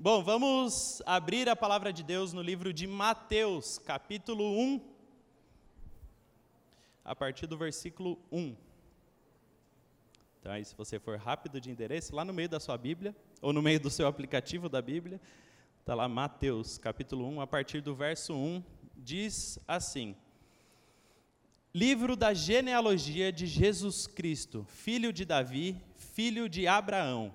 Bom, 0.00 0.22
vamos 0.22 1.02
abrir 1.04 1.48
a 1.48 1.56
palavra 1.56 1.92
de 1.92 2.04
Deus 2.04 2.32
no 2.32 2.40
livro 2.40 2.72
de 2.72 2.86
Mateus, 2.86 3.78
capítulo 3.78 4.44
1, 4.56 4.80
a 7.04 7.16
partir 7.16 7.48
do 7.48 7.58
versículo 7.58 8.16
1. 8.30 8.56
Então, 10.38 10.52
aí, 10.52 10.64
se 10.64 10.76
você 10.76 11.00
for 11.00 11.18
rápido 11.18 11.60
de 11.60 11.68
endereço, 11.68 12.14
lá 12.14 12.24
no 12.24 12.32
meio 12.32 12.48
da 12.48 12.60
sua 12.60 12.78
Bíblia, 12.78 13.12
ou 13.42 13.52
no 13.52 13.60
meio 13.60 13.80
do 13.80 13.90
seu 13.90 14.06
aplicativo 14.06 14.68
da 14.68 14.80
Bíblia, 14.80 15.20
está 15.80 15.96
lá 15.96 16.06
Mateus, 16.06 16.78
capítulo 16.78 17.26
1, 17.30 17.40
a 17.40 17.46
partir 17.48 17.80
do 17.80 17.92
verso 17.92 18.36
1, 18.36 18.62
diz 18.96 19.58
assim: 19.66 20.14
Livro 21.74 22.14
da 22.14 22.32
genealogia 22.32 23.32
de 23.32 23.48
Jesus 23.48 24.06
Cristo, 24.06 24.64
filho 24.68 25.12
de 25.12 25.24
Davi, 25.24 25.76
filho 25.96 26.48
de 26.48 26.68
Abraão. 26.68 27.34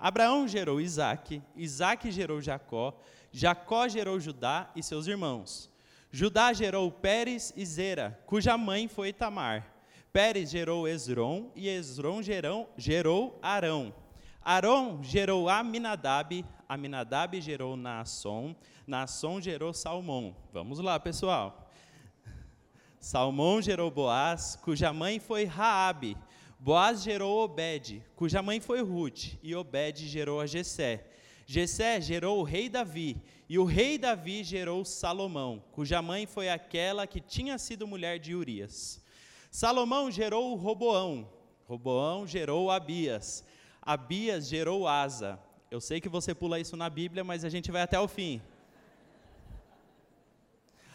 Abraão 0.00 0.48
gerou 0.48 0.80
Isaque, 0.80 1.42
Isaque 1.54 2.10
gerou 2.10 2.40
Jacó, 2.40 2.98
Jacó 3.30 3.86
gerou 3.86 4.18
Judá 4.18 4.70
e 4.74 4.82
seus 4.82 5.06
irmãos. 5.06 5.70
Judá 6.10 6.54
gerou 6.54 6.90
Pérez 6.90 7.52
e 7.54 7.64
Zera, 7.66 8.18
cuja 8.24 8.56
mãe 8.56 8.88
foi 8.88 9.12
Tamar. 9.12 9.70
Pérez 10.10 10.50
gerou 10.50 10.88
Esron 10.88 11.50
e 11.54 11.68
Esron 11.68 12.22
gerou, 12.22 12.72
gerou 12.78 13.38
Arão. 13.42 13.94
Arão 14.42 15.00
gerou 15.02 15.50
Aminadab, 15.50 16.44
Aminadab 16.66 17.38
gerou 17.38 17.76
Naasson, 17.76 18.56
Naasson 18.86 19.38
gerou 19.38 19.74
Salmão. 19.74 20.34
Vamos 20.50 20.78
lá, 20.78 20.98
pessoal. 20.98 21.70
Salmão 22.98 23.60
gerou 23.60 23.90
Boaz, 23.90 24.58
cuja 24.62 24.92
mãe 24.92 25.20
foi 25.20 25.44
Raabe. 25.44 26.16
Boaz 26.62 27.02
gerou 27.02 27.42
Obed, 27.42 28.04
cuja 28.14 28.42
mãe 28.42 28.60
foi 28.60 28.82
Ruth, 28.82 29.32
e 29.42 29.54
Obed 29.54 30.06
gerou 30.06 30.42
a 30.42 30.46
Jessé. 30.46 31.06
Jessé 31.46 31.98
gerou 32.02 32.38
o 32.38 32.42
rei 32.42 32.68
Davi, 32.68 33.16
e 33.48 33.58
o 33.58 33.64
rei 33.64 33.96
Davi 33.96 34.44
gerou 34.44 34.84
Salomão, 34.84 35.64
cuja 35.72 36.02
mãe 36.02 36.26
foi 36.26 36.50
aquela 36.50 37.06
que 37.06 37.18
tinha 37.18 37.56
sido 37.56 37.86
mulher 37.86 38.18
de 38.18 38.34
Urias. 38.34 39.02
Salomão 39.50 40.10
gerou 40.10 40.54
Roboão, 40.54 41.26
Roboão 41.66 42.26
gerou 42.26 42.70
Abias, 42.70 43.42
Abias 43.80 44.46
gerou 44.46 44.86
Asa. 44.86 45.40
Eu 45.70 45.80
sei 45.80 45.98
que 45.98 46.10
você 46.10 46.34
pula 46.34 46.60
isso 46.60 46.76
na 46.76 46.90
Bíblia, 46.90 47.24
mas 47.24 47.42
a 47.42 47.48
gente 47.48 47.72
vai 47.72 47.80
até 47.80 47.98
o 47.98 48.06
fim. 48.06 48.42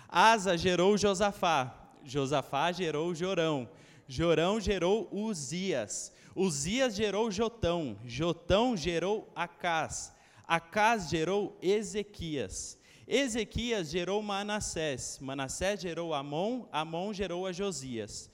Asa 0.08 0.56
gerou 0.56 0.96
Josafá, 0.96 1.90
Josafá 2.04 2.72
gerou 2.72 3.16
Jorão, 3.16 3.68
Jorão 4.08 4.60
gerou 4.60 5.08
Uzias, 5.12 6.14
Uzias 6.36 6.96
gerou 6.96 7.32
Jotão, 7.32 7.98
Jotão 8.06 8.76
gerou 8.78 9.32
Acás, 9.36 10.14
Acás 10.48 11.10
gerou 11.10 11.58
Ezequias, 11.62 12.78
Ezequias 13.08 13.90
gerou 13.90 14.22
Manassés, 14.22 15.20
Manassés 15.20 15.82
gerou 15.82 16.14
Amon, 16.14 16.66
Amon 16.72 17.14
gerou 17.14 17.48
a 17.48 17.52
Josias. 17.52 18.30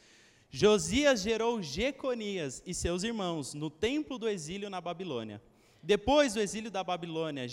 Josias 0.50 1.22
gerou 1.22 1.62
Jeconias 1.62 2.62
e 2.66 2.74
seus 2.74 3.04
irmãos 3.04 3.54
no 3.54 3.70
templo 3.70 4.18
do 4.18 4.28
exílio 4.28 4.70
na 4.70 4.82
Babilônia. 4.82 5.42
Depois 5.82 6.34
do 6.34 6.42
exílio 6.42 6.70
da 6.70 6.84
Babilônia, 6.84 7.48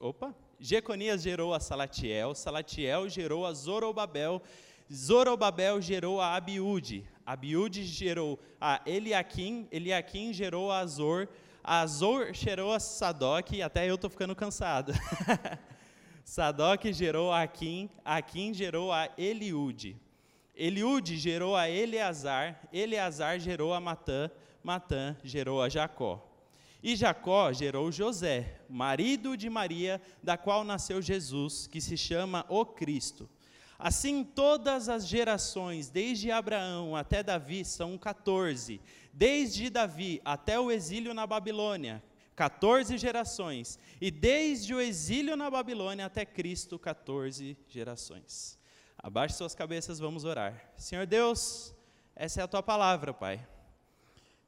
opa, 0.00 0.34
Jeconias 0.58 1.22
gerou 1.22 1.54
a 1.54 1.60
Salatiel, 1.60 2.34
Salatiel 2.34 3.08
gerou 3.08 3.46
a 3.46 3.52
Zorobabel, 3.52 4.42
Zorobabel 4.92 5.80
gerou 5.80 6.20
a 6.20 6.34
Abiúde, 6.34 7.06
Abiúde 7.26 7.84
gerou 7.84 8.38
a 8.60 8.80
Eliakim, 8.84 9.66
Eliakim 9.70 10.32
gerou 10.32 10.70
a 10.70 10.80
Azor, 10.80 11.28
a 11.62 11.80
Azor 11.80 12.34
gerou 12.34 12.72
a 12.72 12.78
Sadoc, 12.78 13.60
até 13.62 13.88
eu 13.88 13.94
estou 13.94 14.10
ficando 14.10 14.36
cansado. 14.36 14.92
Sadoc 16.24 16.84
gerou 16.92 17.32
a 17.32 17.42
Aquim, 17.42 17.88
Aquim 18.04 18.52
gerou 18.52 18.92
a 18.92 19.08
Eliúde. 19.16 19.96
Eliúde 20.54 21.16
gerou 21.16 21.56
a 21.56 21.68
Eleazar, 21.68 22.60
Eleazar 22.72 23.38
gerou 23.40 23.74
a 23.74 23.80
Matã, 23.80 24.30
Matã 24.62 25.16
gerou 25.24 25.62
a 25.62 25.68
Jacó. 25.68 26.30
E 26.82 26.94
Jacó 26.94 27.50
gerou 27.52 27.90
José, 27.90 28.60
marido 28.68 29.36
de 29.36 29.48
Maria, 29.48 30.00
da 30.22 30.36
qual 30.36 30.62
nasceu 30.62 31.00
Jesus, 31.00 31.66
que 31.66 31.80
se 31.80 31.96
chama 31.96 32.44
o 32.48 32.64
Cristo. 32.66 33.28
Assim, 33.78 34.22
todas 34.22 34.88
as 34.88 35.06
gerações, 35.06 35.90
desde 35.90 36.30
Abraão 36.30 36.94
até 36.94 37.22
Davi, 37.22 37.64
são 37.64 37.98
14. 37.98 38.80
Desde 39.12 39.68
Davi 39.68 40.20
até 40.24 40.58
o 40.58 40.70
exílio 40.70 41.12
na 41.12 41.26
Babilônia, 41.26 42.02
14 42.36 42.96
gerações. 42.98 43.78
E 44.00 44.10
desde 44.10 44.74
o 44.74 44.80
exílio 44.80 45.36
na 45.36 45.50
Babilônia 45.50 46.06
até 46.06 46.24
Cristo, 46.24 46.78
14 46.78 47.56
gerações. 47.68 48.58
Abaixe 48.96 49.36
suas 49.36 49.54
cabeças, 49.54 49.98
vamos 49.98 50.24
orar. 50.24 50.72
Senhor 50.76 51.06
Deus, 51.06 51.74
essa 52.14 52.40
é 52.40 52.44
a 52.44 52.48
tua 52.48 52.62
palavra, 52.62 53.12
Pai. 53.12 53.44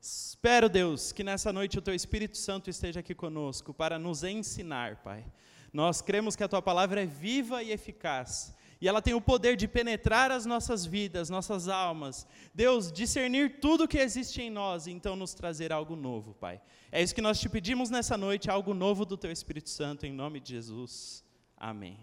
Espero, 0.00 0.69
Deus, 0.69 1.10
que 1.10 1.25
nessa 1.25 1.53
noite 1.53 1.78
o 1.78 1.82
teu 1.82 1.94
Espírito 1.94 2.38
Santo 2.38 2.70
esteja 2.70 3.00
aqui 3.00 3.14
conosco 3.14 3.75
para 3.75 3.98
nos 3.98 4.22
ensinar, 4.22 5.03
Pai. 5.03 5.25
Nós 5.72 6.00
cremos 6.00 6.37
que 6.37 6.44
a 6.44 6.48
tua 6.48 6.62
palavra 6.62 7.03
é 7.03 7.06
viva 7.06 7.62
e 7.62 7.72
eficaz 7.72 8.54
e 8.81 8.87
ela 8.87 9.00
tem 9.00 9.14
o 9.14 9.20
poder 9.20 9.56
de 9.56 9.66
penetrar 9.66 10.31
as 10.31 10.44
nossas 10.44 10.84
vidas, 10.84 11.31
nossas 11.31 11.66
almas. 11.69 12.26
Deus, 12.54 12.92
discernir 12.92 13.59
tudo 13.59 13.88
que 13.88 13.98
existe 13.98 14.42
em 14.42 14.50
nós 14.50 14.87
e 14.87 14.91
então 14.91 15.16
nos 15.16 15.32
trazer 15.32 15.72
algo 15.72 15.97
novo, 15.97 16.34
Pai. 16.34 16.60
É 16.92 17.03
isso 17.03 17.14
que 17.14 17.22
nós 17.22 17.41
te 17.41 17.48
pedimos 17.48 17.88
nessa 17.88 18.16
noite, 18.16 18.50
algo 18.50 18.75
novo 18.75 19.06
do 19.06 19.16
Teu 19.16 19.32
Espírito 19.32 19.70
Santo, 19.70 20.04
em 20.04 20.12
nome 20.12 20.41
de 20.41 20.50
Jesus. 20.50 21.25
Amém. 21.56 21.98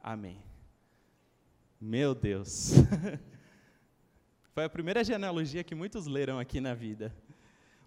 Amém. 0.00 0.40
Meu 1.80 2.14
Deus. 2.14 2.72
Foi 4.54 4.64
a 4.64 4.68
primeira 4.68 5.02
genealogia 5.02 5.64
que 5.64 5.74
muitos 5.74 6.06
leram 6.06 6.38
aqui 6.38 6.60
na 6.60 6.74
vida. 6.74 7.14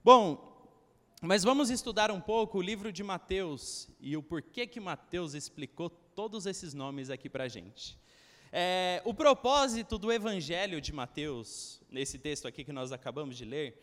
Bom, 0.04 0.52
mas 1.22 1.42
vamos 1.42 1.70
estudar 1.70 2.12
um 2.12 2.20
pouco 2.20 2.58
o 2.58 2.62
livro 2.62 2.92
de 2.92 3.02
Mateus 3.02 3.88
e 4.02 4.18
o 4.18 4.22
porquê 4.22 4.68
que 4.68 4.80
Mateus 4.80 5.34
explicou 5.34 5.90
todos 6.16 6.46
esses 6.46 6.74
nomes 6.74 7.10
aqui 7.10 7.28
para 7.28 7.46
a 7.46 7.48
gente. 7.48 7.98
É, 8.52 9.02
o 9.04 9.14
propósito 9.14 9.98
do 9.98 10.12
Evangelho 10.12 10.80
de 10.80 10.94
Mateus, 10.94 11.82
nesse 11.90 12.20
texto 12.20 12.48
aqui 12.48 12.64
que 12.64 12.72
nós 12.72 12.92
acabamos 12.92 13.36
de 13.36 13.46
ler, 13.46 13.82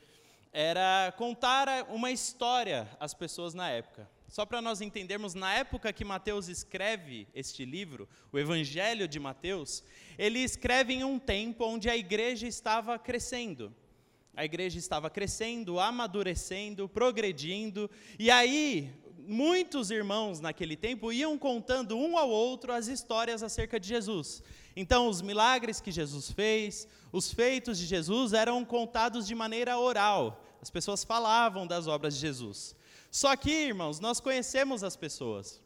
era 0.52 1.12
contar 1.16 1.86
uma 1.90 2.10
história 2.10 2.88
às 2.98 3.12
pessoas 3.12 3.52
na 3.52 3.68
época. 3.68 4.08
Só 4.28 4.46
para 4.46 4.62
nós 4.62 4.80
entendermos, 4.80 5.34
na 5.34 5.52
época 5.54 5.92
que 5.92 6.04
Mateus 6.04 6.46
escreve 6.46 7.26
este 7.34 7.64
livro, 7.64 8.08
o 8.32 8.38
Evangelho 8.38 9.08
de 9.08 9.18
Mateus, 9.18 9.82
ele 10.16 10.38
escreve 10.38 10.94
em 10.94 11.02
um 11.02 11.18
tempo 11.18 11.64
onde 11.64 11.90
a 11.90 11.96
igreja 11.96 12.46
estava 12.46 12.96
crescendo. 12.96 13.74
A 14.36 14.44
igreja 14.44 14.78
estava 14.78 15.10
crescendo, 15.10 15.80
amadurecendo, 15.80 16.88
progredindo, 16.88 17.90
e 18.16 18.30
aí 18.30 18.92
muitos 19.30 19.90
irmãos 19.90 20.40
naquele 20.40 20.76
tempo 20.76 21.12
iam 21.12 21.38
contando 21.38 21.96
um 21.96 22.18
ao 22.18 22.28
outro 22.28 22.72
as 22.72 22.88
histórias 22.88 23.42
acerca 23.42 23.78
de 23.78 23.86
Jesus. 23.86 24.42
Então, 24.74 25.08
os 25.08 25.22
milagres 25.22 25.80
que 25.80 25.92
Jesus 25.92 26.30
fez, 26.30 26.88
os 27.12 27.32
feitos 27.32 27.78
de 27.78 27.86
Jesus 27.86 28.32
eram 28.32 28.64
contados 28.64 29.26
de 29.26 29.34
maneira 29.34 29.78
oral. 29.78 30.44
As 30.60 30.68
pessoas 30.68 31.04
falavam 31.04 31.66
das 31.66 31.86
obras 31.86 32.14
de 32.14 32.20
Jesus. 32.20 32.76
Só 33.10 33.34
que, 33.36 33.50
irmãos, 33.50 34.00
nós 34.00 34.20
conhecemos 34.20 34.84
as 34.84 34.96
pessoas. 34.96 35.62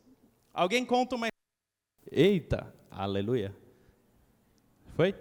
Alguém 0.52 0.84
conta 0.84 1.16
uma. 1.16 1.28
Eita, 2.10 2.72
aleluia. 2.90 3.54
Foi? 4.94 5.14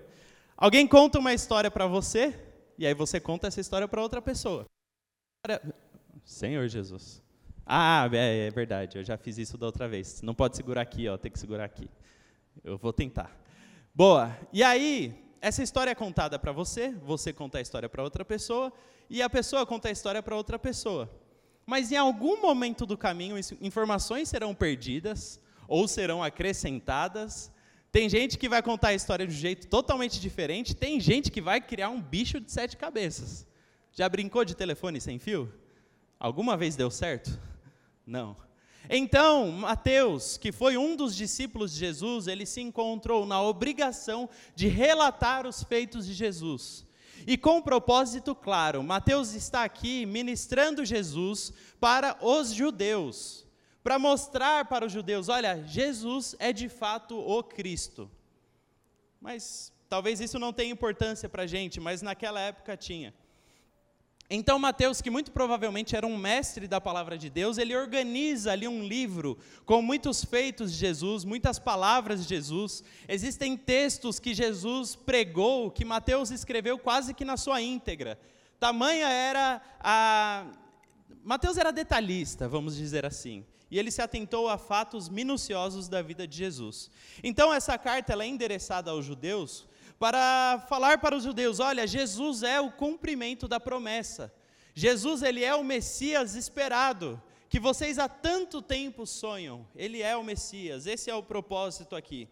Alguém 0.56 0.88
conta 0.88 1.18
uma 1.18 1.34
história 1.34 1.72
para 1.72 1.88
você, 1.88 2.40
e 2.78 2.86
aí 2.86 2.94
você 2.94 3.20
conta 3.20 3.48
essa 3.48 3.60
história 3.60 3.88
para 3.88 4.02
outra 4.02 4.22
pessoa. 4.22 4.66
Senhor 6.24 6.68
Jesus. 6.68 7.24
Ah, 7.66 8.10
é, 8.12 8.48
é, 8.48 8.50
verdade, 8.52 8.98
eu 8.98 9.04
já 9.04 9.18
fiz 9.18 9.38
isso 9.38 9.58
da 9.58 9.66
outra 9.66 9.88
vez. 9.88 10.22
Não 10.22 10.36
pode 10.36 10.56
segurar 10.58 10.82
aqui, 10.82 11.08
ó, 11.08 11.18
tem 11.18 11.32
que 11.32 11.40
segurar 11.40 11.64
aqui. 11.64 11.90
Eu 12.64 12.78
vou 12.78 12.92
tentar. 12.92 13.32
Boa. 13.96 14.38
E 14.52 14.62
aí, 14.62 15.16
essa 15.42 15.64
história 15.64 15.92
é 15.92 15.96
contada 15.96 16.38
para 16.38 16.52
você, 16.52 16.92
você 17.04 17.32
conta 17.32 17.58
a 17.58 17.62
história 17.62 17.88
para 17.88 18.04
outra 18.04 18.26
pessoa, 18.26 18.72
e 19.10 19.22
a 19.22 19.30
pessoa 19.30 19.66
conta 19.66 19.90
a 19.90 19.92
história 19.92 20.22
para 20.22 20.36
outra 20.36 20.60
pessoa. 20.60 21.10
Mas 21.66 21.92
em 21.92 21.96
algum 21.96 22.42
momento 22.42 22.86
do 22.86 22.98
caminho, 22.98 23.38
informações 23.62 24.28
serão 24.28 24.54
perdidas 24.54 25.40
ou 25.68 25.88
serão 25.88 26.22
acrescentadas. 26.22 27.52
Tem 27.92 28.10
gente 28.10 28.38
que 28.38 28.50
vai 28.50 28.62
contar 28.62 28.90
a 28.90 28.94
história 28.94 29.26
de 29.26 29.34
um 29.34 29.38
jeito 29.38 29.68
totalmente 29.68 30.20
diferente, 30.20 30.76
tem 30.76 31.00
gente 31.00 31.32
que 31.32 31.40
vai 31.40 31.62
criar 31.62 31.90
um 31.90 32.02
bicho 32.02 32.40
de 32.40 32.52
sete 32.52 32.76
cabeças. 32.76 33.48
Já 33.92 34.10
brincou 34.10 34.44
de 34.44 34.56
telefone 34.56 35.00
sem 35.00 35.20
fio? 35.20 35.54
Alguma 36.20 36.58
vez 36.58 36.76
deu 36.76 36.90
certo? 36.90 37.40
Não. 38.06 38.36
Então, 38.90 39.50
Mateus, 39.50 40.38
que 40.38 40.52
foi 40.52 40.78
um 40.78 40.96
dos 40.96 41.16
discípulos 41.16 41.74
de 41.74 41.80
Jesus, 41.80 42.28
ele 42.28 42.46
se 42.46 42.62
encontrou 42.62 43.26
na 43.26 43.42
obrigação 43.42 44.30
de 44.56 44.68
relatar 44.68 45.48
os 45.48 45.64
feitos 45.64 46.06
de 46.06 46.14
Jesus. 46.14 46.86
E 47.26 47.38
com 47.38 47.58
um 47.58 47.62
propósito 47.62 48.36
claro, 48.36 48.84
Mateus 48.84 49.34
está 49.34 49.64
aqui 49.64 50.06
ministrando 50.06 50.84
Jesus 50.84 51.54
para 51.80 52.18
os 52.22 52.54
judeus, 52.54 53.48
para 53.82 53.98
mostrar 53.98 54.66
para 54.66 54.86
os 54.86 54.92
judeus: 54.92 55.30
olha, 55.30 55.64
Jesus 55.66 56.36
é 56.38 56.52
de 56.52 56.68
fato 56.68 57.18
o 57.18 57.42
Cristo. 57.42 58.12
Mas 59.22 59.72
talvez 59.88 60.20
isso 60.20 60.38
não 60.38 60.52
tenha 60.52 60.74
importância 60.74 61.30
para 61.30 61.44
a 61.44 61.48
gente, 61.48 61.80
mas 61.80 62.02
naquela 62.02 62.42
época 62.42 62.76
tinha. 62.76 63.14
Então, 64.30 64.58
Mateus, 64.58 65.02
que 65.02 65.10
muito 65.10 65.32
provavelmente 65.32 65.96
era 65.96 66.08
um 66.08 66.18
mestre 66.18 66.68
da 66.68 66.80
palavra 66.80 67.18
de 67.18 67.30
Deus, 67.30 67.58
ele 67.58 67.76
organiza 67.76 68.52
ali 68.52 68.68
um 68.68 68.84
livro 68.84 69.38
com 69.66 69.82
muitos 69.82 70.24
feitos 70.24 70.72
de 70.72 70.80
Jesus, 70.80 71.24
muitas 71.26 71.60
palavras 71.60 72.24
de 72.24 72.30
Jesus. 72.30 72.84
Existem 73.08 73.56
textos 73.58 74.20
que 74.20 74.34
Jesus 74.34 74.96
pregou, 74.96 75.70
que 75.70 75.86
Mateus 75.86 76.32
escreveu 76.32 76.80
quase 76.80 77.14
que 77.14 77.26
na 77.26 77.38
sua 77.38 77.62
íntegra. 77.62 78.18
Tamanha 78.60 79.10
era 79.10 79.62
a. 79.80 80.46
Mateus 81.24 81.58
era 81.58 81.72
detalhista, 81.72 82.48
vamos 82.48 82.76
dizer 82.76 83.06
assim. 83.06 83.46
E 83.70 83.78
ele 83.78 83.92
se 83.92 84.02
atentou 84.02 84.48
a 84.50 84.58
fatos 84.58 85.10
minuciosos 85.10 85.88
da 85.88 86.02
vida 86.02 86.28
de 86.28 86.38
Jesus. 86.38 86.90
Então, 87.24 87.54
essa 87.54 87.78
carta 87.78 88.14
é 88.14 88.28
endereçada 88.28 88.92
aos 88.92 89.06
judeus 89.06 89.68
para 90.00 90.66
falar 90.68 91.00
para 91.00 91.16
os 91.16 91.24
judeus: 91.24 91.60
olha, 91.60 91.88
Jesus 91.88 92.44
é 92.44 92.60
o 92.60 92.72
cumprimento 92.72 93.48
da 93.48 93.60
promessa. 93.60 94.34
Jesus, 94.76 95.22
ele 95.22 95.44
é 95.44 95.54
o 95.54 95.64
Messias 95.64 96.36
esperado, 96.36 97.22
que 97.48 97.60
vocês 97.60 98.00
há 98.00 98.10
tanto 98.10 98.62
tempo 98.62 99.06
sonham. 99.06 99.68
Ele 99.76 100.02
é 100.02 100.16
o 100.18 100.24
Messias, 100.24 100.88
esse 100.88 101.10
é 101.10 101.16
o 101.16 101.22
propósito 101.22 101.96
aqui. 101.96 102.28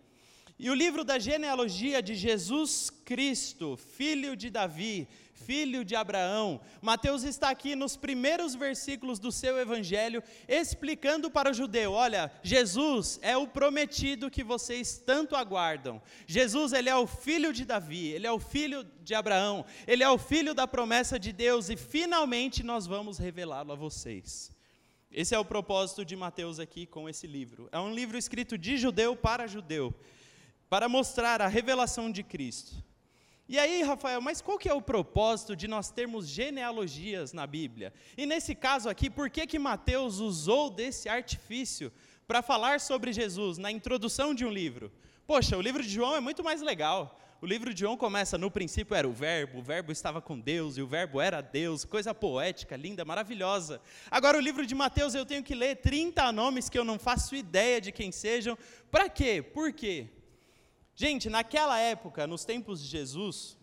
E 0.64 0.70
o 0.70 0.76
livro 0.76 1.04
da 1.04 1.18
genealogia 1.18 2.04
de 2.04 2.14
Jesus 2.14 2.92
Cristo, 3.04 3.76
filho 3.76 4.36
de 4.36 4.52
Davi, 4.52 5.08
filho 5.34 5.84
de 5.84 5.96
Abraão. 5.96 6.62
Mateus 6.84 7.24
está 7.24 7.50
aqui 7.50 7.76
nos 7.76 7.98
primeiros 7.98 8.54
versículos 8.54 9.18
do 9.18 9.32
seu 9.32 9.58
evangelho, 9.58 10.22
explicando 10.48 11.32
para 11.32 11.50
o 11.50 11.54
judeu: 11.56 11.94
olha, 11.94 12.32
Jesus 12.44 13.18
é 13.24 13.36
o 13.36 13.48
prometido 13.48 14.30
que 14.30 14.44
vocês 14.44 15.02
tanto 15.04 15.36
aguardam. 15.36 16.00
Jesus, 16.28 16.74
ele 16.74 16.90
é 16.90 16.96
o 16.96 17.08
filho 17.08 17.52
de 17.52 17.66
Davi, 17.66 18.10
ele 18.10 18.28
é 18.28 18.32
o 18.32 18.38
filho 18.40 18.86
de 19.02 19.16
Abraão, 19.16 19.66
ele 19.88 20.04
é 20.04 20.10
o 20.12 20.20
filho 20.20 20.54
da 20.54 20.68
promessa 20.68 21.18
de 21.18 21.34
Deus 21.34 21.72
e 21.72 21.76
finalmente 21.76 22.62
nós 22.62 22.86
vamos 22.86 23.18
revelá-lo 23.18 23.72
a 23.72 23.76
vocês. 23.76 24.52
Esse 25.12 25.34
é 25.34 25.40
o 25.40 25.44
propósito 25.44 26.06
de 26.06 26.16
Mateus 26.16 26.60
aqui 26.60 26.86
com 26.86 27.10
esse 27.10 27.26
livro. 27.26 27.68
É 27.72 27.80
um 27.80 27.92
livro 27.92 28.16
escrito 28.16 28.60
de 28.60 28.78
judeu 28.78 29.16
para 29.16 29.48
judeu, 29.48 29.92
para 30.72 30.88
mostrar 30.88 31.42
a 31.42 31.48
revelação 31.48 32.10
de 32.10 32.24
Cristo. 32.24 32.82
E 33.50 33.60
aí, 33.60 33.84
Rafael, 33.84 34.22
mas 34.22 34.40
qual 34.40 34.58
que 34.58 34.70
é 34.70 34.74
o 34.74 34.82
propósito 34.82 35.54
de 35.54 35.68
nós 35.68 35.92
termos 35.92 36.30
genealogias 36.30 37.34
na 37.34 37.46
Bíblia? 37.46 37.94
E 38.18 38.26
nesse 38.26 38.56
caso 38.56 38.88
aqui, 38.88 39.10
por 39.10 39.30
que 39.30 39.46
que 39.46 39.60
Mateus 39.60 40.20
usou 40.20 40.70
desse 40.70 41.10
artifício 41.10 41.92
para 42.26 42.42
falar 42.42 42.80
sobre 42.80 43.12
Jesus 43.12 43.58
na 43.58 43.70
introdução 43.70 44.34
de 44.34 44.46
um 44.46 44.50
livro? 44.50 44.90
Poxa, 45.28 45.58
o 45.58 45.62
livro 45.62 45.84
de 45.84 45.90
João 45.90 46.16
é 46.16 46.22
muito 46.22 46.42
mais 46.42 46.62
legal. 46.62 47.20
O 47.42 47.46
livro 47.46 47.74
de 47.74 47.82
João 47.82 47.98
começa, 47.98 48.38
no 48.38 48.50
princípio 48.50 48.96
era 48.96 49.10
o 49.10 49.12
verbo, 49.12 49.60
o 49.60 49.62
verbo 49.62 49.92
estava 49.92 50.22
com 50.22 50.40
Deus 50.40 50.78
e 50.78 50.82
o 50.82 50.88
verbo 50.88 51.20
era 51.20 51.42
Deus, 51.42 51.84
coisa 51.84 52.16
poética, 52.16 52.78
linda, 52.78 53.04
maravilhosa. 53.04 53.82
Agora 54.10 54.38
o 54.38 54.42
livro 54.42 54.66
de 54.66 54.74
Mateus 54.74 55.16
eu 55.16 55.26
tenho 55.26 55.44
que 55.44 55.54
ler 55.54 55.82
30 55.82 56.32
nomes 56.32 56.70
que 56.70 56.80
eu 56.80 56.86
não 56.86 56.98
faço 56.98 57.36
ideia 57.36 57.82
de 57.82 57.92
quem 57.92 58.10
sejam. 58.10 58.58
Para 58.90 59.10
quê? 59.10 59.42
Por 59.42 59.74
quê? 59.74 60.08
Gente, 61.04 61.32
naquela 61.32 61.80
época, 61.80 62.28
nos 62.28 62.46
tempos 62.46 62.80
de 62.80 62.88
Jesus, 62.88 63.58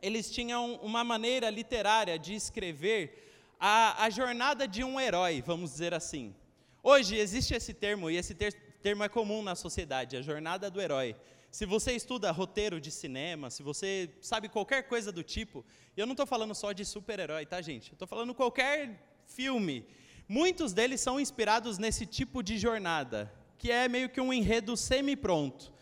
eles 0.00 0.30
tinham 0.30 0.76
uma 0.76 1.02
maneira 1.02 1.50
literária 1.50 2.16
de 2.16 2.32
escrever 2.32 3.34
a, 3.58 4.04
a 4.04 4.08
jornada 4.08 4.68
de 4.68 4.84
um 4.84 5.00
herói, 5.00 5.42
vamos 5.44 5.72
dizer 5.72 5.92
assim. 5.92 6.32
Hoje 6.80 7.16
existe 7.16 7.56
esse 7.56 7.74
termo, 7.74 8.08
e 8.08 8.16
esse 8.16 8.36
ter, 8.36 8.52
termo 8.80 9.02
é 9.02 9.08
comum 9.08 9.42
na 9.42 9.56
sociedade, 9.56 10.16
a 10.16 10.22
jornada 10.22 10.70
do 10.70 10.80
herói. 10.80 11.16
Se 11.50 11.66
você 11.66 11.90
estuda 11.90 12.30
roteiro 12.30 12.80
de 12.80 12.92
cinema, 12.92 13.50
se 13.50 13.60
você 13.64 14.08
sabe 14.20 14.48
qualquer 14.48 14.84
coisa 14.84 15.10
do 15.10 15.24
tipo, 15.24 15.64
e 15.96 16.00
eu 16.00 16.06
não 16.06 16.12
estou 16.12 16.24
falando 16.24 16.54
só 16.54 16.70
de 16.70 16.84
super-herói, 16.84 17.44
tá, 17.46 17.60
gente? 17.60 17.94
Estou 17.94 18.06
falando 18.06 18.32
qualquer 18.32 19.04
filme. 19.26 19.84
Muitos 20.28 20.72
deles 20.72 21.00
são 21.00 21.18
inspirados 21.18 21.78
nesse 21.78 22.06
tipo 22.06 22.44
de 22.44 22.58
jornada, 22.58 23.34
que 23.58 23.72
é 23.72 23.88
meio 23.88 24.08
que 24.08 24.20
um 24.20 24.32
enredo 24.32 24.76
semi-pronto. 24.76 25.73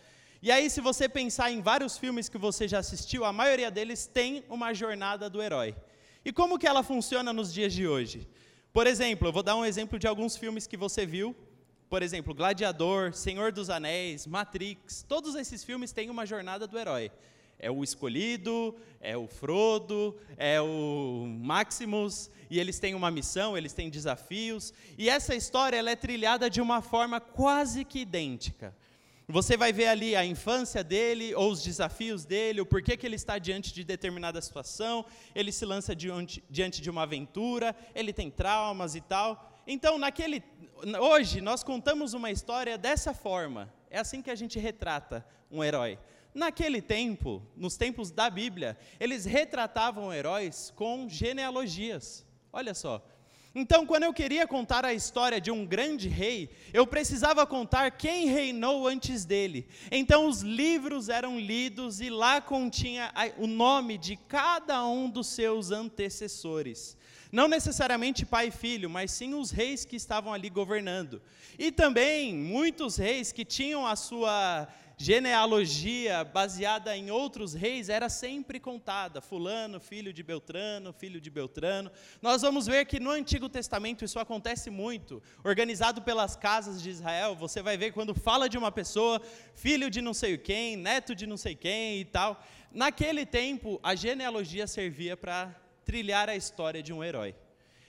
E 0.44 0.50
aí, 0.50 0.68
se 0.68 0.80
você 0.80 1.08
pensar 1.08 1.52
em 1.52 1.60
vários 1.62 1.96
filmes 1.96 2.28
que 2.28 2.36
você 2.36 2.66
já 2.66 2.80
assistiu, 2.80 3.24
a 3.24 3.32
maioria 3.32 3.70
deles 3.70 4.10
tem 4.12 4.42
uma 4.48 4.74
jornada 4.74 5.30
do 5.30 5.40
herói. 5.40 5.72
E 6.24 6.32
como 6.32 6.58
que 6.58 6.66
ela 6.66 6.82
funciona 6.82 7.32
nos 7.32 7.54
dias 7.54 7.72
de 7.72 7.86
hoje? 7.86 8.28
Por 8.72 8.88
exemplo, 8.88 9.28
eu 9.28 9.32
vou 9.32 9.44
dar 9.44 9.54
um 9.54 9.64
exemplo 9.64 10.00
de 10.00 10.08
alguns 10.08 10.36
filmes 10.36 10.66
que 10.66 10.76
você 10.76 11.06
viu. 11.06 11.32
Por 11.88 12.02
exemplo, 12.02 12.34
Gladiador, 12.34 13.12
Senhor 13.12 13.52
dos 13.52 13.70
Anéis, 13.70 14.26
Matrix. 14.26 15.04
Todos 15.08 15.36
esses 15.36 15.62
filmes 15.62 15.92
têm 15.92 16.10
uma 16.10 16.26
jornada 16.26 16.66
do 16.66 16.76
herói. 16.76 17.12
É 17.56 17.70
o 17.70 17.84
escolhido, 17.84 18.74
é 19.00 19.16
o 19.16 19.28
Frodo, 19.28 20.18
é 20.36 20.60
o 20.60 21.24
Maximus, 21.40 22.28
e 22.50 22.58
eles 22.58 22.80
têm 22.80 22.96
uma 22.96 23.12
missão, 23.12 23.56
eles 23.56 23.72
têm 23.72 23.88
desafios. 23.88 24.74
E 24.98 25.08
essa 25.08 25.36
história 25.36 25.76
ela 25.76 25.90
é 25.92 25.94
trilhada 25.94 26.50
de 26.50 26.60
uma 26.60 26.82
forma 26.82 27.20
quase 27.20 27.84
que 27.84 28.00
idêntica. 28.00 28.74
Você 29.28 29.56
vai 29.56 29.72
ver 29.72 29.86
ali 29.86 30.16
a 30.16 30.24
infância 30.24 30.82
dele, 30.82 31.34
ou 31.34 31.50
os 31.50 31.62
desafios 31.62 32.24
dele, 32.24 32.60
o 32.60 32.66
porquê 32.66 32.96
que 32.96 33.06
ele 33.06 33.16
está 33.16 33.38
diante 33.38 33.72
de 33.72 33.84
determinada 33.84 34.40
situação, 34.40 35.04
ele 35.34 35.52
se 35.52 35.64
lança 35.64 35.94
diante, 35.94 36.42
de 36.50 36.90
uma 36.90 37.02
aventura, 37.02 37.74
ele 37.94 38.12
tem 38.12 38.30
traumas 38.30 38.94
e 38.94 39.00
tal. 39.00 39.62
Então, 39.66 39.96
naquele, 39.96 40.42
hoje, 41.00 41.40
nós 41.40 41.62
contamos 41.62 42.14
uma 42.14 42.30
história 42.30 42.76
dessa 42.76 43.14
forma. 43.14 43.72
É 43.88 43.98
assim 43.98 44.20
que 44.20 44.30
a 44.30 44.34
gente 44.34 44.58
retrata 44.58 45.24
um 45.50 45.62
herói. 45.62 45.98
Naquele 46.34 46.82
tempo, 46.82 47.42
nos 47.54 47.76
tempos 47.76 48.10
da 48.10 48.28
Bíblia, 48.28 48.76
eles 48.98 49.24
retratavam 49.24 50.12
heróis 50.12 50.72
com 50.74 51.08
genealogias. 51.08 52.26
Olha 52.52 52.74
só, 52.74 53.02
então, 53.54 53.84
quando 53.84 54.04
eu 54.04 54.14
queria 54.14 54.46
contar 54.46 54.82
a 54.82 54.94
história 54.94 55.38
de 55.38 55.50
um 55.50 55.66
grande 55.66 56.08
rei, 56.08 56.48
eu 56.72 56.86
precisava 56.86 57.46
contar 57.46 57.90
quem 57.90 58.26
reinou 58.26 58.88
antes 58.88 59.26
dele. 59.26 59.66
Então, 59.90 60.26
os 60.26 60.40
livros 60.40 61.10
eram 61.10 61.38
lidos 61.38 62.00
e 62.00 62.08
lá 62.08 62.40
continha 62.40 63.12
o 63.36 63.46
nome 63.46 63.98
de 63.98 64.16
cada 64.16 64.82
um 64.86 65.08
dos 65.08 65.26
seus 65.26 65.70
antecessores. 65.70 66.96
Não 67.30 67.46
necessariamente 67.46 68.24
pai 68.24 68.48
e 68.48 68.50
filho, 68.50 68.88
mas 68.88 69.10
sim 69.10 69.34
os 69.34 69.50
reis 69.50 69.84
que 69.84 69.96
estavam 69.96 70.32
ali 70.32 70.48
governando. 70.48 71.20
E 71.58 71.70
também 71.70 72.34
muitos 72.34 72.96
reis 72.96 73.32
que 73.32 73.44
tinham 73.44 73.86
a 73.86 73.96
sua 73.96 74.66
genealogia 74.96 76.24
baseada 76.24 76.96
em 76.96 77.10
outros 77.10 77.54
reis 77.54 77.88
era 77.88 78.08
sempre 78.08 78.60
contada. 78.60 79.20
Fulano, 79.20 79.80
filho 79.80 80.12
de 80.12 80.22
Beltrano, 80.22 80.92
filho 80.92 81.20
de 81.20 81.30
Beltrano. 81.30 81.90
Nós 82.20 82.42
vamos 82.42 82.66
ver 82.66 82.84
que 82.86 83.00
no 83.00 83.10
Antigo 83.10 83.48
Testamento 83.48 84.04
isso 84.04 84.18
acontece 84.18 84.70
muito. 84.70 85.22
Organizado 85.44 86.02
pelas 86.02 86.36
casas 86.36 86.82
de 86.82 86.90
Israel, 86.90 87.34
você 87.34 87.62
vai 87.62 87.76
ver 87.76 87.92
quando 87.92 88.14
fala 88.14 88.48
de 88.48 88.58
uma 88.58 88.70
pessoa, 88.70 89.20
filho 89.54 89.90
de 89.90 90.00
não 90.00 90.14
sei 90.14 90.38
quem, 90.38 90.76
neto 90.76 91.14
de 91.14 91.26
não 91.26 91.36
sei 91.36 91.54
quem 91.54 92.00
e 92.00 92.04
tal. 92.04 92.42
Naquele 92.70 93.26
tempo, 93.26 93.78
a 93.82 93.94
genealogia 93.94 94.66
servia 94.66 95.16
para 95.16 95.54
trilhar 95.84 96.28
a 96.28 96.36
história 96.36 96.82
de 96.82 96.92
um 96.92 97.02
herói. 97.02 97.34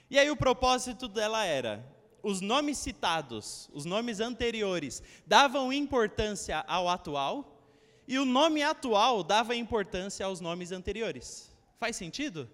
E 0.09 0.19
aí 0.19 0.29
o 0.29 0.35
propósito 0.35 1.07
dela 1.07 1.45
era 1.45 1.83
os 2.23 2.39
nomes 2.39 2.77
citados, 2.77 3.69
os 3.73 3.83
nomes 3.83 4.21
anteriores, 4.21 5.03
davam 5.27 5.73
importância 5.73 6.63
ao 6.67 6.87
atual, 6.87 7.61
e 8.07 8.17
o 8.17 8.25
nome 8.25 8.63
atual 8.63 9.23
dava 9.23 9.55
importância 9.55 10.25
aos 10.25 10.39
nomes 10.39 10.71
anteriores. 10.71 11.51
Faz 11.77 11.97
sentido? 11.97 12.49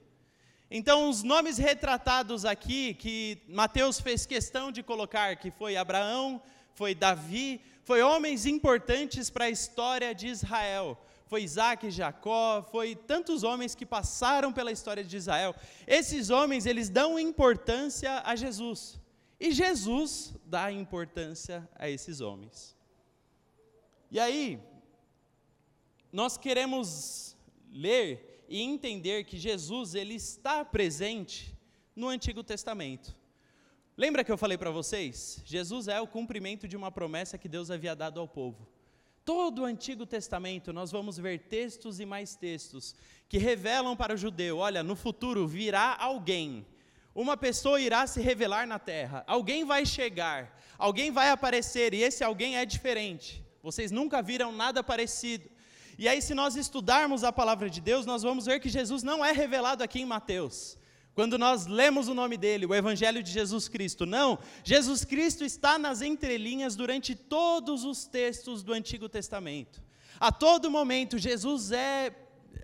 Então, 0.72 1.10
os 1.10 1.24
nomes 1.24 1.58
retratados 1.58 2.46
aqui, 2.46 2.94
que 2.96 3.40
Mateus 3.48 4.00
fez 4.00 4.26
questão 4.26 4.72
de 4.72 4.84
colocar, 4.84 5.36
que 5.36 5.50
foi 5.52 5.78
Abraão, 5.78 6.42
foi 6.74 6.94
Davi, 6.94 7.62
foi 7.84 8.02
homens 8.02 8.46
importantes 8.46 9.30
para 9.30 9.46
a 9.46 9.50
história 9.50 10.14
de 10.14 10.28
Israel. 10.28 10.98
Foi 11.26 11.44
Isaac 11.44 11.88
e 11.88 11.92
Jacó, 11.92 12.64
foi 12.72 12.96
tantos 12.96 13.44
homens 13.44 13.76
que 13.76 13.86
passaram 13.86 14.52
pela 14.52 14.72
história 14.72 15.04
de 15.04 15.16
Israel. 15.16 15.56
Esses 15.88 16.30
homens, 16.30 16.66
eles 16.66 16.90
dão 16.90 17.20
importância 17.20 18.22
a 18.26 18.36
Jesus. 18.36 18.99
E 19.40 19.52
Jesus 19.52 20.36
dá 20.46 20.72
importância 20.72 21.68
a 21.76 21.90
esses 21.90 22.20
homens. 22.20 22.76
E 24.12 24.20
aí, 24.20 24.60
nós 26.12 26.38
queremos 26.38 27.38
ler 27.72 28.44
e 28.50 28.62
entender 28.62 29.24
que 29.24 29.38
Jesus 29.38 29.94
ele 29.96 30.16
está 30.16 30.66
presente 30.66 31.56
no 31.96 32.08
Antigo 32.08 32.44
Testamento. 32.44 33.16
Lembra 33.96 34.24
que 34.24 34.32
eu 34.32 34.38
falei 34.38 34.58
para 34.58 34.72
vocês? 34.72 35.42
Jesus 35.46 35.88
é 35.88 36.02
o 36.02 36.08
cumprimento 36.08 36.68
de 36.68 36.76
uma 36.76 36.92
promessa 36.92 37.38
que 37.38 37.48
Deus 37.48 37.70
havia 37.70 37.96
dado 37.96 38.20
ao 38.20 38.28
povo. 38.28 38.68
Todo 39.24 39.62
o 39.62 39.66
Antigo 39.66 40.06
Testamento 40.06 40.74
nós 40.74 40.92
vamos 40.92 41.18
ver 41.18 41.48
textos 41.48 42.00
e 42.00 42.06
mais 42.06 42.36
textos 42.36 42.96
que 43.28 43.38
revelam 43.38 43.96
para 43.96 44.16
o 44.16 44.18
judeu: 44.18 44.58
olha, 44.58 44.82
no 44.82 44.96
futuro 44.96 45.48
virá 45.48 45.96
alguém 46.00 46.66
uma 47.22 47.36
pessoa 47.36 47.82
irá 47.82 48.08
se 48.08 48.22
revelar 48.22 48.66
na 48.66 48.80
terra. 48.80 49.26
Alguém 49.28 49.66
vai 49.66 49.86
chegar, 49.86 50.58
alguém 50.78 51.12
vai 51.12 51.30
aparecer 51.30 51.94
e 51.94 52.02
esse 52.02 52.24
alguém 52.24 52.56
é 52.56 52.66
diferente. 52.66 53.44
Vocês 53.62 53.92
nunca 53.92 54.22
viram 54.22 54.54
nada 54.54 54.82
parecido. 54.82 55.50
E 55.98 56.08
aí, 56.08 56.22
se 56.22 56.34
nós 56.34 56.56
estudarmos 56.56 57.26
a 57.26 57.32
palavra 57.34 57.70
de 57.70 57.82
Deus, 57.82 58.06
nós 58.06 58.24
vamos 58.24 58.46
ver 58.46 58.62
que 58.62 58.70
Jesus 58.70 59.04
não 59.04 59.24
é 59.24 59.34
revelado 59.34 59.84
aqui 59.84 60.00
em 60.00 60.06
Mateus. 60.06 60.78
Quando 61.14 61.38
nós 61.38 61.66
lemos 61.66 62.08
o 62.08 62.14
nome 62.14 62.38
dele, 62.38 62.66
o 62.66 62.74
Evangelho 62.74 63.22
de 63.22 63.30
Jesus 63.30 63.68
Cristo. 63.68 64.06
Não, 64.06 64.40
Jesus 64.64 65.04
Cristo 65.04 65.44
está 65.44 65.78
nas 65.78 66.02
entrelinhas 66.02 66.78
durante 66.78 67.16
todos 67.16 67.84
os 67.84 68.06
textos 68.06 68.64
do 68.64 68.72
Antigo 68.72 69.10
Testamento. 69.10 69.84
A 70.18 70.32
todo 70.32 70.72
momento, 70.72 71.18
Jesus 71.18 71.74
é, 71.74 72.16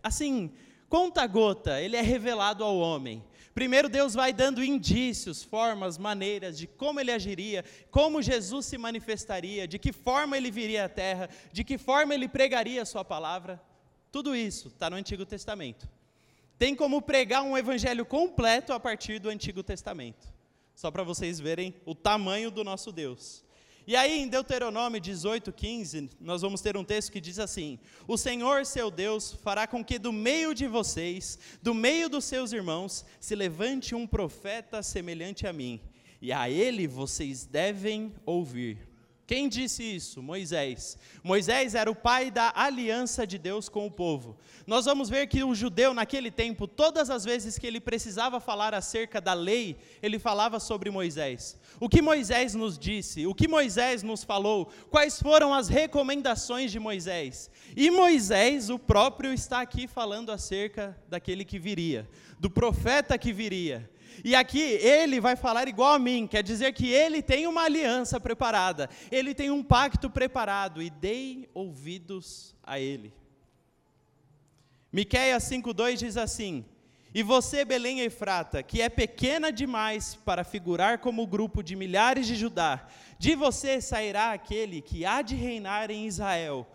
assim, 0.01 0.49
conta-gota, 0.87 1.81
ele 1.81 1.97
é 1.97 2.01
revelado 2.01 2.63
ao 2.63 2.77
homem. 2.77 3.21
Primeiro, 3.55 3.87
Deus 3.87 4.13
vai 4.13 4.33
dando 4.33 4.61
indícios, 4.61 5.41
formas, 5.41 5.97
maneiras 5.97 6.57
de 6.57 6.67
como 6.67 6.99
ele 6.99 7.09
agiria, 7.09 7.63
como 7.89 8.21
Jesus 8.21 8.65
se 8.65 8.77
manifestaria, 8.77 9.65
de 9.65 9.79
que 9.79 9.93
forma 9.93 10.35
ele 10.35 10.51
viria 10.51 10.83
à 10.83 10.89
terra, 10.89 11.29
de 11.53 11.63
que 11.63 11.77
forma 11.77 12.13
ele 12.13 12.27
pregaria 12.27 12.81
a 12.81 12.85
sua 12.85 13.05
palavra. 13.05 13.61
Tudo 14.11 14.35
isso 14.35 14.67
está 14.67 14.89
no 14.89 14.97
Antigo 14.97 15.25
Testamento. 15.25 15.87
Tem 16.57 16.75
como 16.75 17.01
pregar 17.01 17.43
um 17.43 17.57
evangelho 17.57 18.05
completo 18.05 18.73
a 18.73 18.79
partir 18.79 19.19
do 19.19 19.29
Antigo 19.29 19.63
Testamento. 19.63 20.27
Só 20.75 20.91
para 20.91 21.03
vocês 21.03 21.39
verem 21.39 21.73
o 21.85 21.95
tamanho 21.95 22.51
do 22.51 22.61
nosso 22.61 22.91
Deus. 22.91 23.44
E 23.87 23.95
aí, 23.95 24.19
em 24.19 24.27
Deuteronômio 24.27 24.99
18, 24.99 25.51
15, 25.51 26.09
nós 26.19 26.41
vamos 26.41 26.59
ter 26.59 26.75
um 26.75 26.83
texto 26.83 27.11
que 27.11 27.21
diz 27.21 27.37
assim: 27.37 27.77
O 28.07 28.17
Senhor 28.17 28.65
seu 28.65 28.89
Deus 28.89 29.33
fará 29.43 29.67
com 29.67 29.85
que 29.85 29.99
do 29.99 30.11
meio 30.11 30.55
de 30.55 30.65
vocês, 30.67 31.37
do 31.61 31.73
meio 31.73 32.09
dos 32.09 32.25
seus 32.25 32.51
irmãos, 32.51 33.05
se 33.19 33.35
levante 33.35 33.93
um 33.93 34.07
profeta 34.07 34.81
semelhante 34.81 35.45
a 35.45 35.53
mim, 35.53 35.79
e 36.19 36.31
a 36.31 36.49
ele 36.49 36.87
vocês 36.87 37.45
devem 37.45 38.11
ouvir. 38.25 38.84
Quem 39.27 39.49
disse 39.49 39.81
isso? 39.81 40.21
Moisés. 40.21 40.99
Moisés 41.23 41.73
era 41.73 41.89
o 41.89 41.95
pai 41.95 42.29
da 42.29 42.53
aliança 42.55 43.25
de 43.25 43.39
Deus 43.39 43.67
com 43.67 43.87
o 43.87 43.91
povo. 43.91 44.37
Nós 44.67 44.85
vamos 44.85 45.09
ver 45.09 45.25
que 45.25 45.43
o 45.43 45.55
judeu, 45.55 45.95
naquele 45.95 46.29
tempo, 46.29 46.67
todas 46.67 47.09
as 47.09 47.25
vezes 47.25 47.57
que 47.57 47.65
ele 47.65 47.79
precisava 47.79 48.39
falar 48.39 48.75
acerca 48.75 49.19
da 49.19 49.33
lei, 49.33 49.77
ele 50.01 50.19
falava 50.19 50.59
sobre 50.59 50.91
Moisés. 50.91 51.59
O 51.79 51.89
que 51.89 52.03
Moisés 52.03 52.53
nos 52.53 52.77
disse? 52.77 53.25
O 53.25 53.33
que 53.33 53.47
Moisés 53.47 54.03
nos 54.03 54.23
falou? 54.23 54.71
Quais 54.91 55.19
foram 55.19 55.55
as 55.55 55.69
recomendações 55.69 56.71
de 56.71 56.79
Moisés? 56.79 57.49
E 57.75 57.89
Moisés, 57.89 58.69
o 58.69 58.77
próprio, 58.77 59.33
está 59.33 59.59
aqui 59.59 59.87
falando 59.87 60.31
acerca 60.31 60.95
daquele 61.09 61.43
que 61.43 61.57
viria, 61.57 62.07
do 62.39 62.49
profeta 62.49 63.17
que 63.17 63.33
viria. 63.33 63.89
E 64.23 64.35
aqui 64.35 64.61
ele 64.61 65.19
vai 65.19 65.35
falar 65.35 65.67
igual 65.67 65.93
a 65.93 65.99
mim, 65.99 66.27
quer 66.27 66.43
dizer 66.43 66.73
que 66.73 66.87
ele 66.87 67.21
tem 67.21 67.47
uma 67.47 67.63
aliança 67.63 68.19
preparada, 68.19 68.89
ele 69.11 69.33
tem 69.33 69.51
um 69.51 69.63
pacto 69.63 70.09
preparado, 70.09 70.81
e 70.81 70.89
dei 70.89 71.49
ouvidos 71.53 72.55
a 72.63 72.79
ele. 72.79 73.13
Miqueias 74.91 75.43
5:2 75.43 75.97
diz 75.97 76.15
assim: 76.15 76.63
E 77.13 77.21
você, 77.21 77.65
Belém 77.65 77.99
Efrata, 77.99 78.63
que 78.63 78.81
é 78.81 78.87
pequena 78.87 79.51
demais 79.51 80.15
para 80.15 80.43
figurar 80.43 80.99
como 80.99 81.27
grupo 81.27 81.61
de 81.61 81.75
milhares 81.75 82.25
de 82.25 82.35
Judá, 82.35 82.87
de 83.19 83.35
você 83.35 83.81
sairá 83.81 84.31
aquele 84.31 84.81
que 84.81 85.05
há 85.05 85.21
de 85.21 85.35
reinar 85.35 85.91
em 85.91 86.07
Israel, 86.07 86.65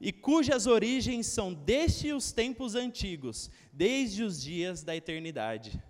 e 0.00 0.10
cujas 0.10 0.66
origens 0.66 1.26
são 1.28 1.54
desde 1.54 2.12
os 2.12 2.32
tempos 2.32 2.74
antigos, 2.74 3.48
desde 3.72 4.24
os 4.24 4.42
dias 4.42 4.82
da 4.82 4.96
eternidade. 4.96 5.80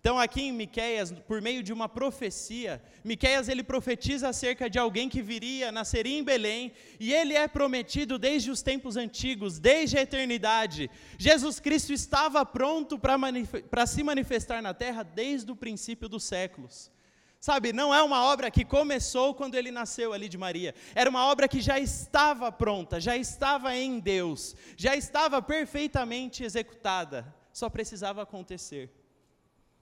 Então 0.00 0.18
aqui 0.18 0.44
em 0.44 0.52
Miqueias, 0.52 1.12
por 1.28 1.42
meio 1.42 1.62
de 1.62 1.74
uma 1.74 1.86
profecia, 1.86 2.82
Miqueias 3.04 3.50
ele 3.50 3.62
profetiza 3.62 4.30
acerca 4.30 4.68
de 4.68 4.78
alguém 4.78 5.10
que 5.10 5.20
viria, 5.20 5.70
nasceria 5.70 6.18
em 6.18 6.24
Belém, 6.24 6.72
e 6.98 7.12
ele 7.12 7.34
é 7.34 7.46
prometido 7.46 8.18
desde 8.18 8.50
os 8.50 8.62
tempos 8.62 8.96
antigos, 8.96 9.58
desde 9.58 9.98
a 9.98 10.00
eternidade. 10.00 10.90
Jesus 11.18 11.60
Cristo 11.60 11.92
estava 11.92 12.46
pronto 12.46 12.98
para 12.98 13.86
se 13.86 14.02
manifestar 14.02 14.62
na 14.62 14.72
terra 14.72 15.02
desde 15.02 15.52
o 15.52 15.56
princípio 15.56 16.08
dos 16.08 16.24
séculos. 16.24 16.90
Sabe, 17.38 17.70
não 17.70 17.94
é 17.94 18.02
uma 18.02 18.24
obra 18.24 18.50
que 18.50 18.64
começou 18.64 19.34
quando 19.34 19.54
ele 19.54 19.70
nasceu 19.70 20.14
ali 20.14 20.30
de 20.30 20.38
Maria. 20.38 20.74
Era 20.94 21.10
uma 21.10 21.26
obra 21.26 21.46
que 21.46 21.60
já 21.60 21.78
estava 21.78 22.50
pronta, 22.50 22.98
já 22.98 23.18
estava 23.18 23.76
em 23.76 23.98
Deus, 23.98 24.56
já 24.78 24.96
estava 24.96 25.42
perfeitamente 25.42 26.42
executada, 26.42 27.34
só 27.52 27.68
precisava 27.68 28.22
acontecer. 28.22 28.90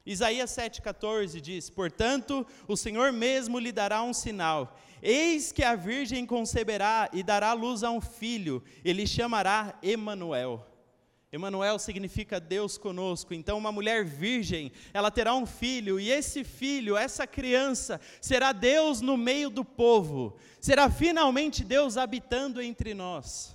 Isaías 0.09 0.51
7,14 0.53 1.39
diz: 1.39 1.69
Portanto, 1.69 2.47
o 2.67 2.79
Senhor 2.79 3.13
mesmo 3.13 3.59
lhe 3.59 3.71
dará 3.71 4.03
um 4.03 4.15
sinal. 4.15 4.75
Eis 5.03 5.53
que 5.53 5.63
a 5.63 5.77
virgem 5.77 6.25
conceberá 6.25 7.11
e 7.13 7.23
dará 7.23 7.53
luz 7.53 7.85
a 7.85 7.91
um 7.91 8.01
filho, 8.01 8.65
ele 8.83 9.07
chamará 9.07 9.79
Emanuel. 9.83 10.67
Emanuel 11.31 11.79
significa 11.79 12.41
Deus 12.41 12.79
conosco. 12.79 13.35
Então, 13.35 13.59
uma 13.59 13.71
mulher 13.71 14.03
virgem, 14.03 14.73
ela 14.95 15.11
terá 15.11 15.35
um 15.35 15.45
filho, 15.45 16.01
e 16.01 16.11
esse 16.11 16.43
filho, 16.43 16.97
essa 16.97 17.27
criança, 17.27 18.01
será 18.19 18.53
Deus 18.53 19.03
no 19.03 19.15
meio 19.15 19.51
do 19.51 19.63
povo. 19.63 20.39
Será 20.59 20.89
finalmente 20.89 21.63
Deus 21.63 21.99
habitando 21.99 22.63
entre 22.63 22.95
nós. 22.95 23.55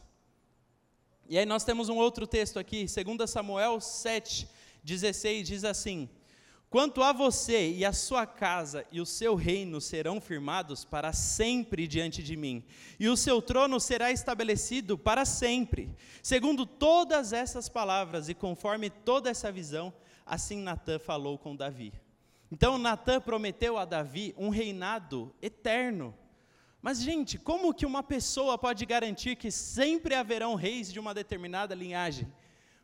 E 1.27 1.35
aí 1.35 1.47
nós 1.47 1.63
temos 1.63 1.89
um 1.89 1.97
outro 1.97 2.27
texto 2.27 2.59
aqui, 2.59 2.85
2 2.85 3.27
Samuel 3.27 3.81
7, 3.81 4.47
16, 4.83 5.47
diz 5.47 5.63
assim: 5.63 6.07
Quanto 6.73 7.03
a 7.03 7.13
você 7.13 7.69
e 7.71 7.85
a 7.85 7.93
sua 7.93 8.25
casa 8.25 8.83
e 8.91 8.99
o 8.99 9.05
seu 9.05 9.35
reino 9.35 9.79
serão 9.79 10.19
firmados 10.19 10.83
para 10.83 11.13
sempre 11.13 11.85
diante 11.85 12.23
de 12.23 12.35
mim, 12.35 12.63
e 12.99 13.07
o 13.07 13.15
seu 13.15 13.43
trono 13.43 13.79
será 13.79 14.11
estabelecido 14.11 14.97
para 14.97 15.23
sempre. 15.23 15.95
Segundo 16.23 16.65
todas 16.65 17.31
essas 17.31 17.69
palavras 17.69 18.27
e 18.27 18.33
conforme 18.33 18.89
toda 18.89 19.29
essa 19.29 19.51
visão, 19.51 19.93
assim 20.25 20.63
Natã 20.63 20.97
falou 20.97 21.37
com 21.37 21.55
Davi. 21.55 21.93
Então 22.51 22.79
Natã 22.79 23.21
prometeu 23.21 23.77
a 23.77 23.85
Davi 23.85 24.33
um 24.35 24.49
reinado 24.49 25.31
eterno. 25.43 26.11
Mas, 26.81 26.99
gente, 26.99 27.37
como 27.37 27.71
que 27.71 27.85
uma 27.85 28.01
pessoa 28.01 28.57
pode 28.57 28.83
garantir 28.87 29.35
que 29.35 29.51
sempre 29.51 30.15
haverão 30.15 30.55
reis 30.55 30.91
de 30.91 30.99
uma 30.99 31.13
determinada 31.13 31.75
linhagem? 31.75 32.27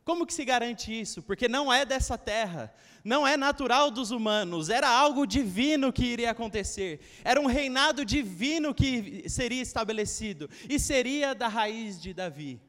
Como 0.10 0.25
que 0.25 0.34
se 0.34 0.44
garante 0.44 0.92
isso? 0.92 1.22
Porque 1.22 1.48
não 1.48 1.72
é 1.72 1.86
dessa 1.86 2.18
terra, 2.18 2.74
não 3.04 3.28
é 3.28 3.38
natural 3.38 3.92
dos 3.92 4.10
humanos, 4.10 4.68
era 4.68 4.89
algo 4.89 5.24
divino 5.24 5.94
que 5.94 6.04
iria 6.04 6.32
acontecer, 6.32 7.00
era 7.24 7.39
um 7.39 7.46
reinado 7.46 8.04
divino 8.04 8.74
que 8.74 9.30
seria 9.30 9.62
estabelecido, 9.62 10.50
e 10.68 10.80
seria 10.80 11.36
da 11.36 11.48
raiz 11.48 12.01
de 12.01 12.12
Davi. 12.12 12.60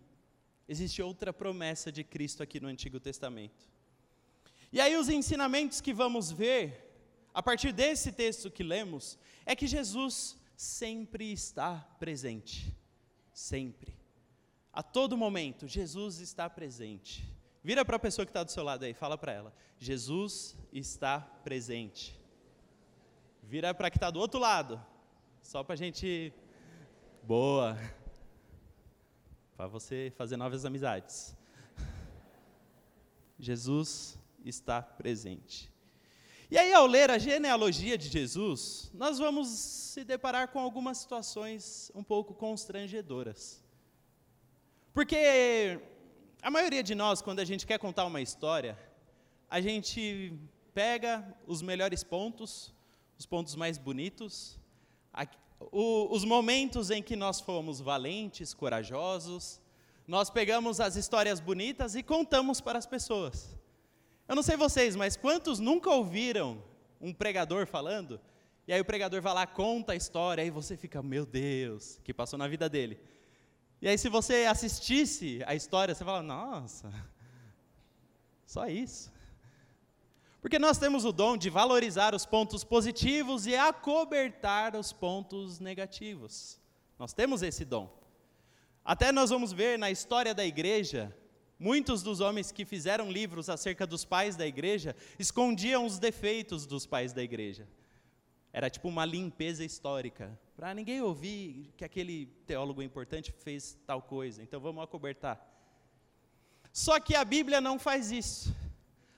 Existe 0.69 1.01
outra 1.01 1.33
promessa 1.33 1.91
de 1.91 2.05
Cristo 2.05 2.43
aqui 2.43 2.61
no 2.61 2.69
Antigo 2.69 3.01
Testamento. 3.01 3.65
E 4.71 4.79
aí, 4.79 4.95
os 4.95 5.09
ensinamentos 5.09 5.81
que 5.81 5.95
vamos 5.95 6.31
ver, 6.31 6.93
a 7.33 7.43
partir 7.43 7.73
desse 7.73 8.13
texto 8.13 8.51
que 8.51 8.63
lemos, 8.63 9.19
é 9.47 9.57
que 9.57 9.67
Jesus 9.67 10.37
sempre 10.55 11.33
está 11.33 11.89
presente. 11.99 12.71
Sempre. 13.33 14.00
A 14.73 14.83
todo 14.83 15.17
momento, 15.17 15.67
Jesus 15.67 16.21
está 16.21 16.49
presente. 16.49 17.29
Vira 17.63 17.85
para 17.85 17.97
a 17.97 18.01
pessoa 18.01 18.25
que 18.25 18.31
está 18.31 18.43
do 18.43 18.51
seu 18.51 18.63
lado 18.63 18.85
aí, 18.85 18.95
fala 18.95 19.19
para 19.19 19.33
ela: 19.33 19.55
Jesus 19.79 20.57
está 20.73 21.21
presente. 21.21 22.19
Vira 23.43 23.75
para 23.75 23.91
que 23.91 23.97
está 23.97 24.11
do 24.11 24.21
outro 24.21 24.39
lado, 24.39 24.81
só 25.43 25.63
para 25.65 25.75
a 25.75 25.77
gente. 25.77 26.33
Boa. 27.23 27.77
Para 29.57 29.67
você 29.67 30.13
fazer 30.17 30.37
novas 30.37 30.65
amizades. 30.65 31.37
Jesus 33.39 34.19
está 34.45 34.81
presente. 34.81 35.71
E 36.51 36.59
aí, 36.59 36.73
ao 36.73 36.87
ler 36.87 37.11
a 37.11 37.19
genealogia 37.19 37.97
de 37.97 38.09
Jesus, 38.09 38.91
nós 38.95 39.19
vamos 39.19 39.49
se 39.49 40.05
deparar 40.05 40.49
com 40.49 40.59
algumas 40.59 40.99
situações 40.99 41.93
um 41.95 42.03
pouco 42.03 42.35
constrangedoras. 42.35 43.63
Porque 44.93 45.81
a 46.43 46.51
maioria 46.51 46.83
de 46.83 46.95
nós, 46.95 47.23
quando 47.23 47.39
a 47.39 47.45
gente 47.45 47.67
quer 47.67 47.79
contar 47.79 48.05
uma 48.05 48.21
história, 48.21 48.77
a 49.49 49.61
gente 49.61 50.35
pega 50.75 51.25
os 51.47 51.63
melhores 51.63 52.03
pontos, 52.03 52.75
os 53.17 53.25
pontos 53.25 53.55
mais 53.55 53.79
bonitos, 53.79 54.59
a, 55.13 55.27
o, 55.61 56.09
os 56.15 56.25
momentos 56.25 56.91
em 56.91 57.03
que 57.03 57.15
nós 57.15 57.41
fomos 57.41 57.81
valentes, 57.81 58.53
corajosos, 58.53 59.61
nós 60.09 60.29
pegamos 60.29 60.81
as 60.81 60.97
histórias 60.97 61.39
bonitas 61.39 61.95
e 61.95 62.03
contamos 62.03 62.61
para 62.61 62.79
as 62.79 62.87
pessoas. 62.87 63.57
Eu 64.27 64.35
não 64.35 64.43
sei 64.43 64.57
vocês, 64.57 64.97
mas 64.97 65.17
quantos 65.17 65.61
nunca 65.61 65.89
ouviram 65.91 66.63
um 67.01 67.13
pregador 67.13 67.67
falando? 67.67 68.21
E 68.67 68.73
aí 68.73 68.81
o 68.81 68.85
pregador 68.85 69.23
vai 69.23 69.35
lá, 69.35 69.47
conta 69.47 69.93
a 69.93 69.97
história, 69.97 70.43
aí 70.43 70.51
você 70.51 70.77
fica, 70.77 71.01
meu 71.01 71.25
Deus, 71.25 72.01
que 72.03 72.13
passou 72.13 72.39
na 72.39 72.49
vida 72.49 72.69
dele. 72.69 72.99
E 73.83 73.89
aí, 73.89 73.97
se 73.97 74.09
você 74.09 74.45
assistisse 74.45 75.43
a 75.47 75.55
história, 75.55 75.95
você 75.95 76.05
fala: 76.05 76.23
nossa, 76.23 76.93
só 78.47 78.67
isso. 78.69 79.11
Porque 80.41 80.59
nós 80.59 80.79
temos 80.79 81.05
o 81.05 81.13
dom 81.13 81.37
de 81.37 81.51
valorizar 81.51 82.15
os 82.15 82.25
pontos 82.25 82.65
positivos 82.65 83.47
e 83.47 83.55
acobertar 83.55 84.75
os 84.75 84.93
pontos 84.93 85.61
negativos. 85.61 86.59
Nós 86.99 87.13
temos 87.13 87.43
esse 87.43 87.65
dom. 87.65 87.91
Até 88.85 89.13
nós 89.13 89.31
vamos 89.31 89.53
ver 89.53 89.79
na 89.79 89.91
história 89.91 90.35
da 90.35 90.45
igreja, 90.45 91.15
muitos 91.59 92.03
dos 92.03 92.21
homens 92.21 92.51
que 92.51 92.65
fizeram 92.65 93.11
livros 93.11 93.51
acerca 93.51 93.87
dos 93.87 94.05
pais 94.05 94.35
da 94.35 94.47
igreja 94.47 94.97
escondiam 95.19 95.85
os 95.85 95.99
defeitos 95.99 96.65
dos 96.65 96.87
pais 96.87 97.13
da 97.13 97.23
igreja. 97.23 97.69
Era 98.53 98.69
tipo 98.69 98.89
uma 98.89 99.05
limpeza 99.05 99.65
histórica, 99.65 100.39
para 100.57 100.75
ninguém 100.75 101.01
ouvir 101.01 101.73
que 101.77 101.85
aquele 101.85 102.27
teólogo 102.47 102.83
importante 102.83 103.33
fez 103.33 103.79
tal 103.87 104.03
coisa, 104.03 104.43
então 104.43 104.61
vamos 104.61 104.85
acobertar. 104.85 105.41
Só 106.73 107.01
que 107.01 107.15
a 107.15 107.25
Bíblia 107.25 107.61
não 107.61 107.79
faz 107.79 108.11
isso. 108.11 108.55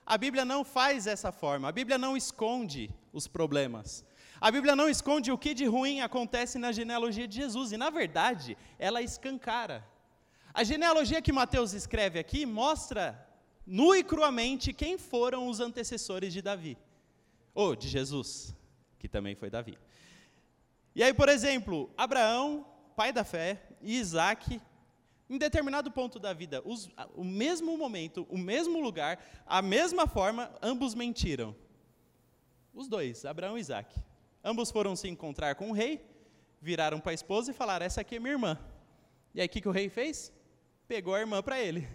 A 0.05 0.17
Bíblia 0.17 0.43
não 0.43 0.63
faz 0.63 1.07
essa 1.07 1.31
forma. 1.31 1.67
A 1.67 1.71
Bíblia 1.71 1.97
não 1.97 2.15
esconde 2.15 2.89
os 3.11 3.27
problemas. 3.27 4.05
A 4.39 4.51
Bíblia 4.51 4.75
não 4.75 4.89
esconde 4.89 5.31
o 5.31 5.37
que 5.37 5.53
de 5.53 5.65
ruim 5.65 6.01
acontece 6.01 6.57
na 6.57 6.71
genealogia 6.71 7.27
de 7.27 7.35
Jesus. 7.35 7.71
E, 7.71 7.77
na 7.77 7.89
verdade, 7.89 8.57
ela 8.77 9.01
escancara. 9.01 9.85
A 10.53 10.63
genealogia 10.63 11.21
que 11.21 11.31
Mateus 11.31 11.73
escreve 11.73 12.19
aqui 12.19 12.45
mostra 12.45 13.27
nu 13.65 13.95
e 13.95 14.03
cruamente 14.03 14.73
quem 14.73 14.97
foram 14.97 15.47
os 15.47 15.59
antecessores 15.59 16.33
de 16.33 16.41
Davi. 16.41 16.77
Ou 17.53 17.75
de 17.75 17.87
Jesus, 17.87 18.53
que 19.03 19.09
também 19.09 19.35
foi 19.35 19.49
Davi. 19.49 19.77
E 20.95 21.03
aí, 21.03 21.13
por 21.13 21.27
exemplo, 21.27 21.93
Abraão, 21.97 22.65
pai 22.95 23.11
da 23.11 23.25
fé, 23.25 23.61
e 23.81 23.97
Isaac, 23.97 24.61
em 25.29 25.37
determinado 25.37 25.91
ponto 25.91 26.19
da 26.19 26.31
vida, 26.31 26.61
os, 26.63 26.89
o 27.13 27.21
mesmo 27.25 27.77
momento, 27.77 28.25
o 28.29 28.37
mesmo 28.37 28.79
lugar, 28.79 29.21
a 29.45 29.61
mesma 29.61 30.07
forma, 30.07 30.49
ambos 30.61 30.95
mentiram. 30.95 31.53
Os 32.73 32.87
dois, 32.87 33.25
Abraão 33.25 33.57
e 33.57 33.59
Isaac. 33.59 33.93
Ambos 34.41 34.71
foram 34.71 34.95
se 34.95 35.09
encontrar 35.09 35.55
com 35.55 35.69
o 35.69 35.73
rei, 35.73 36.01
viraram 36.61 37.01
para 37.01 37.11
a 37.11 37.13
esposa 37.13 37.51
e 37.51 37.53
falaram: 37.53 37.85
Essa 37.85 37.99
aqui 37.99 38.15
é 38.15 38.19
minha 38.19 38.31
irmã. 38.31 38.57
E 39.35 39.41
aí 39.41 39.47
o 39.47 39.49
que, 39.49 39.59
que 39.59 39.67
o 39.67 39.71
rei 39.71 39.89
fez? 39.89 40.31
Pegou 40.87 41.13
a 41.13 41.19
irmã 41.19 41.43
para 41.43 41.59
ele. 41.59 41.85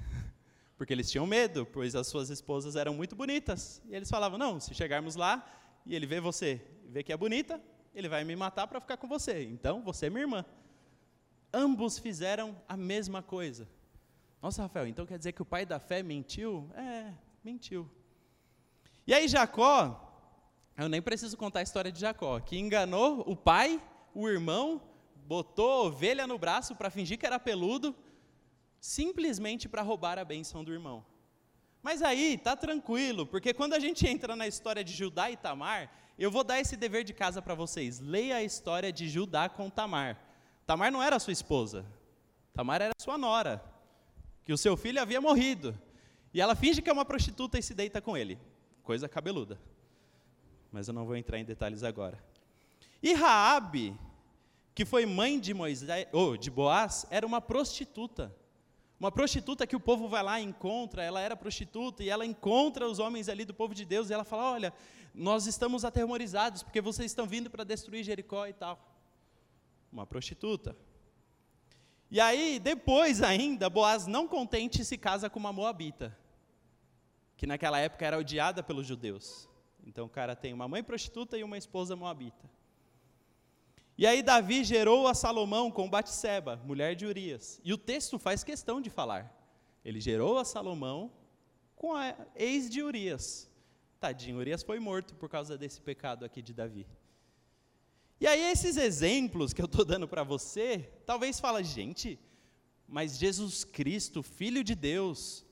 Porque 0.76 0.92
eles 0.92 1.10
tinham 1.10 1.26
medo, 1.26 1.64
pois 1.64 1.94
as 1.94 2.08
suas 2.08 2.28
esposas 2.28 2.76
eram 2.76 2.92
muito 2.92 3.16
bonitas. 3.16 3.80
E 3.86 3.94
eles 3.94 4.10
falavam: 4.10 4.36
Não, 4.36 4.60
se 4.60 4.74
chegarmos 4.74 5.16
lá 5.16 5.42
e 5.86 5.94
ele 5.94 6.06
vê 6.06 6.20
você, 6.20 6.60
vê 6.88 7.02
que 7.02 7.12
é 7.12 7.16
bonita, 7.16 7.62
ele 7.94 8.08
vai 8.08 8.24
me 8.24 8.36
matar 8.36 8.66
para 8.66 8.80
ficar 8.80 8.96
com 8.96 9.08
você. 9.08 9.44
Então 9.44 9.82
você 9.82 10.06
é 10.06 10.10
minha 10.10 10.22
irmã 10.22 10.44
ambos 11.56 11.98
fizeram 11.98 12.54
a 12.68 12.76
mesma 12.76 13.22
coisa. 13.22 13.66
Nossa, 14.42 14.62
Rafael, 14.62 14.86
então 14.86 15.06
quer 15.06 15.16
dizer 15.16 15.32
que 15.32 15.40
o 15.40 15.46
pai 15.46 15.64
da 15.64 15.78
fé 15.78 16.02
mentiu? 16.02 16.70
É, 16.74 17.12
mentiu. 17.42 17.90
E 19.06 19.14
aí 19.14 19.26
Jacó, 19.26 20.02
eu 20.76 20.88
nem 20.88 21.00
preciso 21.00 21.36
contar 21.36 21.60
a 21.60 21.62
história 21.62 21.90
de 21.90 21.98
Jacó, 21.98 22.38
que 22.40 22.58
enganou 22.58 23.24
o 23.26 23.34
pai, 23.34 23.82
o 24.14 24.28
irmão, 24.28 24.82
botou 25.26 25.86
ovelha 25.86 26.26
no 26.26 26.38
braço 26.38 26.76
para 26.76 26.90
fingir 26.90 27.18
que 27.18 27.26
era 27.26 27.40
peludo, 27.40 27.96
simplesmente 28.78 29.68
para 29.68 29.80
roubar 29.80 30.18
a 30.18 30.24
bênção 30.24 30.62
do 30.62 30.72
irmão. 30.72 31.04
Mas 31.86 32.02
aí, 32.02 32.36
tá 32.36 32.56
tranquilo, 32.56 33.24
porque 33.24 33.54
quando 33.54 33.74
a 33.74 33.78
gente 33.78 34.08
entra 34.08 34.34
na 34.34 34.44
história 34.44 34.82
de 34.82 34.92
Judá 34.92 35.30
e 35.30 35.36
Tamar, 35.36 35.88
eu 36.18 36.32
vou 36.32 36.42
dar 36.42 36.58
esse 36.58 36.76
dever 36.76 37.04
de 37.04 37.14
casa 37.14 37.40
para 37.40 37.54
vocês. 37.54 38.00
Leia 38.00 38.38
a 38.38 38.42
história 38.42 38.92
de 38.92 39.08
Judá 39.08 39.48
com 39.48 39.70
Tamar. 39.70 40.18
Tamar 40.66 40.90
não 40.90 41.00
era 41.00 41.16
sua 41.20 41.32
esposa. 41.32 41.86
Tamar 42.52 42.82
era 42.82 42.92
sua 43.00 43.16
nora, 43.16 43.62
que 44.42 44.52
o 44.52 44.58
seu 44.58 44.76
filho 44.76 45.00
havia 45.00 45.20
morrido. 45.20 45.78
E 46.34 46.40
ela 46.40 46.56
finge 46.56 46.82
que 46.82 46.90
é 46.90 46.92
uma 46.92 47.04
prostituta 47.04 47.56
e 47.56 47.62
se 47.62 47.72
deita 47.72 48.00
com 48.00 48.16
ele. 48.16 48.36
Coisa 48.82 49.08
cabeluda. 49.08 49.56
Mas 50.72 50.88
eu 50.88 50.92
não 50.92 51.06
vou 51.06 51.14
entrar 51.14 51.38
em 51.38 51.44
detalhes 51.44 51.84
agora. 51.84 52.18
E 53.00 53.12
Raabe, 53.12 53.96
que 54.74 54.84
foi 54.84 55.06
mãe 55.06 55.38
de 55.38 55.54
Moisés, 55.54 56.08
ou 56.12 56.36
de 56.36 56.50
Boaz, 56.50 57.06
era 57.10 57.24
uma 57.24 57.40
prostituta. 57.40 58.34
Uma 58.98 59.12
prostituta 59.12 59.66
que 59.66 59.76
o 59.76 59.80
povo 59.80 60.08
vai 60.08 60.22
lá 60.22 60.40
e 60.40 60.44
encontra, 60.44 61.02
ela 61.02 61.20
era 61.20 61.36
prostituta 61.36 62.02
e 62.02 62.08
ela 62.08 62.24
encontra 62.24 62.88
os 62.88 62.98
homens 62.98 63.28
ali 63.28 63.44
do 63.44 63.52
povo 63.52 63.74
de 63.74 63.84
Deus 63.84 64.08
e 64.08 64.14
ela 64.14 64.24
fala: 64.24 64.50
"Olha, 64.52 64.72
nós 65.14 65.46
estamos 65.46 65.84
aterrorizados 65.84 66.62
porque 66.62 66.80
vocês 66.80 67.10
estão 67.10 67.26
vindo 67.26 67.50
para 67.50 67.64
destruir 67.64 68.02
Jericó 68.02 68.46
e 68.46 68.52
tal" 68.52 68.96
uma 69.92 70.06
prostituta. 70.06 70.76
E 72.10 72.20
aí, 72.20 72.58
depois 72.58 73.22
ainda, 73.22 73.68
Boaz, 73.68 74.06
não 74.06 74.28
contente, 74.28 74.84
se 74.84 74.96
casa 74.96 75.28
com 75.28 75.38
uma 75.38 75.52
moabita, 75.52 76.16
que 77.36 77.46
naquela 77.46 77.78
época 77.78 78.06
era 78.06 78.18
odiada 78.18 78.62
pelos 78.62 78.86
judeus. 78.86 79.48
Então 79.84 80.06
o 80.06 80.08
cara 80.08 80.36
tem 80.36 80.52
uma 80.52 80.68
mãe 80.68 80.82
prostituta 80.82 81.36
e 81.38 81.44
uma 81.44 81.58
esposa 81.58 81.96
moabita. 81.96 82.48
E 83.98 84.06
aí 84.06 84.22
Davi 84.22 84.62
gerou 84.62 85.08
a 85.08 85.14
Salomão 85.14 85.70
com 85.70 85.88
Batseba, 85.88 86.60
mulher 86.64 86.94
de 86.94 87.06
Urias. 87.06 87.60
E 87.64 87.72
o 87.72 87.78
texto 87.78 88.18
faz 88.18 88.44
questão 88.44 88.80
de 88.80 88.90
falar. 88.90 89.32
Ele 89.84 90.00
gerou 90.00 90.38
a 90.38 90.44
Salomão 90.44 91.10
com 91.74 91.94
a 91.94 92.14
ex 92.34 92.68
de 92.68 92.82
Urias. 92.82 93.50
Tadinho, 93.98 94.38
Urias 94.38 94.62
foi 94.62 94.78
morto 94.78 95.14
por 95.14 95.30
causa 95.30 95.56
desse 95.56 95.80
pecado 95.80 96.24
aqui 96.24 96.42
de 96.42 96.52
Davi. 96.52 96.86
E 98.20 98.26
aí 98.26 98.40
esses 98.50 98.76
exemplos 98.76 99.52
que 99.52 99.62
eu 99.62 99.66
estou 99.66 99.84
dando 99.84 100.06
para 100.06 100.22
você, 100.22 100.90
talvez 101.06 101.40
fala, 101.40 101.62
gente, 101.62 102.18
mas 102.86 103.18
Jesus 103.18 103.64
Cristo, 103.64 104.22
Filho 104.22 104.62
de 104.62 104.74
Deus, 104.74 105.44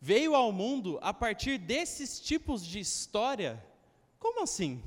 veio 0.00 0.34
ao 0.34 0.52
mundo 0.52 0.98
a 1.02 1.12
partir 1.12 1.58
desses 1.58 2.20
tipos 2.20 2.64
de 2.64 2.78
história? 2.78 3.64
Como 4.18 4.42
assim? 4.42 4.82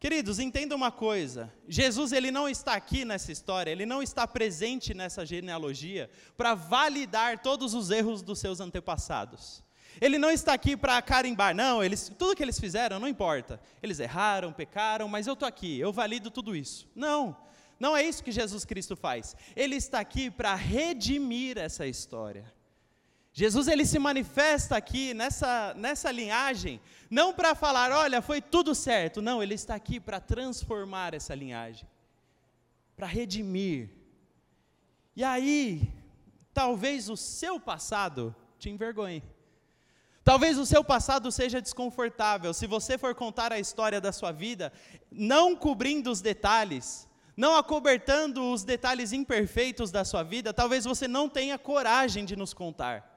Queridos, 0.00 0.38
entenda 0.38 0.74
uma 0.74 0.90
coisa: 0.90 1.52
Jesus 1.68 2.10
ele 2.10 2.30
não 2.30 2.48
está 2.48 2.72
aqui 2.72 3.04
nessa 3.04 3.30
história, 3.30 3.70
ele 3.70 3.84
não 3.84 4.02
está 4.02 4.26
presente 4.26 4.94
nessa 4.94 5.26
genealogia 5.26 6.08
para 6.38 6.54
validar 6.54 7.42
todos 7.42 7.74
os 7.74 7.90
erros 7.90 8.22
dos 8.22 8.38
seus 8.38 8.60
antepassados. 8.60 9.62
Ele 10.00 10.16
não 10.16 10.30
está 10.30 10.54
aqui 10.54 10.74
para 10.74 11.02
carimbar, 11.02 11.54
não, 11.54 11.84
eles, 11.84 12.10
tudo 12.18 12.34
que 12.34 12.42
eles 12.42 12.58
fizeram 12.58 12.98
não 12.98 13.06
importa. 13.06 13.60
Eles 13.82 14.00
erraram, 14.00 14.54
pecaram, 14.54 15.06
mas 15.06 15.26
eu 15.26 15.34
estou 15.34 15.46
aqui, 15.46 15.78
eu 15.78 15.92
valido 15.92 16.30
tudo 16.30 16.56
isso. 16.56 16.88
Não, 16.94 17.36
não 17.78 17.94
é 17.94 18.02
isso 18.02 18.24
que 18.24 18.32
Jesus 18.32 18.64
Cristo 18.64 18.96
faz. 18.96 19.36
Ele 19.54 19.76
está 19.76 20.00
aqui 20.00 20.30
para 20.30 20.54
redimir 20.54 21.58
essa 21.58 21.86
história. 21.86 22.50
Jesus 23.32 23.68
ele 23.68 23.86
se 23.86 23.98
manifesta 23.98 24.76
aqui 24.76 25.14
nessa, 25.14 25.72
nessa 25.74 26.10
linhagem, 26.10 26.80
não 27.08 27.32
para 27.32 27.54
falar, 27.54 27.92
olha, 27.92 28.20
foi 28.20 28.40
tudo 28.40 28.74
certo. 28.74 29.22
Não, 29.22 29.42
ele 29.42 29.54
está 29.54 29.74
aqui 29.74 30.00
para 30.00 30.20
transformar 30.20 31.14
essa 31.14 31.34
linhagem, 31.34 31.88
para 32.96 33.06
redimir. 33.06 33.90
E 35.14 35.22
aí, 35.22 35.92
talvez 36.52 37.08
o 37.08 37.16
seu 37.16 37.60
passado 37.60 38.34
te 38.58 38.68
envergonhe. 38.68 39.22
Talvez 40.22 40.58
o 40.58 40.66
seu 40.66 40.84
passado 40.84 41.32
seja 41.32 41.62
desconfortável. 41.62 42.52
Se 42.52 42.66
você 42.66 42.98
for 42.98 43.14
contar 43.14 43.52
a 43.52 43.58
história 43.58 44.00
da 44.00 44.12
sua 44.12 44.32
vida, 44.32 44.72
não 45.10 45.56
cobrindo 45.56 46.10
os 46.10 46.20
detalhes, 46.20 47.08
não 47.36 47.56
acobertando 47.56 48.52
os 48.52 48.62
detalhes 48.62 49.12
imperfeitos 49.12 49.90
da 49.90 50.04
sua 50.04 50.22
vida, 50.22 50.52
talvez 50.52 50.84
você 50.84 51.08
não 51.08 51.28
tenha 51.28 51.58
coragem 51.58 52.24
de 52.24 52.36
nos 52.36 52.52
contar. 52.52 53.09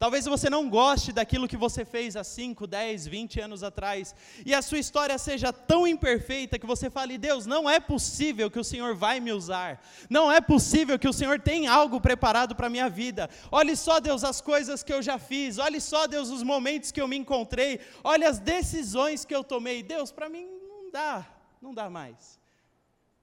Talvez 0.00 0.24
você 0.24 0.48
não 0.48 0.66
goste 0.70 1.12
daquilo 1.12 1.46
que 1.46 1.58
você 1.58 1.84
fez 1.84 2.16
há 2.16 2.24
5, 2.24 2.66
10, 2.66 3.06
20 3.06 3.38
anos 3.38 3.62
atrás, 3.62 4.14
e 4.46 4.54
a 4.54 4.62
sua 4.62 4.78
história 4.78 5.18
seja 5.18 5.52
tão 5.52 5.86
imperfeita 5.86 6.58
que 6.58 6.64
você 6.66 6.88
fale: 6.88 7.18
Deus, 7.18 7.44
não 7.44 7.68
é 7.68 7.78
possível 7.78 8.50
que 8.50 8.58
o 8.58 8.64
Senhor 8.64 8.94
vai 8.94 9.20
me 9.20 9.30
usar, 9.30 9.84
não 10.08 10.32
é 10.32 10.40
possível 10.40 10.98
que 10.98 11.06
o 11.06 11.12
Senhor 11.12 11.38
tem 11.38 11.66
algo 11.66 12.00
preparado 12.00 12.56
para 12.56 12.68
a 12.68 12.70
minha 12.70 12.88
vida. 12.88 13.28
Olhe 13.52 13.76
só, 13.76 14.00
Deus, 14.00 14.24
as 14.24 14.40
coisas 14.40 14.82
que 14.82 14.90
eu 14.90 15.02
já 15.02 15.18
fiz, 15.18 15.58
olhe 15.58 15.82
só, 15.82 16.06
Deus, 16.06 16.30
os 16.30 16.42
momentos 16.42 16.90
que 16.90 17.02
eu 17.02 17.06
me 17.06 17.18
encontrei, 17.18 17.78
olhe 18.02 18.24
as 18.24 18.38
decisões 18.38 19.26
que 19.26 19.34
eu 19.34 19.44
tomei. 19.44 19.82
Deus, 19.82 20.10
para 20.10 20.30
mim 20.30 20.48
não 20.66 20.90
dá, 20.90 21.28
não 21.60 21.74
dá 21.74 21.90
mais. 21.90 22.40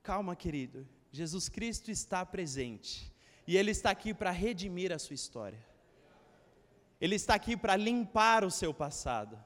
Calma, 0.04 0.36
querido, 0.36 0.88
Jesus 1.12 1.50
Cristo 1.50 1.90
está 1.90 2.24
presente, 2.24 3.12
e 3.48 3.58
Ele 3.58 3.72
está 3.72 3.90
aqui 3.90 4.13
para 4.13 4.30
redimir 4.30 4.94
a 4.94 5.00
sua 5.00 5.16
história. 5.16 5.66
Ele 6.99 7.15
está 7.15 7.36
aqui 7.36 7.55
para 7.55 7.75
limpar 7.75 8.43
o 8.43 8.51
seu 8.51 8.73
passado. 8.73 9.38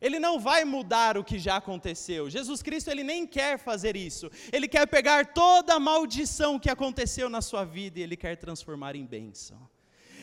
Ele 0.00 0.18
não 0.18 0.38
vai 0.38 0.64
mudar 0.64 1.16
o 1.16 1.24
que 1.24 1.38
já 1.38 1.56
aconteceu. 1.56 2.28
Jesus 2.28 2.62
Cristo 2.62 2.90
ele 2.90 3.02
nem 3.02 3.26
quer 3.26 3.58
fazer 3.58 3.96
isso. 3.96 4.30
Ele 4.52 4.68
quer 4.68 4.86
pegar 4.86 5.32
toda 5.32 5.74
a 5.74 5.80
maldição 5.80 6.58
que 6.58 6.70
aconteceu 6.70 7.30
na 7.30 7.40
sua 7.40 7.64
vida 7.64 7.98
e 7.98 8.02
ele 8.02 8.16
quer 8.16 8.36
transformar 8.36 8.94
em 8.94 9.06
bênção. 9.06 9.68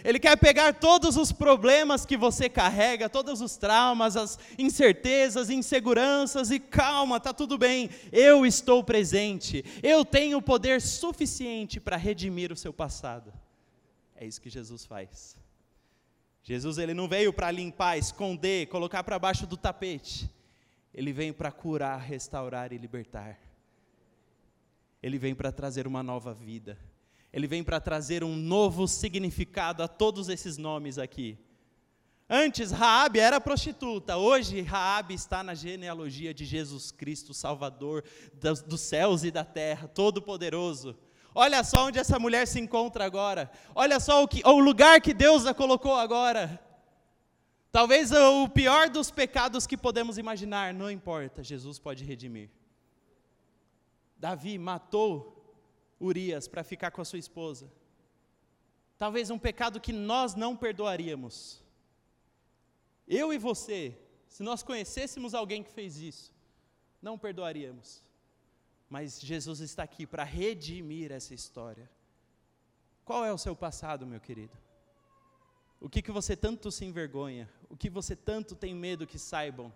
Ele 0.03 0.19
quer 0.19 0.37
pegar 0.37 0.73
todos 0.73 1.15
os 1.15 1.31
problemas 1.31 2.05
que 2.05 2.17
você 2.17 2.49
carrega, 2.49 3.09
todos 3.09 3.39
os 3.39 3.55
traumas, 3.55 4.17
as 4.17 4.37
incertezas, 4.59 5.49
inseguranças 5.49 6.51
e 6.51 6.59
calma, 6.59 7.19
tá 7.19 7.33
tudo 7.33 7.57
bem. 7.57 7.89
Eu 8.11 8.45
estou 8.45 8.83
presente. 8.83 9.63
Eu 9.81 10.03
tenho 10.03 10.41
poder 10.41 10.81
suficiente 10.81 11.79
para 11.79 11.95
redimir 11.95 12.51
o 12.51 12.55
seu 12.55 12.73
passado. 12.73 13.33
É 14.15 14.25
isso 14.25 14.41
que 14.41 14.49
Jesus 14.49 14.85
faz. 14.85 15.37
Jesus 16.43 16.77
ele 16.77 16.93
não 16.93 17.07
veio 17.07 17.31
para 17.31 17.49
limpar, 17.49 17.97
esconder, 17.97 18.67
colocar 18.67 19.03
para 19.03 19.17
baixo 19.17 19.47
do 19.47 19.55
tapete. 19.55 20.29
Ele 20.93 21.13
veio 21.13 21.33
para 21.33 21.51
curar, 21.51 21.97
restaurar 21.97 22.73
e 22.73 22.77
libertar. 22.77 23.39
Ele 25.01 25.17
vem 25.17 25.33
para 25.33 25.51
trazer 25.51 25.87
uma 25.87 26.03
nova 26.03 26.33
vida. 26.33 26.77
Ele 27.31 27.47
vem 27.47 27.63
para 27.63 27.79
trazer 27.79 28.23
um 28.23 28.35
novo 28.35 28.87
significado 28.87 29.81
a 29.81 29.87
todos 29.87 30.29
esses 30.29 30.57
nomes 30.57 30.97
aqui. 30.97 31.37
Antes, 32.29 32.71
Raabe 32.71 33.19
era 33.19 33.39
prostituta. 33.39 34.17
Hoje, 34.17 34.61
Raabe 34.61 35.13
está 35.13 35.43
na 35.43 35.53
genealogia 35.53 36.33
de 36.33 36.45
Jesus 36.45 36.91
Cristo, 36.91 37.33
Salvador 37.33 38.03
dos, 38.65 38.81
céus 38.81 39.23
e 39.23 39.31
da 39.31 39.43
terra, 39.43 39.87
Todo-Poderoso. 39.87 40.95
Olha 41.35 41.63
só 41.63 41.87
onde 41.87 41.99
essa 41.99 42.19
mulher 42.19 42.47
se 42.47 42.59
encontra 42.59 43.05
agora. 43.05 43.49
Olha 43.73 43.99
só 43.99 44.23
o, 44.23 44.27
que, 44.27 44.41
o 44.45 44.59
lugar 44.59 45.01
que 45.01 45.13
Deus 45.13 45.45
a 45.45 45.53
colocou 45.53 45.95
agora. 45.95 46.59
Talvez 47.71 48.11
o 48.11 48.47
pior 48.49 48.87
dos 48.87 49.09
pecados 49.09 49.65
que 49.65 49.75
podemos 49.75 50.19
imaginar, 50.19 50.73
não 50.73 50.91
importa, 50.91 51.43
Jesus 51.43 51.79
pode 51.79 52.03
redimir. 52.03 52.51
Davi 54.15 54.59
matou 54.59 55.33
Urias 55.99 56.47
para 56.47 56.63
ficar 56.63 56.91
com 56.91 57.01
a 57.01 57.05
sua 57.05 57.17
esposa. 57.17 57.71
Talvez 58.97 59.31
um 59.31 59.39
pecado 59.39 59.81
que 59.81 59.91
nós 59.91 60.35
não 60.35 60.55
perdoaríamos. 60.55 61.63
Eu 63.07 63.33
e 63.33 63.37
você, 63.39 63.97
se 64.27 64.43
nós 64.43 64.61
conhecêssemos 64.61 65.33
alguém 65.33 65.63
que 65.63 65.71
fez 65.71 65.97
isso, 65.97 66.31
não 67.01 67.17
perdoaríamos. 67.17 68.03
Mas 68.89 69.19
Jesus 69.19 69.59
está 69.59 69.83
aqui 69.83 70.05
para 70.05 70.23
redimir 70.23 71.11
essa 71.11 71.33
história. 71.33 71.89
Qual 73.03 73.25
é 73.25 73.33
o 73.33 73.37
seu 73.37 73.55
passado, 73.55 74.05
meu 74.05 74.19
querido? 74.19 74.57
O 75.79 75.89
que, 75.89 76.01
que 76.01 76.11
você 76.11 76.35
tanto 76.35 76.71
se 76.71 76.85
envergonha? 76.85 77.49
O 77.69 77.75
que 77.75 77.89
você 77.89 78.15
tanto 78.15 78.55
tem 78.55 78.73
medo 78.73 79.05
que 79.05 79.19
saibam? 79.19 79.73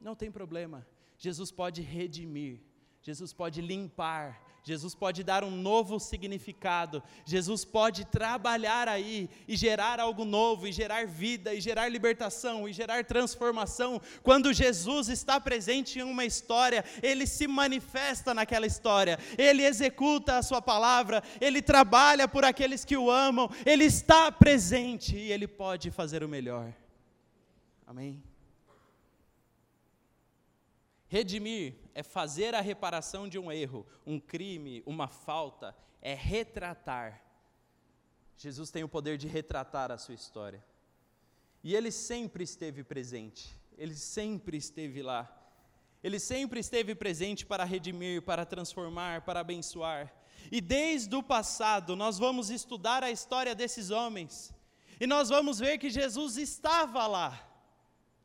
Não 0.00 0.14
tem 0.14 0.30
problema. 0.30 0.86
Jesus 1.18 1.50
pode 1.50 1.82
redimir. 1.82 2.60
Jesus 3.02 3.32
pode 3.32 3.60
limpar, 3.60 4.40
Jesus 4.66 4.96
pode 4.96 5.22
dar 5.22 5.44
um 5.44 5.50
novo 5.52 6.00
significado, 6.00 7.00
Jesus 7.24 7.64
pode 7.64 8.04
trabalhar 8.04 8.88
aí 8.88 9.30
e 9.46 9.56
gerar 9.56 10.00
algo 10.00 10.24
novo, 10.24 10.66
e 10.66 10.72
gerar 10.72 11.06
vida, 11.06 11.54
e 11.54 11.60
gerar 11.60 11.88
libertação, 11.88 12.68
e 12.68 12.72
gerar 12.72 13.04
transformação. 13.04 14.02
Quando 14.24 14.52
Jesus 14.52 15.08
está 15.08 15.40
presente 15.40 16.00
em 16.00 16.02
uma 16.02 16.24
história, 16.24 16.84
ele 17.00 17.28
se 17.28 17.46
manifesta 17.46 18.34
naquela 18.34 18.66
história, 18.66 19.20
ele 19.38 19.62
executa 19.64 20.36
a 20.36 20.42
sua 20.42 20.60
palavra, 20.60 21.22
ele 21.40 21.62
trabalha 21.62 22.26
por 22.26 22.44
aqueles 22.44 22.84
que 22.84 22.96
o 22.96 23.08
amam, 23.08 23.48
ele 23.64 23.84
está 23.84 24.32
presente 24.32 25.16
e 25.16 25.30
ele 25.30 25.46
pode 25.46 25.92
fazer 25.92 26.24
o 26.24 26.28
melhor. 26.28 26.74
Amém? 27.86 28.20
Redimir 31.08 31.74
é 31.94 32.02
fazer 32.02 32.54
a 32.54 32.60
reparação 32.60 33.28
de 33.28 33.38
um 33.38 33.50
erro, 33.50 33.86
um 34.04 34.18
crime, 34.18 34.82
uma 34.84 35.08
falta, 35.08 35.76
é 36.02 36.14
retratar. 36.14 37.22
Jesus 38.36 38.70
tem 38.70 38.82
o 38.82 38.88
poder 38.88 39.16
de 39.16 39.28
retratar 39.28 39.90
a 39.92 39.98
sua 39.98 40.14
história. 40.14 40.64
E 41.62 41.74
ele 41.74 41.90
sempre 41.90 42.44
esteve 42.44 42.84
presente, 42.84 43.56
ele 43.78 43.94
sempre 43.94 44.56
esteve 44.56 45.02
lá. 45.02 45.32
Ele 46.02 46.20
sempre 46.20 46.60
esteve 46.60 46.94
presente 46.94 47.44
para 47.44 47.64
redimir, 47.64 48.22
para 48.22 48.46
transformar, 48.46 49.22
para 49.22 49.40
abençoar. 49.40 50.14
E 50.52 50.60
desde 50.60 51.16
o 51.16 51.22
passado, 51.22 51.96
nós 51.96 52.16
vamos 52.16 52.48
estudar 52.48 53.02
a 53.02 53.10
história 53.10 53.56
desses 53.56 53.90
homens. 53.90 54.54
E 55.00 55.06
nós 55.06 55.30
vamos 55.30 55.58
ver 55.58 55.78
que 55.78 55.90
Jesus 55.90 56.36
estava 56.36 57.06
lá, 57.08 57.44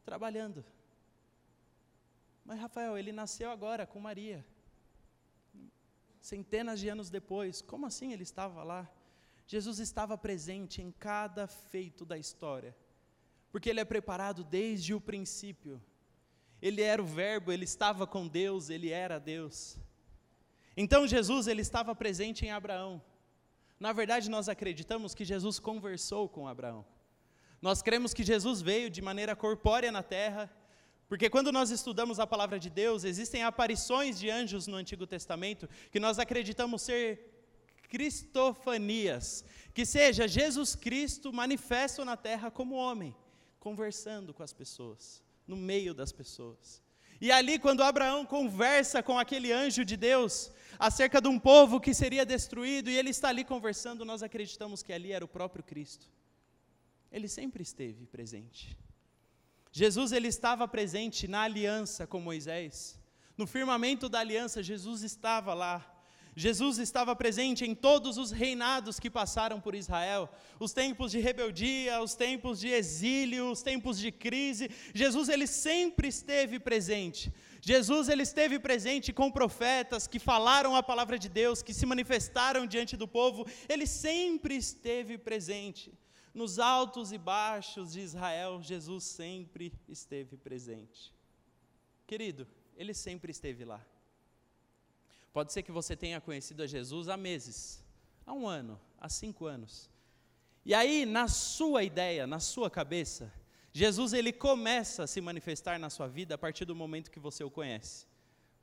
trabalhando. 0.06 0.64
Mas 2.44 2.60
Rafael, 2.60 2.98
ele 2.98 3.12
nasceu 3.12 3.50
agora 3.52 3.86
com 3.86 4.00
Maria. 4.00 4.46
Centenas 6.20 6.80
de 6.80 6.90
anos 6.90 7.10
depois, 7.10 7.62
como 7.62 7.86
assim 7.86 8.14
ele 8.14 8.24
estava 8.24 8.64
lá? 8.64 8.90
Jesus 9.48 9.80
estava 9.80 10.18
presente 10.18 10.82
em 10.82 10.92
cada 10.92 11.48
feito 11.48 12.06
da 12.06 12.18
história, 12.18 12.76
porque 13.52 13.70
ele 13.70 13.80
é 13.80 13.86
preparado 13.86 14.44
desde 14.44 14.94
o 14.94 15.02
princípio. 15.02 15.82
Ele 16.62 16.82
era 16.82 17.02
o 17.02 17.06
Verbo, 17.06 17.52
ele 17.52 17.66
estava 17.66 18.06
com 18.06 18.28
Deus, 18.28 18.70
ele 18.70 18.90
era 18.92 19.20
Deus. 19.20 19.78
Então 20.78 21.08
Jesus 21.08 21.48
ele 21.48 21.62
estava 21.62 21.94
presente 21.96 22.46
em 22.46 22.52
Abraão. 22.52 23.02
Na 23.80 23.92
verdade, 23.92 24.30
nós 24.30 24.48
acreditamos 24.48 25.16
que 25.16 25.26
Jesus 25.26 25.58
conversou 25.58 26.30
com 26.30 26.48
Abraão. 26.48 26.86
Nós 27.62 27.82
cremos 27.82 28.14
que 28.14 28.24
Jesus 28.24 28.62
veio 28.62 28.90
de 28.90 29.02
maneira 29.02 29.36
corpórea 29.36 29.92
na 29.92 30.04
terra 30.04 30.50
porque 31.12 31.30
quando 31.30 31.52
nós 31.52 31.72
estudamos 31.72 32.22
a 32.22 32.26
palavra 32.26 32.58
de 32.58 32.70
Deus, 32.70 33.04
existem 33.04 33.44
aparições 33.44 34.18
de 34.18 34.30
anjos 34.30 34.66
no 34.66 34.78
Antigo 34.78 35.06
Testamento 35.06 35.68
que 35.92 36.00
nós 36.00 36.18
acreditamos 36.18 36.84
ser 36.84 37.52
cristofanias, 37.90 39.44
que 39.74 39.86
seja 39.86 40.26
Jesus 40.26 40.74
Cristo 40.74 41.34
manifesto 41.34 42.06
na 42.06 42.16
terra 42.16 42.50
como 42.50 42.76
homem, 42.76 43.14
conversando 43.60 44.34
com 44.34 44.42
as 44.42 44.54
pessoas, 44.54 45.22
no 45.46 45.58
meio 45.58 45.94
das 45.94 46.14
pessoas. 46.14 46.82
E 47.20 47.30
ali, 47.30 47.60
quando 47.60 47.84
Abraão 47.84 48.26
conversa 48.26 49.04
com 49.04 49.20
aquele 49.20 49.52
anjo 49.52 49.84
de 49.84 49.98
Deus 49.98 50.50
acerca 50.80 51.20
de 51.20 51.28
um 51.28 51.38
povo 51.38 51.82
que 51.82 51.94
seria 51.94 52.26
destruído, 52.26 52.90
e 52.90 52.96
ele 52.96 53.10
está 53.10 53.28
ali 53.28 53.44
conversando, 53.44 54.06
nós 54.06 54.24
acreditamos 54.24 54.82
que 54.82 54.94
ali 54.94 55.12
era 55.12 55.26
o 55.26 55.28
próprio 55.28 55.62
Cristo. 55.62 56.10
Ele 57.12 57.28
sempre 57.28 57.64
esteve 57.64 58.06
presente. 58.06 58.78
Jesus 59.72 60.12
ele 60.12 60.28
estava 60.28 60.68
presente 60.68 61.28
na 61.28 61.42
aliança 61.44 62.06
com 62.06 62.20
Moisés. 62.20 63.00
No 63.38 63.48
firmamento 63.48 64.10
da 64.10 64.20
aliança, 64.20 64.62
Jesus 64.62 65.02
estava 65.02 65.54
lá. 65.54 65.92
Jesus 66.36 66.78
estava 66.78 67.14
presente 67.16 67.66
em 67.66 67.76
todos 67.76 68.18
os 68.18 68.32
reinados 68.32 69.00
que 69.00 69.10
passaram 69.10 69.60
por 69.60 69.76
Israel, 69.76 70.30
os 70.60 70.72
tempos 70.72 71.12
de 71.12 71.20
rebeldia, 71.20 72.02
os 72.02 72.16
tempos 72.16 72.60
de 72.60 72.70
exílio, 72.70 73.52
os 73.52 73.62
tempos 73.62 73.98
de 74.00 74.12
crise. 74.12 74.70
Jesus 74.94 75.28
ele 75.28 75.46
sempre 75.46 76.08
esteve 76.08 76.58
presente. 76.58 77.34
Jesus 77.62 78.08
ele 78.08 78.24
esteve 78.24 78.58
presente 78.60 79.12
com 79.12 79.30
profetas 79.30 80.08
que 80.08 80.20
falaram 80.20 80.76
a 80.76 80.82
palavra 80.82 81.20
de 81.20 81.28
Deus, 81.28 81.62
que 81.62 81.74
se 81.74 81.86
manifestaram 81.86 82.66
diante 82.66 82.96
do 82.96 83.08
povo. 83.08 83.46
Ele 83.68 83.86
sempre 83.86 84.56
esteve 84.56 85.18
presente. 85.18 85.92
Nos 86.34 86.60
altos 86.60 87.12
e 87.12 87.18
baixos 87.18 87.94
de 87.94 88.00
Israel, 88.00 88.62
Jesus 88.62 89.04
sempre 89.04 89.74
esteve 89.88 90.38
presente. 90.38 91.14
Querido, 92.08 92.48
ele 92.76 92.94
sempre 92.94 93.32
esteve 93.32 93.66
lá. 93.66 93.86
Pode 95.34 95.52
ser 95.54 95.64
que 95.64 95.72
você 95.72 95.96
tenha 95.96 96.20
conhecido 96.22 96.64
a 96.64 96.68
Jesus 96.68 97.08
há 97.08 97.18
meses, 97.18 97.84
há 98.26 98.34
um 98.34 98.48
ano, 98.48 98.80
há 98.98 99.08
cinco 99.10 99.46
anos. 99.46 99.90
E 100.66 100.74
aí, 100.74 101.06
na 101.06 101.28
sua 101.28 101.84
ideia, 101.84 102.28
na 102.28 102.40
sua 102.40 102.70
cabeça, 102.70 103.34
Jesus 103.74 104.14
ele 104.14 104.34
começa 104.34 105.04
a 105.04 105.08
se 105.08 105.22
manifestar 105.22 105.80
na 105.80 105.90
sua 105.90 106.08
vida 106.08 106.36
a 106.36 106.38
partir 106.38 106.66
do 106.66 106.76
momento 106.76 107.10
que 107.10 107.20
você 107.20 107.44
o 107.44 107.50
conhece. 107.50 108.06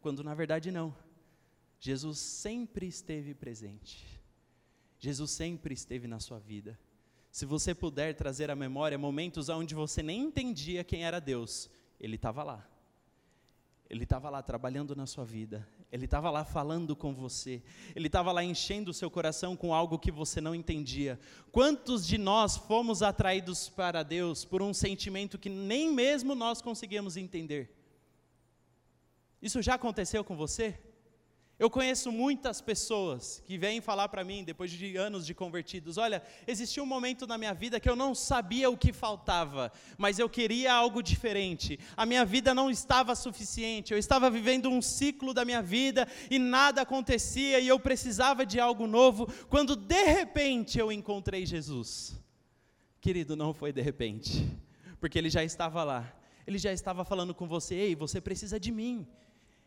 Quando 0.00 0.22
na 0.22 0.35
verdade 0.35 0.70
não. 0.70 0.94
Jesus 1.81 2.18
sempre 2.18 2.87
esteve 2.87 3.35
presente. 3.35 4.04
Jesus 4.98 5.31
sempre 5.31 5.74
esteve 5.74 6.07
na 6.07 6.20
sua 6.20 6.38
vida. 6.38 6.78
Se 7.30 7.44
você 7.44 7.74
puder 7.74 8.14
trazer 8.14 8.50
à 8.50 8.56
memória 8.56 8.98
momentos 8.98 9.48
onde 9.48 9.74
você 9.74 10.02
nem 10.02 10.22
entendia 10.22 10.82
quem 10.82 11.04
era 11.04 11.20
Deus, 11.20 11.70
Ele 12.00 12.16
estava 12.16 12.42
lá. 12.42 12.66
Ele 13.88 14.04
estava 14.04 14.28
lá 14.28 14.42
trabalhando 14.42 14.94
na 14.94 15.06
sua 15.06 15.24
vida. 15.24 15.66
Ele 15.90 16.04
estava 16.04 16.30
lá 16.30 16.44
falando 16.44 16.94
com 16.94 17.14
você. 17.14 17.62
Ele 17.96 18.08
estava 18.08 18.30
lá 18.30 18.44
enchendo 18.44 18.90
o 18.90 18.94
seu 18.94 19.10
coração 19.10 19.56
com 19.56 19.72
algo 19.72 19.98
que 19.98 20.10
você 20.10 20.40
não 20.40 20.54
entendia. 20.54 21.18
Quantos 21.50 22.06
de 22.06 22.18
nós 22.18 22.56
fomos 22.56 23.02
atraídos 23.02 23.70
para 23.70 24.02
Deus 24.02 24.44
por 24.44 24.60
um 24.60 24.74
sentimento 24.74 25.38
que 25.38 25.48
nem 25.48 25.90
mesmo 25.90 26.34
nós 26.34 26.60
conseguíamos 26.60 27.16
entender? 27.16 27.74
Isso 29.40 29.62
já 29.62 29.74
aconteceu 29.74 30.22
com 30.22 30.36
você? 30.36 30.78
Eu 31.59 31.68
conheço 31.68 32.12
muitas 32.12 32.61
pessoas 32.61 33.42
que 33.44 33.59
vêm 33.59 33.81
falar 33.81 34.09
para 34.09 34.23
mim, 34.23 34.44
depois 34.44 34.71
de 34.71 34.97
anos 34.97 35.27
de 35.27 35.35
convertidos: 35.35 35.99
olha, 35.99 36.23
existiu 36.47 36.85
um 36.85 36.87
momento 36.87 37.27
na 37.27 37.37
minha 37.37 37.53
vida 37.53 37.81
que 37.81 37.90
eu 37.90 37.97
não 37.97 38.14
sabia 38.14 38.71
o 38.71 38.77
que 38.77 38.92
faltava, 38.92 39.73
mas 39.97 40.21
eu 40.21 40.29
queria 40.29 40.73
algo 40.73 41.03
diferente. 41.03 41.77
A 41.97 42.07
minha 42.07 42.25
vida 42.25 42.55
não 42.55 42.71
estava 42.71 43.16
suficiente, 43.16 43.92
eu 43.92 43.99
estava 43.99 44.31
vivendo 44.31 44.71
um 44.71 44.81
ciclo 44.81 45.35
da 45.35 45.44
minha 45.44 45.61
vida 45.61 46.07
e 46.31 46.38
nada 46.38 46.83
acontecia 46.83 47.59
e 47.59 47.66
eu 47.66 47.81
precisava 47.81 48.47
de 48.47 48.61
algo 48.61 48.87
novo, 48.87 49.27
quando 49.49 49.75
de 49.75 50.05
repente 50.05 50.79
eu 50.79 50.92
encontrei 50.92 51.44
Jesus. 51.44 52.16
Querido, 53.01 53.35
não 53.35 53.53
foi 53.53 53.73
de 53.73 53.81
repente, 53.81 54.49
porque 55.01 55.18
ele 55.18 55.29
já 55.29 55.42
estava 55.42 55.83
lá, 55.83 56.16
ele 56.47 56.59
já 56.59 56.73
estava 56.73 57.05
falando 57.05 57.35
com 57.35 57.49
você: 57.49 57.75
ei, 57.75 57.97
você 57.97 58.21
precisa 58.21 58.61
de 58.61 58.71
mim. 58.71 59.05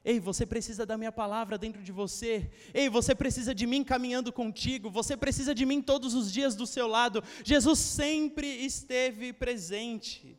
Ei, 0.04 0.20
você 0.20 0.46
precisa 0.46 0.86
da 0.86 0.98
minha 0.98 1.12
palavra 1.12 1.58
dentro 1.58 1.84
de 1.84 1.92
você. 1.92 2.50
Ei, 2.74 2.90
você 2.90 3.14
precisa 3.14 3.54
de 3.54 3.68
mim 3.68 3.84
caminhando 3.84 4.34
contigo. 4.34 4.90
Você 4.90 5.16
precisa 5.16 5.54
de 5.54 5.66
mim 5.66 5.82
todos 5.82 6.16
os 6.16 6.32
dias 6.32 6.56
do 6.56 6.66
seu 6.66 6.88
lado. 6.88 7.24
Jesus 7.44 7.78
sempre 7.78 8.48
esteve 8.48 9.32
presente 9.32 10.38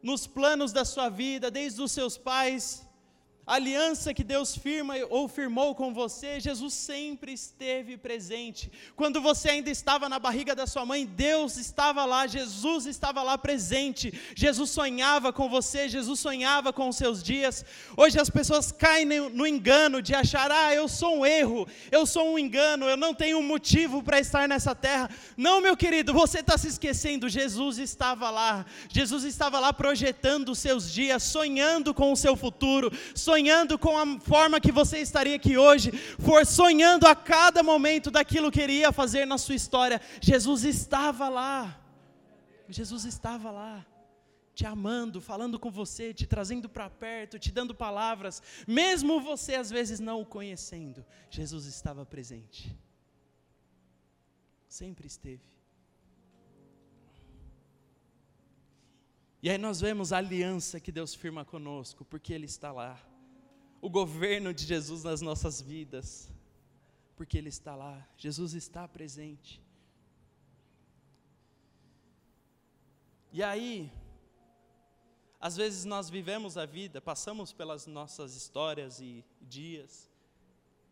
nos 0.00 0.26
planos 0.26 0.72
da 0.72 0.84
sua 0.84 1.08
vida, 1.08 1.50
desde 1.50 1.82
os 1.82 1.90
seus 1.90 2.16
pais, 2.16 2.87
a 3.48 3.54
aliança 3.54 4.12
que 4.12 4.22
Deus 4.22 4.54
firma 4.54 4.94
ou 5.08 5.26
firmou 5.26 5.74
com 5.74 5.94
você, 5.94 6.38
Jesus 6.38 6.74
sempre 6.74 7.32
esteve 7.32 7.96
presente. 7.96 8.70
Quando 8.94 9.22
você 9.22 9.48
ainda 9.48 9.70
estava 9.70 10.06
na 10.06 10.18
barriga 10.18 10.54
da 10.54 10.66
sua 10.66 10.84
mãe, 10.84 11.06
Deus 11.06 11.56
estava 11.56 12.04
lá, 12.04 12.26
Jesus 12.26 12.84
estava 12.84 13.22
lá 13.22 13.38
presente. 13.38 14.12
Jesus 14.34 14.68
sonhava 14.68 15.32
com 15.32 15.48
você, 15.48 15.88
Jesus 15.88 16.20
sonhava 16.20 16.74
com 16.74 16.90
os 16.90 16.96
seus 16.96 17.22
dias. 17.22 17.64
Hoje 17.96 18.20
as 18.20 18.28
pessoas 18.28 18.70
caem 18.70 19.06
no 19.06 19.46
engano 19.46 20.02
de 20.02 20.14
achar: 20.14 20.52
ah, 20.52 20.74
eu 20.74 20.86
sou 20.86 21.20
um 21.20 21.24
erro, 21.24 21.66
eu 21.90 22.04
sou 22.04 22.34
um 22.34 22.38
engano, 22.38 22.84
eu 22.84 22.98
não 22.98 23.14
tenho 23.14 23.38
um 23.38 23.42
motivo 23.42 24.02
para 24.02 24.20
estar 24.20 24.46
nessa 24.46 24.74
terra. 24.74 25.08
Não, 25.38 25.62
meu 25.62 25.74
querido, 25.74 26.12
você 26.12 26.40
está 26.40 26.58
se 26.58 26.68
esquecendo. 26.68 27.30
Jesus 27.30 27.78
estava 27.78 28.28
lá, 28.28 28.66
Jesus 28.90 29.24
estava 29.24 29.58
lá 29.58 29.72
projetando 29.72 30.50
os 30.50 30.58
seus 30.58 30.92
dias, 30.92 31.22
sonhando 31.22 31.94
com 31.94 32.12
o 32.12 32.16
seu 32.16 32.36
futuro, 32.36 32.92
sonhando 33.14 33.37
sonhando 33.38 33.78
com 33.78 33.96
a 33.96 34.20
forma 34.20 34.60
que 34.60 34.72
você 34.72 34.98
estaria 34.98 35.36
aqui 35.36 35.56
hoje, 35.56 35.92
for 36.18 36.44
sonhando 36.44 37.06
a 37.06 37.14
cada 37.14 37.62
momento 37.62 38.10
daquilo 38.10 38.50
que 38.50 38.60
iria 38.60 38.90
fazer 38.90 39.26
na 39.26 39.38
sua 39.38 39.54
história, 39.54 40.00
Jesus 40.20 40.64
estava 40.64 41.28
lá. 41.28 41.80
Jesus 42.68 43.04
estava 43.04 43.50
lá 43.50 43.86
te 44.52 44.66
amando, 44.66 45.20
falando 45.20 45.56
com 45.56 45.70
você, 45.70 46.12
te 46.12 46.26
trazendo 46.26 46.68
para 46.68 46.90
perto, 46.90 47.38
te 47.38 47.52
dando 47.52 47.72
palavras, 47.72 48.42
mesmo 48.66 49.20
você 49.20 49.54
às 49.54 49.70
vezes 49.70 50.00
não 50.00 50.20
o 50.20 50.26
conhecendo, 50.26 51.06
Jesus 51.30 51.64
estava 51.66 52.04
presente. 52.04 52.76
Sempre 54.68 55.06
esteve. 55.06 55.46
E 59.40 59.48
aí 59.48 59.56
nós 59.56 59.80
vemos 59.80 60.12
a 60.12 60.16
aliança 60.16 60.80
que 60.80 60.90
Deus 60.90 61.14
firma 61.14 61.44
conosco, 61.44 62.04
porque 62.04 62.34
Ele 62.34 62.46
está 62.46 62.72
lá 62.72 63.00
o 63.80 63.88
governo 63.88 64.52
de 64.52 64.64
Jesus 64.64 65.04
nas 65.04 65.20
nossas 65.20 65.60
vidas, 65.60 66.30
porque 67.16 67.38
Ele 67.38 67.48
está 67.48 67.74
lá, 67.74 68.06
Jesus 68.16 68.54
está 68.54 68.86
presente. 68.86 69.62
E 73.32 73.42
aí, 73.42 73.90
às 75.40 75.56
vezes 75.56 75.84
nós 75.84 76.10
vivemos 76.10 76.56
a 76.56 76.66
vida, 76.66 77.00
passamos 77.00 77.52
pelas 77.52 77.86
nossas 77.86 78.34
histórias 78.34 79.00
e 79.00 79.24
dias, 79.40 80.10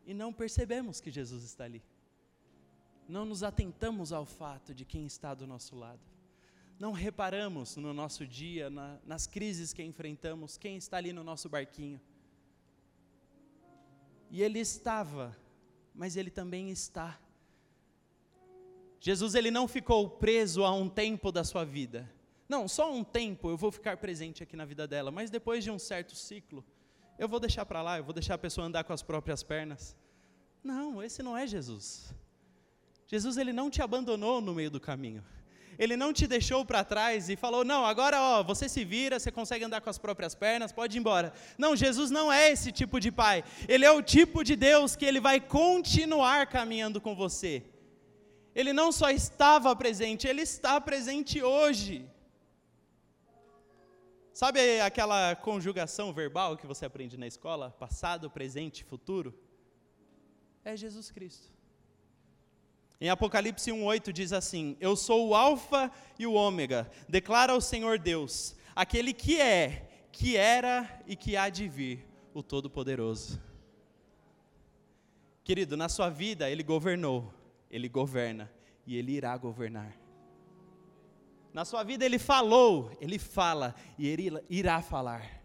e 0.06 0.14
não 0.14 0.32
percebemos 0.32 1.00
que 1.00 1.10
Jesus 1.10 1.42
está 1.42 1.64
ali. 1.64 1.82
Não 3.08 3.24
nos 3.24 3.42
atentamos 3.42 4.12
ao 4.12 4.24
fato 4.24 4.74
de 4.74 4.84
quem 4.84 5.06
está 5.06 5.34
do 5.34 5.46
nosso 5.46 5.76
lado. 5.76 6.00
Não 6.78 6.92
reparamos 6.92 7.76
no 7.76 7.94
nosso 7.94 8.26
dia, 8.26 8.68
na, 8.68 8.98
nas 9.04 9.26
crises 9.26 9.72
que 9.72 9.82
enfrentamos, 9.82 10.56
quem 10.56 10.76
está 10.76 10.98
ali 10.98 11.12
no 11.12 11.24
nosso 11.24 11.48
barquinho. 11.48 12.00
E 14.30 14.42
ele 14.42 14.58
estava, 14.58 15.36
mas 15.94 16.16
ele 16.16 16.30
também 16.30 16.70
está. 16.70 17.18
Jesus 19.00 19.34
ele 19.34 19.50
não 19.50 19.68
ficou 19.68 20.08
preso 20.10 20.64
a 20.64 20.72
um 20.72 20.88
tempo 20.88 21.30
da 21.30 21.44
sua 21.44 21.64
vida. 21.64 22.10
Não, 22.48 22.68
só 22.68 22.92
um 22.92 23.02
tempo 23.02 23.50
eu 23.50 23.56
vou 23.56 23.70
ficar 23.70 23.96
presente 23.96 24.42
aqui 24.42 24.56
na 24.56 24.64
vida 24.64 24.86
dela, 24.86 25.10
mas 25.10 25.30
depois 25.30 25.64
de 25.64 25.70
um 25.70 25.78
certo 25.78 26.14
ciclo, 26.14 26.64
eu 27.18 27.28
vou 27.28 27.40
deixar 27.40 27.64
para 27.66 27.82
lá, 27.82 27.98
eu 27.98 28.04
vou 28.04 28.12
deixar 28.12 28.34
a 28.34 28.38
pessoa 28.38 28.66
andar 28.66 28.84
com 28.84 28.92
as 28.92 29.02
próprias 29.02 29.42
pernas. 29.42 29.96
Não, 30.62 31.02
esse 31.02 31.22
não 31.22 31.36
é 31.36 31.46
Jesus. 31.46 32.14
Jesus 33.06 33.36
ele 33.36 33.52
não 33.52 33.70
te 33.70 33.80
abandonou 33.80 34.40
no 34.40 34.54
meio 34.54 34.70
do 34.70 34.80
caminho. 34.80 35.24
Ele 35.78 35.96
não 35.96 36.12
te 36.12 36.26
deixou 36.26 36.64
para 36.64 36.84
trás 36.84 37.28
e 37.28 37.36
falou: 37.36 37.64
"Não, 37.64 37.84
agora 37.84 38.20
ó, 38.20 38.42
você 38.42 38.68
se 38.68 38.84
vira, 38.84 39.18
você 39.18 39.30
consegue 39.30 39.64
andar 39.64 39.80
com 39.80 39.90
as 39.90 39.98
próprias 39.98 40.34
pernas, 40.34 40.72
pode 40.72 40.96
ir 40.96 41.00
embora". 41.00 41.32
Não, 41.56 41.76
Jesus 41.76 42.10
não 42.10 42.32
é 42.32 42.50
esse 42.50 42.72
tipo 42.72 42.98
de 42.98 43.10
pai. 43.12 43.44
Ele 43.68 43.84
é 43.84 43.90
o 43.90 44.02
tipo 44.02 44.42
de 44.42 44.56
Deus 44.56 44.96
que 44.96 45.04
ele 45.04 45.20
vai 45.20 45.40
continuar 45.40 46.46
caminhando 46.46 47.00
com 47.00 47.14
você. 47.14 47.62
Ele 48.54 48.72
não 48.72 48.90
só 48.90 49.10
estava 49.10 49.76
presente, 49.76 50.26
ele 50.26 50.42
está 50.42 50.80
presente 50.80 51.42
hoje. 51.42 52.08
Sabe 54.32 54.80
aquela 54.80 55.34
conjugação 55.34 56.12
verbal 56.12 56.58
que 56.58 56.66
você 56.66 56.84
aprende 56.84 57.16
na 57.16 57.26
escola? 57.26 57.70
Passado, 57.70 58.30
presente, 58.30 58.84
futuro? 58.84 59.34
É 60.62 60.76
Jesus 60.76 61.10
Cristo. 61.10 61.55
Em 63.00 63.10
Apocalipse 63.10 63.70
1:8 63.70 64.12
diz 64.12 64.32
assim: 64.32 64.76
Eu 64.80 64.96
sou 64.96 65.28
o 65.28 65.34
alfa 65.34 65.90
e 66.18 66.26
o 66.26 66.32
ômega, 66.32 66.90
declara 67.08 67.54
o 67.54 67.60
Senhor 67.60 67.98
Deus, 67.98 68.56
aquele 68.74 69.12
que 69.12 69.40
é, 69.40 70.08
que 70.10 70.36
era 70.36 71.02
e 71.06 71.14
que 71.14 71.36
há 71.36 71.50
de 71.50 71.68
vir, 71.68 72.06
o 72.32 72.42
todo-poderoso. 72.42 73.40
Querido, 75.44 75.76
na 75.76 75.88
sua 75.88 76.08
vida 76.08 76.50
ele 76.50 76.62
governou, 76.62 77.32
ele 77.70 77.88
governa 77.88 78.50
e 78.86 78.96
ele 78.96 79.12
irá 79.12 79.36
governar. 79.36 79.94
Na 81.52 81.64
sua 81.64 81.82
vida 81.82 82.04
ele 82.04 82.18
falou, 82.18 82.90
ele 83.00 83.18
fala 83.18 83.74
e 83.98 84.06
ele 84.06 84.30
irá 84.48 84.80
falar. 84.80 85.42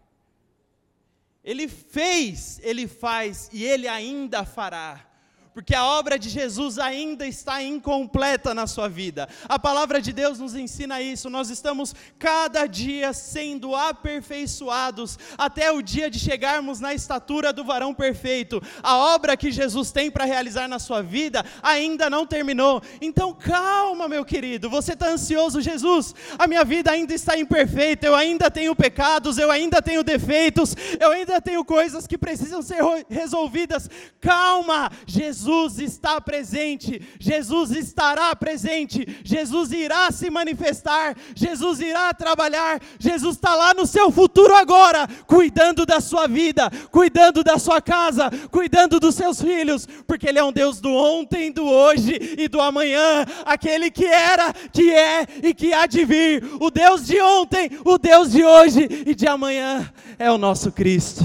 Ele 1.44 1.68
fez, 1.68 2.60
ele 2.62 2.86
faz 2.86 3.50
e 3.52 3.62
ele 3.64 3.88
ainda 3.88 4.44
fará 4.44 5.11
porque 5.54 5.74
a 5.74 5.84
obra 5.84 6.18
de 6.18 6.30
Jesus 6.30 6.78
ainda 6.78 7.26
está 7.26 7.62
incompleta 7.62 8.54
na 8.54 8.66
sua 8.66 8.88
vida. 8.88 9.28
A 9.46 9.58
palavra 9.58 10.00
de 10.00 10.12
Deus 10.12 10.38
nos 10.38 10.54
ensina 10.54 11.02
isso. 11.02 11.28
Nós 11.28 11.50
estamos 11.50 11.94
cada 12.18 12.66
dia 12.66 13.12
sendo 13.12 13.76
aperfeiçoados 13.76 15.18
até 15.36 15.70
o 15.70 15.82
dia 15.82 16.10
de 16.10 16.18
chegarmos 16.18 16.80
na 16.80 16.94
estatura 16.94 17.52
do 17.52 17.64
varão 17.64 17.92
perfeito. 17.92 18.62
A 18.82 18.96
obra 18.96 19.36
que 19.36 19.52
Jesus 19.52 19.92
tem 19.92 20.10
para 20.10 20.24
realizar 20.24 20.66
na 20.68 20.78
sua 20.78 21.02
vida 21.02 21.44
ainda 21.62 22.08
não 22.08 22.26
terminou. 22.26 22.82
Então 23.00 23.34
calma, 23.34 24.08
meu 24.08 24.24
querido. 24.24 24.70
Você 24.70 24.94
está 24.94 25.08
ansioso, 25.08 25.60
Jesus? 25.60 26.14
A 26.38 26.46
minha 26.46 26.64
vida 26.64 26.90
ainda 26.90 27.12
está 27.12 27.36
imperfeita. 27.36 28.06
Eu 28.06 28.14
ainda 28.14 28.50
tenho 28.50 28.74
pecados. 28.74 29.36
Eu 29.36 29.50
ainda 29.50 29.82
tenho 29.82 30.02
defeitos. 30.02 30.74
Eu 30.98 31.10
ainda 31.10 31.42
tenho 31.42 31.62
coisas 31.62 32.06
que 32.06 32.16
precisam 32.16 32.62
ser 32.62 32.82
resolvidas. 33.10 33.90
Calma, 34.18 34.90
Jesus 35.06 35.41
Jesus 35.42 35.80
está 35.80 36.20
presente, 36.20 37.02
Jesus 37.18 37.72
estará 37.72 38.34
presente, 38.36 39.04
Jesus 39.24 39.72
irá 39.72 40.08
se 40.12 40.30
manifestar, 40.30 41.16
Jesus 41.34 41.80
irá 41.80 42.14
trabalhar, 42.14 42.80
Jesus 42.96 43.34
está 43.34 43.52
lá 43.56 43.74
no 43.74 43.84
seu 43.84 44.12
futuro 44.12 44.54
agora, 44.54 45.08
cuidando 45.26 45.84
da 45.84 46.00
sua 46.00 46.28
vida, 46.28 46.70
cuidando 46.92 47.42
da 47.42 47.58
sua 47.58 47.82
casa, 47.82 48.30
cuidando 48.52 49.00
dos 49.00 49.16
seus 49.16 49.42
filhos, 49.42 49.88
porque 50.06 50.28
Ele 50.28 50.38
é 50.38 50.44
um 50.44 50.52
Deus 50.52 50.80
do 50.80 50.90
ontem, 50.90 51.50
do 51.50 51.64
hoje 51.64 52.36
e 52.38 52.46
do 52.46 52.60
amanhã, 52.60 53.26
aquele 53.44 53.90
que 53.90 54.06
era, 54.06 54.52
que 54.72 54.92
é 54.92 55.26
e 55.42 55.52
que 55.52 55.72
há 55.72 55.86
de 55.86 56.04
vir, 56.04 56.44
o 56.60 56.70
Deus 56.70 57.04
de 57.04 57.20
ontem, 57.20 57.68
o 57.84 57.98
Deus 57.98 58.30
de 58.30 58.44
hoje 58.44 58.88
e 59.06 59.12
de 59.12 59.26
amanhã 59.26 59.92
é 60.20 60.30
o 60.30 60.38
nosso 60.38 60.70
Cristo. 60.70 61.24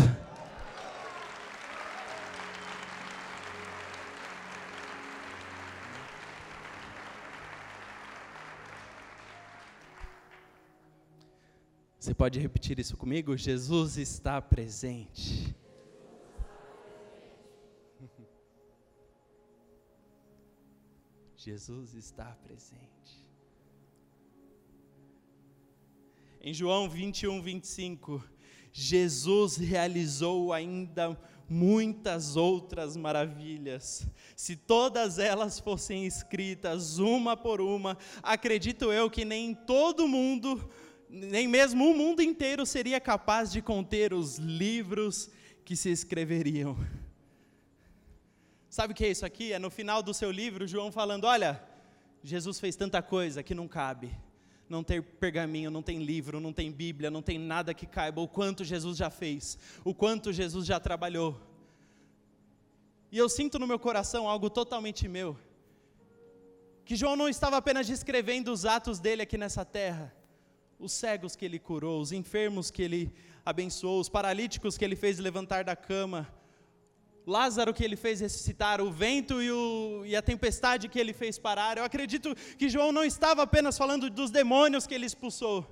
Você 12.08 12.16
pode 12.16 12.40
repetir 12.40 12.80
isso 12.80 12.96
comigo? 12.96 13.36
Jesus 13.36 13.98
está 13.98 14.42
presente. 14.42 15.54
Jesus 21.36 21.94
está 21.96 22.28
presente. 22.46 23.28
Em 26.40 26.54
João 26.54 26.90
21, 26.90 27.42
25, 27.42 28.24
Jesus 28.72 29.58
realizou 29.58 30.54
ainda 30.54 31.20
muitas 31.50 32.38
outras 32.38 32.96
maravilhas. 32.96 34.08
Se 34.34 34.56
todas 34.56 35.20
elas 35.20 35.60
fossem 35.60 36.06
escritas 36.06 37.00
uma 37.00 37.36
por 37.36 37.60
uma, 37.60 37.98
acredito 38.24 38.94
eu 38.94 39.10
que 39.10 39.26
nem 39.26 39.54
todo 39.54 40.08
mundo 40.08 40.70
nem 41.10 41.48
mesmo 41.48 41.90
o 41.90 41.96
mundo 41.96 42.22
inteiro 42.22 42.66
seria 42.66 43.00
capaz 43.00 43.52
de 43.52 43.62
conter 43.62 44.14
os 44.14 44.38
livros 44.38 45.30
que 45.64 45.76
se 45.76 45.90
escreveriam. 45.90 46.78
Sabe 48.70 48.94
o 48.94 48.96
que 48.96 49.06
é 49.06 49.10
isso 49.10 49.26
aqui? 49.26 49.54
É 49.54 49.60
no 49.60 49.70
final 49.70 50.04
do 50.04 50.14
seu 50.14 50.32
livro, 50.32 50.68
João 50.68 50.92
falando: 50.92 51.26
Olha, 51.26 51.64
Jesus 52.24 52.60
fez 52.60 52.76
tanta 52.76 53.02
coisa 53.02 53.42
que 53.42 53.56
não 53.56 53.68
cabe. 53.68 54.12
não 54.70 54.84
tem 54.84 55.02
pergaminho, 55.02 55.72
não 55.72 55.82
tem 55.82 56.04
livro, 56.04 56.40
não 56.40 56.52
tem 56.52 56.72
Bíblia, 56.72 57.10
não 57.10 57.22
tem 57.22 57.40
nada 57.40 57.74
que 57.74 57.86
caiba 57.86 58.20
o 58.22 58.28
quanto 58.28 58.66
Jesus 58.66 58.98
já 58.98 59.10
fez, 59.10 59.58
o 59.84 59.94
quanto 59.94 60.34
Jesus 60.34 60.66
já 60.66 60.80
trabalhou. 60.80 61.40
E 63.12 63.18
eu 63.18 63.30
sinto 63.30 63.58
no 63.58 63.66
meu 63.66 63.80
coração 63.80 64.28
algo 64.28 64.50
totalmente 64.50 65.08
meu, 65.08 65.38
que 66.84 66.96
João 66.96 67.16
não 67.16 67.30
estava 67.30 67.58
apenas 67.58 67.88
descrevendo 67.88 68.52
os 68.52 68.66
atos 68.66 69.00
dele 69.00 69.22
aqui 69.22 69.38
nessa 69.38 69.64
terra, 69.64 70.14
os 70.80 70.92
cegos 70.92 71.36
que 71.36 71.46
ele 71.46 71.60
curou, 71.60 72.00
os 72.00 72.12
enfermos 72.12 72.70
que 72.70 72.82
ele 72.82 73.14
abençoou, 73.46 74.00
os 74.00 74.10
paralíticos 74.10 74.78
que 74.78 74.86
ele 74.86 74.96
fez 74.96 75.18
levantar 75.20 75.64
da 75.64 75.76
cama, 75.76 76.28
Lázaro 77.26 77.74
que 77.74 77.84
ele 77.84 77.98
fez 77.98 78.22
ressuscitar, 78.22 78.80
o 78.80 78.90
vento 78.90 79.42
e, 79.42 79.52
o, 79.52 80.04
e, 80.06 80.16
a 80.16 80.22
tempestade 80.22 80.88
que 80.88 80.98
ele 80.98 81.12
fez 81.12 81.38
parar. 81.38 81.78
Eu 81.78 81.84
acredito 81.84 82.34
que 82.58 82.70
João 82.70 82.94
não 82.94 83.04
estava 83.04 83.44
apenas 83.44 83.78
falando 83.78 84.10
dos 84.10 84.32
demônios 84.32 84.88
que 84.88 84.94
ele 84.94 85.06
expulsou, 85.06 85.66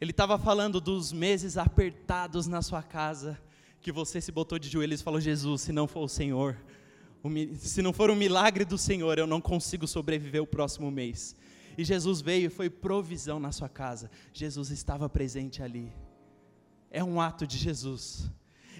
ele 0.00 0.10
estava 0.10 0.36
falando 0.36 0.80
dos 0.80 1.12
meses 1.12 1.56
apertados 1.56 2.48
na 2.48 2.60
sua 2.60 2.82
casa, 2.82 3.40
que 3.80 3.92
você 3.92 4.20
se 4.20 4.32
botou 4.32 4.58
de 4.58 4.68
joelhos 4.68 5.00
e 5.00 5.04
falou: 5.04 5.20
Jesus, 5.20 5.60
se 5.60 5.70
não 5.70 5.86
for 5.86 6.02
o 6.02 6.08
Senhor, 6.08 6.56
se 7.56 7.80
não 7.80 7.92
for 7.92 8.10
o 8.10 8.16
milagre 8.16 8.64
do 8.64 8.76
Senhor, 8.76 9.16
eu 9.16 9.28
não 9.28 9.40
consigo 9.40 9.86
sobreviver 9.86 10.42
o 10.42 10.46
próximo 10.46 10.90
mês. 10.90 11.36
E 11.76 11.84
Jesus 11.84 12.20
veio 12.20 12.46
e 12.46 12.50
foi 12.50 12.68
provisão 12.68 13.40
na 13.40 13.52
sua 13.52 13.68
casa. 13.68 14.10
Jesus 14.32 14.70
estava 14.70 15.08
presente 15.08 15.62
ali. 15.62 15.92
É 16.90 17.02
um 17.02 17.20
ato 17.20 17.46
de 17.46 17.56
Jesus. 17.56 18.30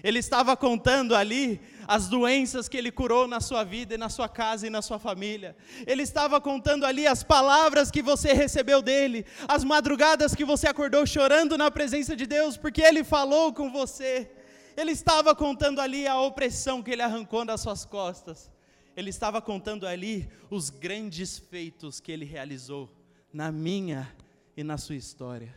Ele 0.03 0.19
estava 0.19 0.57
contando 0.57 1.15
ali 1.15 1.61
as 1.87 2.09
doenças 2.09 2.67
que 2.67 2.75
ele 2.75 2.91
curou 2.91 3.25
na 3.25 3.39
sua 3.39 3.63
vida 3.63 3.95
e 3.95 3.97
na 3.97 4.09
sua 4.09 4.27
casa 4.27 4.67
e 4.67 4.69
na 4.69 4.81
sua 4.81 4.99
família. 4.99 5.55
Ele 5.87 6.03
estava 6.03 6.41
contando 6.41 6.85
ali 6.85 7.07
as 7.07 7.23
palavras 7.23 7.89
que 7.89 8.01
você 8.01 8.33
recebeu 8.33 8.81
dele, 8.81 9.25
as 9.47 9.63
madrugadas 9.63 10.35
que 10.35 10.43
você 10.43 10.67
acordou 10.67 11.05
chorando 11.05 11.57
na 11.57 11.71
presença 11.71 12.17
de 12.17 12.25
Deus, 12.25 12.57
porque 12.57 12.81
ele 12.81 13.01
falou 13.01 13.53
com 13.53 13.71
você. 13.71 14.29
Ele 14.75 14.91
estava 14.91 15.33
contando 15.33 15.79
ali 15.79 16.05
a 16.05 16.19
opressão 16.19 16.83
que 16.83 16.91
ele 16.91 17.01
arrancou 17.01 17.45
das 17.45 17.61
suas 17.61 17.85
costas. 17.85 18.51
Ele 18.95 19.09
estava 19.09 19.41
contando 19.41 19.87
ali 19.87 20.29
os 20.49 20.69
grandes 20.69 21.39
feitos 21.39 21.99
que 21.99 22.11
ele 22.11 22.25
realizou 22.25 22.89
na 23.31 23.51
minha 23.51 24.15
e 24.55 24.63
na 24.63 24.77
sua 24.77 24.95
história. 24.95 25.55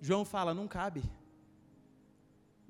João 0.00 0.24
fala: 0.24 0.54
não 0.54 0.66
cabe 0.66 1.02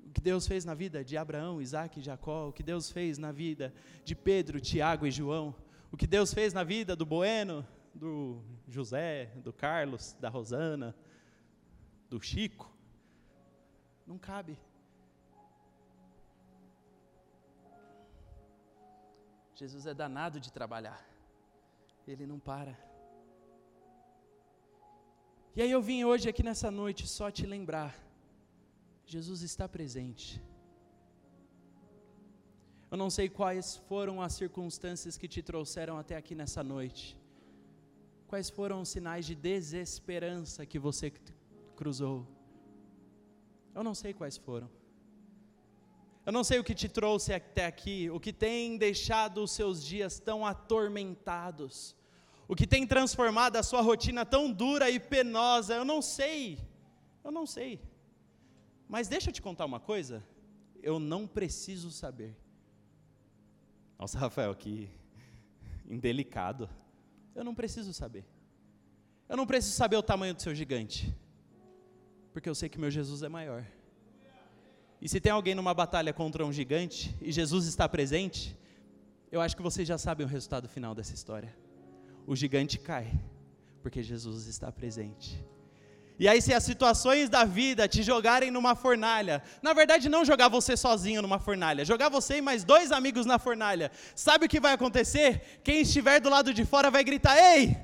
o 0.05 0.11
que 0.13 0.21
Deus 0.21 0.45
fez 0.45 0.65
na 0.65 0.73
vida 0.73 1.03
de 1.03 1.17
Abraão, 1.17 1.61
Isaac 1.61 1.99
e 1.99 2.03
Jacó, 2.03 2.49
o 2.49 2.53
que 2.53 2.61
Deus 2.61 2.91
fez 2.91 3.17
na 3.17 3.31
vida 3.31 3.73
de 4.03 4.13
Pedro, 4.13 4.59
Tiago 4.59 5.07
e 5.07 5.11
João, 5.11 5.55
o 5.91 5.97
que 5.97 6.05
Deus 6.05 6.33
fez 6.33 6.53
na 6.53 6.63
vida 6.63 6.95
do 6.95 7.05
Bueno, 7.05 7.65
do 7.95 8.41
José, 8.67 9.31
do 9.37 9.53
Carlos, 9.53 10.13
da 10.19 10.29
Rosana, 10.29 10.95
do 12.09 12.21
Chico, 12.21 12.71
não 14.05 14.17
cabe. 14.17 14.57
Jesus 19.55 19.85
é 19.85 19.93
danado 19.93 20.39
de 20.39 20.51
trabalhar, 20.51 21.03
ele 22.07 22.25
não 22.25 22.39
para. 22.39 22.77
E 25.55 25.61
aí 25.61 25.71
eu 25.71 25.81
vim 25.81 26.03
hoje 26.03 26.27
aqui 26.27 26.41
nessa 26.41 26.71
noite 26.71 27.07
só 27.07 27.29
te 27.29 27.45
lembrar 27.45 28.03
Jesus 29.05 29.41
está 29.41 29.67
presente. 29.67 30.41
Eu 32.89 32.97
não 32.97 33.09
sei 33.09 33.27
quais 33.27 33.77
foram 33.89 34.21
as 34.21 34.33
circunstâncias 34.33 35.17
que 35.17 35.27
te 35.27 35.41
trouxeram 35.41 35.97
até 35.97 36.15
aqui 36.15 36.35
nessa 36.35 36.63
noite. 36.63 37.17
Quais 38.27 38.49
foram 38.49 38.81
os 38.81 38.89
sinais 38.89 39.25
de 39.25 39.35
desesperança 39.35 40.65
que 40.65 40.79
você 40.79 41.11
cruzou? 41.75 42.27
Eu 43.73 43.83
não 43.83 43.95
sei 43.95 44.13
quais 44.13 44.37
foram. 44.37 44.69
Eu 46.25 46.31
não 46.31 46.43
sei 46.43 46.57
o 46.59 46.63
que 46.63 46.73
te 46.73 46.87
trouxe 46.87 47.33
até 47.33 47.65
aqui, 47.65 48.09
o 48.09 48.19
que 48.19 48.31
tem 48.31 48.77
deixado 48.77 49.43
os 49.43 49.51
seus 49.51 49.83
dias 49.83 50.19
tão 50.19 50.45
atormentados, 50.45 51.95
o 52.47 52.55
que 52.55 52.65
tem 52.65 52.87
transformado 52.87 53.57
a 53.57 53.63
sua 53.63 53.81
rotina 53.81 54.25
tão 54.25 54.51
dura 54.51 54.89
e 54.89 54.99
penosa. 54.99 55.73
Eu 55.75 55.83
não 55.83 56.01
sei. 56.01 56.59
Eu 57.23 57.31
não 57.31 57.45
sei. 57.45 57.81
Mas 58.87 59.07
deixa 59.07 59.29
eu 59.29 59.33
te 59.33 59.41
contar 59.41 59.65
uma 59.65 59.79
coisa, 59.79 60.23
eu 60.81 60.99
não 60.99 61.27
preciso 61.27 61.91
saber. 61.91 62.35
Nossa, 63.97 64.17
Rafael, 64.19 64.55
que 64.55 64.89
indelicado. 65.89 66.69
Eu 67.35 67.43
não 67.43 67.55
preciso 67.55 67.93
saber. 67.93 68.25
Eu 69.27 69.35
não 69.35 69.47
preciso 69.47 69.75
saber 69.75 69.95
o 69.95 70.03
tamanho 70.03 70.33
do 70.33 70.41
seu 70.41 70.53
gigante, 70.53 71.13
porque 72.31 72.49
eu 72.49 72.55
sei 72.55 72.69
que 72.69 72.79
meu 72.79 72.91
Jesus 72.91 73.23
é 73.23 73.29
maior. 73.29 73.65
E 75.03 75.09
se 75.09 75.19
tem 75.19 75.33
alguém 75.33 75.53
numa 75.53 75.73
batalha 75.73 76.13
contra 76.13 76.45
um 76.45 76.53
gigante 76.53 77.13
e 77.21 77.29
Jesus 77.29 77.67
está 77.67 77.89
presente, 77.89 78.57
eu 79.29 79.41
acho 79.41 79.53
que 79.53 79.61
vocês 79.61 79.85
já 79.85 79.97
sabem 79.97 80.25
o 80.25 80.29
resultado 80.29 80.69
final 80.69 80.95
dessa 80.95 81.13
história. 81.13 81.53
O 82.25 82.33
gigante 82.33 82.79
cai, 82.79 83.11
porque 83.81 84.01
Jesus 84.01 84.47
está 84.47 84.71
presente. 84.71 85.45
E 86.17 86.25
aí, 86.25 86.41
se 86.41 86.53
as 86.53 86.63
situações 86.63 87.29
da 87.29 87.43
vida 87.43 87.85
te 87.85 88.01
jogarem 88.01 88.49
numa 88.49 88.75
fornalha, 88.75 89.43
na 89.61 89.73
verdade, 89.73 90.07
não 90.07 90.23
jogar 90.23 90.47
você 90.47 90.77
sozinho 90.77 91.21
numa 91.21 91.37
fornalha, 91.37 91.83
jogar 91.83 92.07
você 92.07 92.37
e 92.37 92.41
mais 92.41 92.63
dois 92.63 92.89
amigos 92.89 93.25
na 93.25 93.37
fornalha, 93.37 93.91
sabe 94.15 94.45
o 94.45 94.49
que 94.49 94.61
vai 94.61 94.71
acontecer? 94.71 95.59
Quem 95.65 95.81
estiver 95.81 96.21
do 96.21 96.29
lado 96.29 96.53
de 96.53 96.63
fora 96.63 96.89
vai 96.89 97.03
gritar: 97.03 97.37
Ei, 97.37 97.75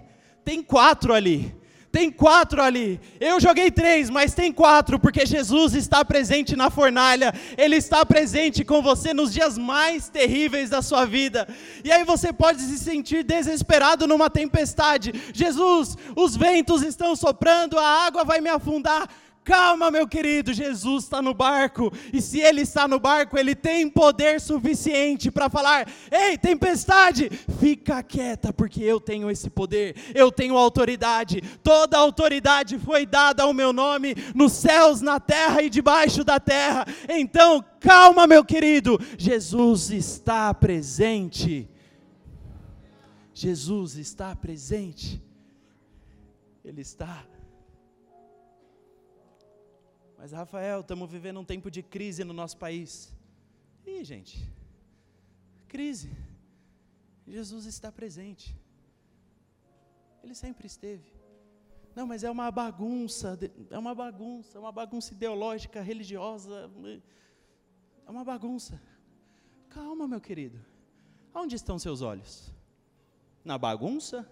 tem 0.45 0.63
quatro 0.63 1.13
ali. 1.13 1.53
Tem 1.91 2.11
quatro 2.11 2.61
ali. 2.61 2.99
Eu 3.19 3.39
joguei 3.39 3.71
três, 3.71 4.11
mas 4.11 4.35
tem 4.35 4.51
quatro, 4.51 4.99
porque 4.99 5.25
Jesus 5.25 5.73
está 5.73 6.05
presente 6.05 6.55
na 6.55 6.69
fornalha. 6.69 7.33
Ele 7.57 7.77
está 7.77 8.05
presente 8.05 8.63
com 8.63 8.81
você 8.81 9.11
nos 9.11 9.33
dias 9.33 9.57
mais 9.57 10.07
terríveis 10.07 10.69
da 10.69 10.83
sua 10.83 11.05
vida. 11.05 11.47
E 11.83 11.91
aí 11.91 12.03
você 12.03 12.31
pode 12.31 12.61
se 12.61 12.77
sentir 12.77 13.23
desesperado 13.23 14.05
numa 14.05 14.29
tempestade. 14.29 15.11
Jesus, 15.33 15.97
os 16.15 16.37
ventos 16.37 16.83
estão 16.83 17.15
soprando, 17.15 17.79
a 17.79 18.05
água 18.05 18.23
vai 18.23 18.39
me 18.39 18.49
afundar. 18.49 19.09
Calma, 19.49 19.89
meu 19.89 20.07
querido, 20.07 20.53
Jesus 20.53 21.05
está 21.05 21.23
no 21.23 21.33
barco, 21.33 21.91
e 22.13 22.21
se 22.21 22.39
Ele 22.39 22.61
está 22.61 22.87
no 22.87 22.99
barco, 22.99 23.35
Ele 23.35 23.55
tem 23.55 23.89
poder 23.89 24.39
suficiente 24.39 25.31
para 25.31 25.49
falar: 25.49 25.91
Ei, 26.11 26.37
tempestade, 26.37 27.31
fica 27.59 28.03
quieta, 28.03 28.53
porque 28.53 28.83
eu 28.83 28.99
tenho 28.99 29.27
esse 29.27 29.49
poder, 29.49 29.95
eu 30.13 30.31
tenho 30.31 30.55
autoridade, 30.55 31.41
toda 31.63 31.97
a 31.97 31.99
autoridade 31.99 32.77
foi 32.77 33.07
dada 33.07 33.41
ao 33.41 33.51
meu 33.51 33.73
nome, 33.73 34.13
nos 34.35 34.53
céus, 34.53 35.01
na 35.01 35.19
terra 35.19 35.63
e 35.63 35.69
debaixo 35.71 36.23
da 36.23 36.39
terra. 36.39 36.85
Então, 37.09 37.65
calma, 37.79 38.27
meu 38.27 38.45
querido, 38.45 38.99
Jesus 39.17 39.89
está 39.89 40.53
presente. 40.53 41.67
Jesus 43.33 43.95
está 43.95 44.35
presente, 44.35 45.19
Ele 46.63 46.81
está 46.81 47.25
mas, 50.19 50.33
Rafael, 50.33 50.81
estamos 50.81 51.09
vivendo 51.09 51.39
um 51.39 51.45
tempo 51.45 51.71
de 51.71 51.81
crise 51.81 52.25
no 52.25 52.33
nosso 52.33 52.57
país. 52.57 53.15
Ih, 53.87 54.03
gente, 54.03 54.51
crise. 55.65 56.11
Jesus 57.25 57.65
está 57.65 57.89
presente. 57.89 58.53
Ele 60.21 60.35
sempre 60.35 60.67
esteve. 60.67 61.09
Não, 61.95 62.05
mas 62.05 62.25
é 62.25 62.29
uma 62.29 62.51
bagunça, 62.51 63.39
é 63.71 63.77
uma 63.77 63.95
bagunça, 63.95 64.57
é 64.57 64.59
uma 64.59 64.73
bagunça 64.73 65.13
ideológica, 65.13 65.81
religiosa. 65.81 66.69
É 68.05 68.11
uma 68.11 68.25
bagunça. 68.25 68.81
Calma, 69.69 70.05
meu 70.05 70.19
querido. 70.19 70.59
Onde 71.33 71.55
estão 71.55 71.79
seus 71.79 72.01
olhos? 72.01 72.51
Na 73.41 73.57
bagunça? 73.57 74.29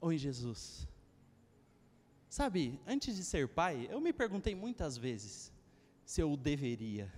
Ou 0.00 0.12
em 0.12 0.18
Jesus? 0.18 0.86
Sabe, 2.38 2.80
antes 2.86 3.16
de 3.16 3.24
ser 3.24 3.48
pai, 3.48 3.88
eu 3.90 4.00
me 4.00 4.12
perguntei 4.12 4.54
muitas 4.54 4.96
vezes 4.96 5.52
se 6.04 6.20
eu 6.20 6.36
deveria. 6.36 7.12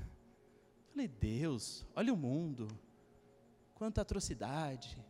Falei, 0.92 1.08
Deus, 1.08 1.86
olha 1.96 2.12
o 2.12 2.16
mundo, 2.18 2.68
quanta 3.72 4.02
atrocidade, 4.02 5.02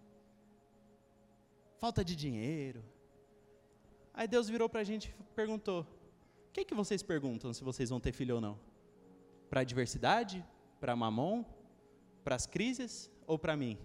falta 1.81 2.05
de 2.05 2.15
dinheiro. 2.15 2.85
Aí 4.15 4.29
Deus 4.29 4.49
virou 4.49 4.69
para 4.69 4.83
a 4.83 4.85
gente 4.85 5.13
e 5.19 5.35
perguntou: 5.35 5.81
o 6.49 6.53
que, 6.53 6.65
que 6.65 6.73
vocês 6.73 7.03
perguntam 7.03 7.53
se 7.53 7.65
vocês 7.65 7.91
vão 7.91 7.99
ter 7.99 8.13
filho 8.13 8.37
ou 8.37 8.41
não? 8.41 8.57
Para 9.51 9.63
a 9.63 9.65
diversidade? 9.65 10.47
Para 10.79 10.95
mamon? 10.95 11.45
Para 12.23 12.37
as 12.37 12.47
crises? 12.47 13.11
Ou 13.27 13.37
para 13.37 13.57
mim? 13.57 13.77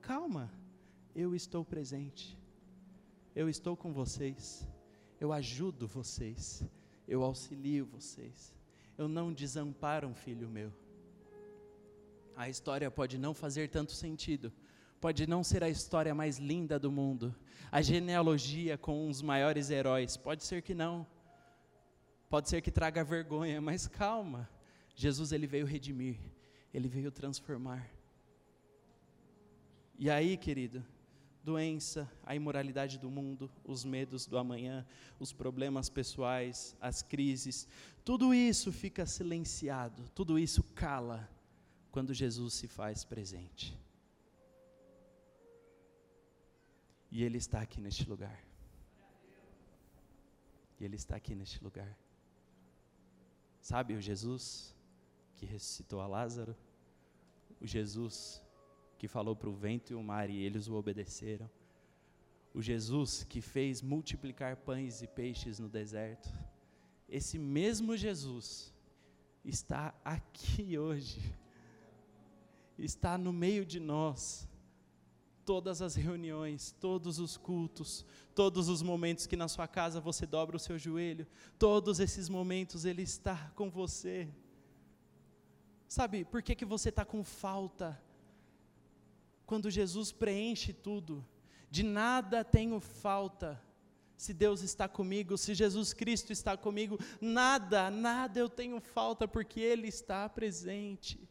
Calma, 0.00 0.48
eu 1.12 1.34
estou 1.34 1.64
presente 1.64 2.38
eu 3.40 3.48
estou 3.48 3.76
com 3.76 3.92
vocês, 3.92 4.66
eu 5.20 5.32
ajudo 5.32 5.86
vocês, 5.86 6.64
eu 7.06 7.22
auxilio 7.22 7.86
vocês, 7.86 8.54
eu 8.96 9.06
não 9.06 9.32
desamparo 9.32 10.08
um 10.08 10.14
filho 10.14 10.48
meu. 10.48 10.72
A 12.36 12.48
história 12.48 12.90
pode 12.90 13.16
não 13.16 13.32
fazer 13.32 13.68
tanto 13.68 13.92
sentido, 13.92 14.52
Pode 15.00 15.28
não 15.28 15.44
ser 15.44 15.62
a 15.62 15.68
história 15.68 16.12
mais 16.12 16.38
linda 16.38 16.76
do 16.76 16.90
mundo, 16.90 17.32
a 17.70 17.80
genealogia 17.80 18.76
com 18.76 19.08
os 19.08 19.22
maiores 19.22 19.70
heróis, 19.70 20.16
pode 20.16 20.42
ser 20.42 20.60
que 20.60 20.74
não. 20.74 21.06
Pode 22.28 22.48
ser 22.48 22.60
que 22.60 22.70
traga 22.70 23.04
vergonha, 23.04 23.60
mas 23.60 23.86
calma. 23.86 24.50
Jesus 24.96 25.30
ele 25.30 25.46
veio 25.46 25.66
redimir, 25.66 26.18
ele 26.74 26.88
veio 26.88 27.12
transformar. 27.12 27.88
E 29.96 30.10
aí, 30.10 30.36
querido, 30.36 30.84
doença, 31.50 32.00
a 32.30 32.34
imoralidade 32.40 32.98
do 32.98 33.10
mundo, 33.18 33.50
os 33.64 33.82
medos 33.94 34.26
do 34.26 34.36
amanhã, 34.36 34.86
os 35.18 35.32
problemas 35.32 35.88
pessoais, 35.88 36.76
as 36.78 37.00
crises, 37.00 37.66
tudo 38.04 38.34
isso 38.34 38.70
fica 38.70 39.06
silenciado, 39.06 40.02
tudo 40.14 40.38
isso 40.38 40.62
cala 40.74 41.26
quando 41.90 42.12
Jesus 42.12 42.52
se 42.52 42.68
faz 42.68 43.02
presente. 43.02 43.66
E 47.10 47.24
Ele 47.24 47.38
está 47.38 47.62
aqui 47.62 47.80
neste 47.80 48.06
lugar. 48.06 48.38
E 50.78 50.84
Ele 50.84 50.96
está 50.96 51.16
aqui 51.16 51.34
neste 51.34 51.64
lugar. 51.64 51.96
Sabe 53.62 53.94
o 53.94 54.02
Jesus 54.02 54.76
que 55.38 55.46
ressuscitou 55.46 56.00
a 56.02 56.06
Lázaro? 56.06 56.54
O 57.58 57.66
Jesus 57.66 58.42
que 58.98 59.08
falou 59.08 59.34
para 59.34 59.48
o 59.48 59.54
vento 59.54 59.92
e 59.92 59.94
o 59.94 60.02
mar 60.02 60.28
e 60.28 60.36
eles 60.36 60.68
o 60.68 60.74
obedeceram? 60.74 61.48
O 62.52 62.60
Jesus 62.60 63.24
que 63.24 63.40
fez 63.40 63.80
multiplicar 63.80 64.56
pães 64.56 65.00
e 65.00 65.06
peixes 65.06 65.58
no 65.58 65.68
deserto? 65.68 66.28
Esse 67.08 67.38
mesmo 67.38 67.96
Jesus 67.96 68.74
está 69.44 69.94
aqui 70.04 70.76
hoje, 70.78 71.22
está 72.76 73.16
no 73.16 73.32
meio 73.32 73.64
de 73.64 73.80
nós 73.80 74.48
todas 75.48 75.80
as 75.80 75.94
reuniões, 75.94 76.72
todos 76.78 77.18
os 77.18 77.38
cultos, 77.38 78.04
todos 78.34 78.68
os 78.68 78.82
momentos 78.82 79.26
que 79.26 79.34
na 79.34 79.48
sua 79.48 79.66
casa 79.66 79.98
você 79.98 80.26
dobra 80.26 80.56
o 80.56 80.60
seu 80.60 80.78
joelho, 80.78 81.26
todos 81.58 82.00
esses 82.00 82.28
momentos 82.28 82.84
Ele 82.84 83.00
está 83.00 83.50
com 83.56 83.70
você. 83.70 84.28
Sabe, 85.88 86.22
por 86.26 86.42
que, 86.42 86.54
que 86.54 86.66
você 86.66 86.90
está 86.90 87.02
com 87.02 87.24
falta? 87.24 87.98
Quando 89.48 89.70
Jesus 89.70 90.12
preenche 90.12 90.74
tudo, 90.74 91.26
de 91.70 91.82
nada 91.82 92.44
tenho 92.44 92.78
falta. 92.80 93.58
Se 94.14 94.34
Deus 94.34 94.60
está 94.62 94.86
comigo, 94.86 95.38
se 95.38 95.54
Jesus 95.54 95.94
Cristo 95.94 96.34
está 96.34 96.54
comigo, 96.54 96.98
nada, 97.18 97.90
nada 97.90 98.38
eu 98.38 98.50
tenho 98.50 98.78
falta, 98.78 99.26
porque 99.26 99.58
Ele 99.58 99.88
está 99.88 100.28
presente. 100.28 101.26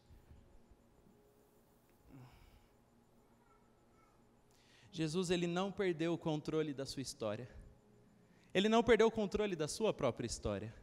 Jesus 4.90 5.30
ele 5.30 5.46
não 5.46 5.70
perdeu 5.70 6.12
o 6.12 6.18
controle 6.18 6.74
da 6.74 6.84
sua 6.84 7.02
história. 7.02 7.48
Ele 8.52 8.68
não 8.68 8.82
perdeu 8.82 9.06
o 9.06 9.12
controle 9.12 9.54
da 9.54 9.68
sua 9.68 9.94
própria 9.94 10.26
história. 10.26 10.74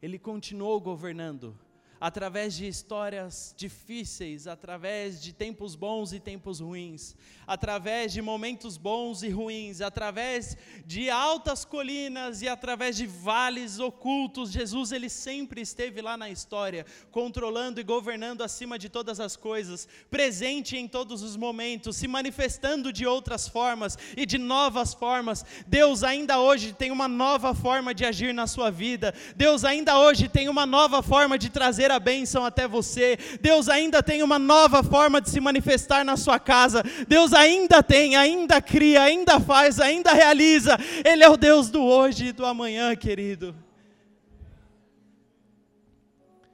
Ele 0.00 0.18
continuou 0.18 0.80
governando 0.80 1.54
através 2.02 2.54
de 2.56 2.66
histórias 2.66 3.54
difíceis, 3.56 4.48
através 4.48 5.22
de 5.22 5.32
tempos 5.32 5.76
bons 5.76 6.12
e 6.12 6.18
tempos 6.18 6.58
ruins, 6.58 7.14
através 7.46 8.12
de 8.12 8.20
momentos 8.20 8.76
bons 8.76 9.22
e 9.22 9.28
ruins, 9.28 9.80
através 9.80 10.56
de 10.84 11.08
altas 11.08 11.64
colinas 11.64 12.42
e 12.42 12.48
através 12.48 12.96
de 12.96 13.06
vales 13.06 13.78
ocultos. 13.78 14.50
Jesus 14.50 14.90
ele 14.90 15.08
sempre 15.08 15.60
esteve 15.60 16.02
lá 16.02 16.16
na 16.16 16.28
história, 16.28 16.84
controlando 17.12 17.80
e 17.80 17.84
governando 17.84 18.42
acima 18.42 18.76
de 18.76 18.88
todas 18.88 19.20
as 19.20 19.36
coisas, 19.36 19.86
presente 20.10 20.76
em 20.76 20.88
todos 20.88 21.22
os 21.22 21.36
momentos, 21.36 21.98
se 21.98 22.08
manifestando 22.08 22.92
de 22.92 23.06
outras 23.06 23.46
formas 23.46 23.96
e 24.16 24.26
de 24.26 24.38
novas 24.38 24.92
formas. 24.92 25.44
Deus 25.68 26.02
ainda 26.02 26.40
hoje 26.40 26.72
tem 26.72 26.90
uma 26.90 27.06
nova 27.06 27.54
forma 27.54 27.94
de 27.94 28.04
agir 28.04 28.34
na 28.34 28.48
sua 28.48 28.72
vida. 28.72 29.14
Deus 29.36 29.64
ainda 29.64 30.00
hoje 30.00 30.28
tem 30.28 30.48
uma 30.48 30.66
nova 30.66 31.00
forma 31.00 31.38
de 31.38 31.48
trazer 31.48 31.91
a 31.92 32.00
bênção 32.00 32.44
até 32.44 32.66
você. 32.66 33.16
Deus 33.40 33.68
ainda 33.68 34.02
tem 34.02 34.22
uma 34.22 34.38
nova 34.38 34.82
forma 34.82 35.20
de 35.20 35.30
se 35.30 35.40
manifestar 35.40 36.04
na 36.04 36.16
sua 36.16 36.38
casa. 36.38 36.82
Deus 37.06 37.32
ainda 37.32 37.82
tem, 37.82 38.16
ainda 38.16 38.60
cria, 38.60 39.02
ainda 39.02 39.38
faz, 39.38 39.78
ainda 39.78 40.12
realiza. 40.12 40.76
Ele 41.04 41.22
é 41.22 41.28
o 41.28 41.36
Deus 41.36 41.70
do 41.70 41.82
hoje 41.82 42.26
e 42.26 42.32
do 42.32 42.44
amanhã, 42.44 42.94
querido. 42.96 43.54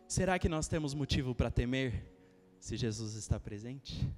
Será 0.07 0.39
que 0.39 0.49
nós 0.49 0.67
temos 0.67 0.95
motivo 0.95 1.35
para 1.35 1.51
temer 1.51 2.05
se 2.59 2.77
Jesus 2.77 3.15
está 3.15 3.39
presente? 3.39 4.09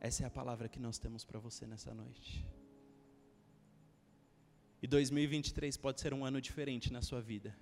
Essa 0.00 0.24
é 0.24 0.26
a 0.26 0.30
palavra 0.30 0.68
que 0.68 0.78
nós 0.78 0.98
temos 0.98 1.24
para 1.24 1.40
você 1.40 1.66
nessa 1.66 1.94
noite. 1.94 2.46
E 4.84 4.86
2023 4.86 5.78
pode 5.78 5.98
ser 5.98 6.12
um 6.12 6.26
ano 6.26 6.42
diferente 6.42 6.92
na 6.92 7.00
sua 7.00 7.18
vida. 7.18 7.56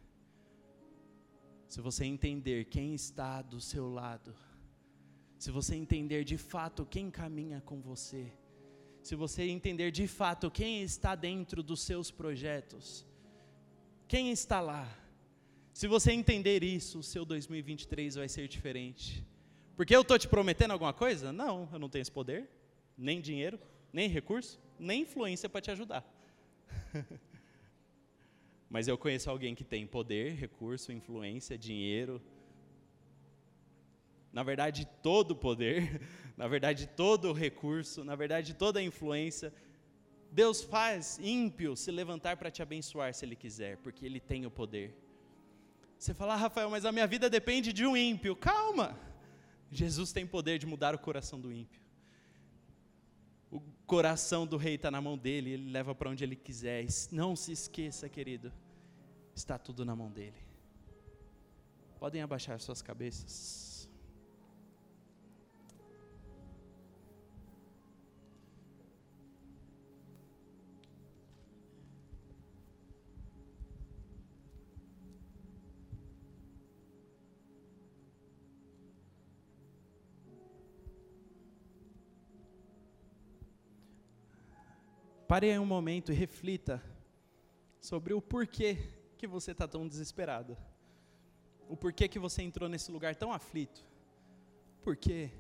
Se 1.69 1.81
você 1.81 2.05
entender 2.05 2.65
quem 2.65 2.97
está 2.97 3.41
do 3.41 3.61
seu 3.61 3.89
lado, 3.89 4.35
se 5.39 5.53
você 5.53 5.77
entender 5.77 6.25
de 6.25 6.37
fato 6.37 6.85
quem 6.85 7.13
caminha 7.13 7.61
com 7.61 7.81
você, 7.81 8.33
se 9.05 9.15
você 9.15 9.45
entender 9.45 9.93
de 9.93 10.09
fato 10.09 10.51
quem 10.51 10.83
está 10.83 11.15
dentro 11.15 11.63
dos 11.63 11.83
seus 11.83 12.11
projetos, 12.11 13.07
quem 14.09 14.33
está 14.33 14.61
lá, 14.61 14.93
se 15.73 15.87
você 15.87 16.11
entender 16.11 16.65
isso, 16.65 16.99
o 16.99 17.05
seu 17.05 17.25
2023 17.25 18.17
vai 18.17 18.29
ser 18.29 18.49
diferente. 18.49 19.25
Porque 19.77 19.95
eu 19.95 20.03
estou 20.03 20.19
te 20.19 20.27
prometendo 20.27 20.73
alguma 20.73 20.93
coisa? 20.93 21.33
Não, 21.33 21.69
eu 21.73 21.79
não 21.79 21.89
tenho 21.89 22.03
esse 22.03 22.11
poder, 22.11 22.51
nem 22.99 23.21
dinheiro, 23.21 23.61
nem 23.93 24.09
recurso, 24.09 24.61
nem 24.77 25.03
influência 25.03 25.49
para 25.49 25.61
te 25.61 25.71
ajudar. 25.71 26.05
Mas 28.69 28.89
eu 28.89 28.97
conheço 28.97 29.31
alguém 29.31 29.55
que 29.55 29.65
tem 29.65 29.87
poder, 29.87 30.35
recurso, 30.35 30.93
influência, 30.93 31.59
dinheiro. 31.59 32.23
Na 34.33 34.43
verdade, 34.43 34.89
todo 35.03 35.37
poder, 35.37 36.01
na 36.37 36.49
verdade, 36.49 36.87
todo 36.87 37.33
recurso, 37.33 38.03
na 38.05 38.17
verdade, 38.17 38.55
toda 38.55 38.83
influência. 38.83 39.53
Deus 40.31 40.63
faz 40.63 41.19
ímpio 41.19 41.77
se 41.77 41.91
levantar 41.91 42.39
para 42.39 42.51
te 42.51 42.63
abençoar 42.63 43.13
se 43.13 43.25
Ele 43.25 43.37
quiser, 43.37 43.77
porque 43.79 44.07
Ele 44.07 44.19
tem 44.19 44.47
o 44.47 44.51
poder. 44.51 44.97
Você 45.99 46.15
fala, 46.15 46.35
ah, 46.35 46.39
Rafael, 46.39 46.71
mas 46.71 46.85
a 46.85 46.91
minha 46.91 47.07
vida 47.07 47.29
depende 47.29 47.73
de 47.73 47.87
um 47.87 47.97
ímpio. 47.97 48.35
Calma! 48.35 48.99
Jesus 49.71 50.13
tem 50.13 50.27
poder 50.27 50.59
de 50.59 50.67
mudar 50.67 50.95
o 50.95 50.99
coração 50.99 51.39
do 51.39 51.53
ímpio 51.53 51.83
coração 53.87 54.47
do 54.47 54.57
rei 54.57 54.75
está 54.75 54.91
na 54.91 55.01
mão 55.01 55.17
dele, 55.17 55.51
ele 55.51 55.71
leva 55.71 55.95
para 55.95 56.11
onde 56.11 56.25
ele 56.25 56.37
quiser. 56.37 56.87
Não 57.11 57.37
se 57.37 57.53
esqueça, 57.53 58.09
querido, 58.09 58.53
está 59.35 59.59
tudo 59.59 59.85
na 59.85 59.95
mão 59.95 60.11
dele. 60.11 60.41
Podem 61.99 62.23
abaixar 62.23 62.59
suas 62.61 62.83
cabeças. 62.83 63.72
Pare 85.33 85.51
aí 85.51 85.59
um 85.59 85.65
momento 85.65 86.13
e 86.13 86.15
reflita 86.15 86.83
sobre 87.81 88.13
o 88.13 88.21
porquê 88.21 88.77
que 89.17 89.27
você 89.27 89.53
está 89.53 89.67
tão 89.67 89.89
desesperado. 89.89 90.59
O 91.71 91.75
porquê 91.75 92.07
que 92.07 92.19
você 92.19 92.43
entrou 92.43 92.69
nesse 92.69 92.93
lugar 92.93 93.17
tão 93.17 93.33
aflito. 93.33 93.83
Por 94.83 94.95
quê? 94.95 95.31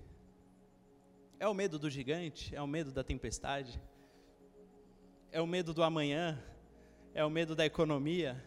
É 1.38 1.46
o 1.46 1.52
medo 1.52 1.78
do 1.78 1.90
gigante? 1.90 2.56
É 2.56 2.62
o 2.62 2.66
medo 2.66 2.90
da 2.90 3.04
tempestade? 3.04 3.78
É 5.30 5.42
o 5.42 5.46
medo 5.46 5.74
do 5.74 5.82
amanhã? 5.82 6.42
É 7.12 7.22
o 7.22 7.28
medo 7.28 7.54
da 7.54 7.66
economia? 7.66 8.42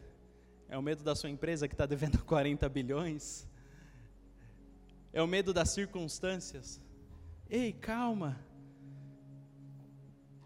É 0.67 0.75
o 0.75 0.81
medo 0.81 1.03
da 1.03 1.13
sua 1.13 1.29
empresa 1.29 1.67
que 1.67 1.75
está 1.75 1.85
devendo 1.85 2.17
40 2.25 2.67
bilhões? 2.69 3.47
É 5.13 5.21
o 5.21 5.27
medo 5.27 5.53
das 5.53 5.69
circunstâncias? 5.69 6.81
Ei, 7.47 7.71
calma. 7.71 8.43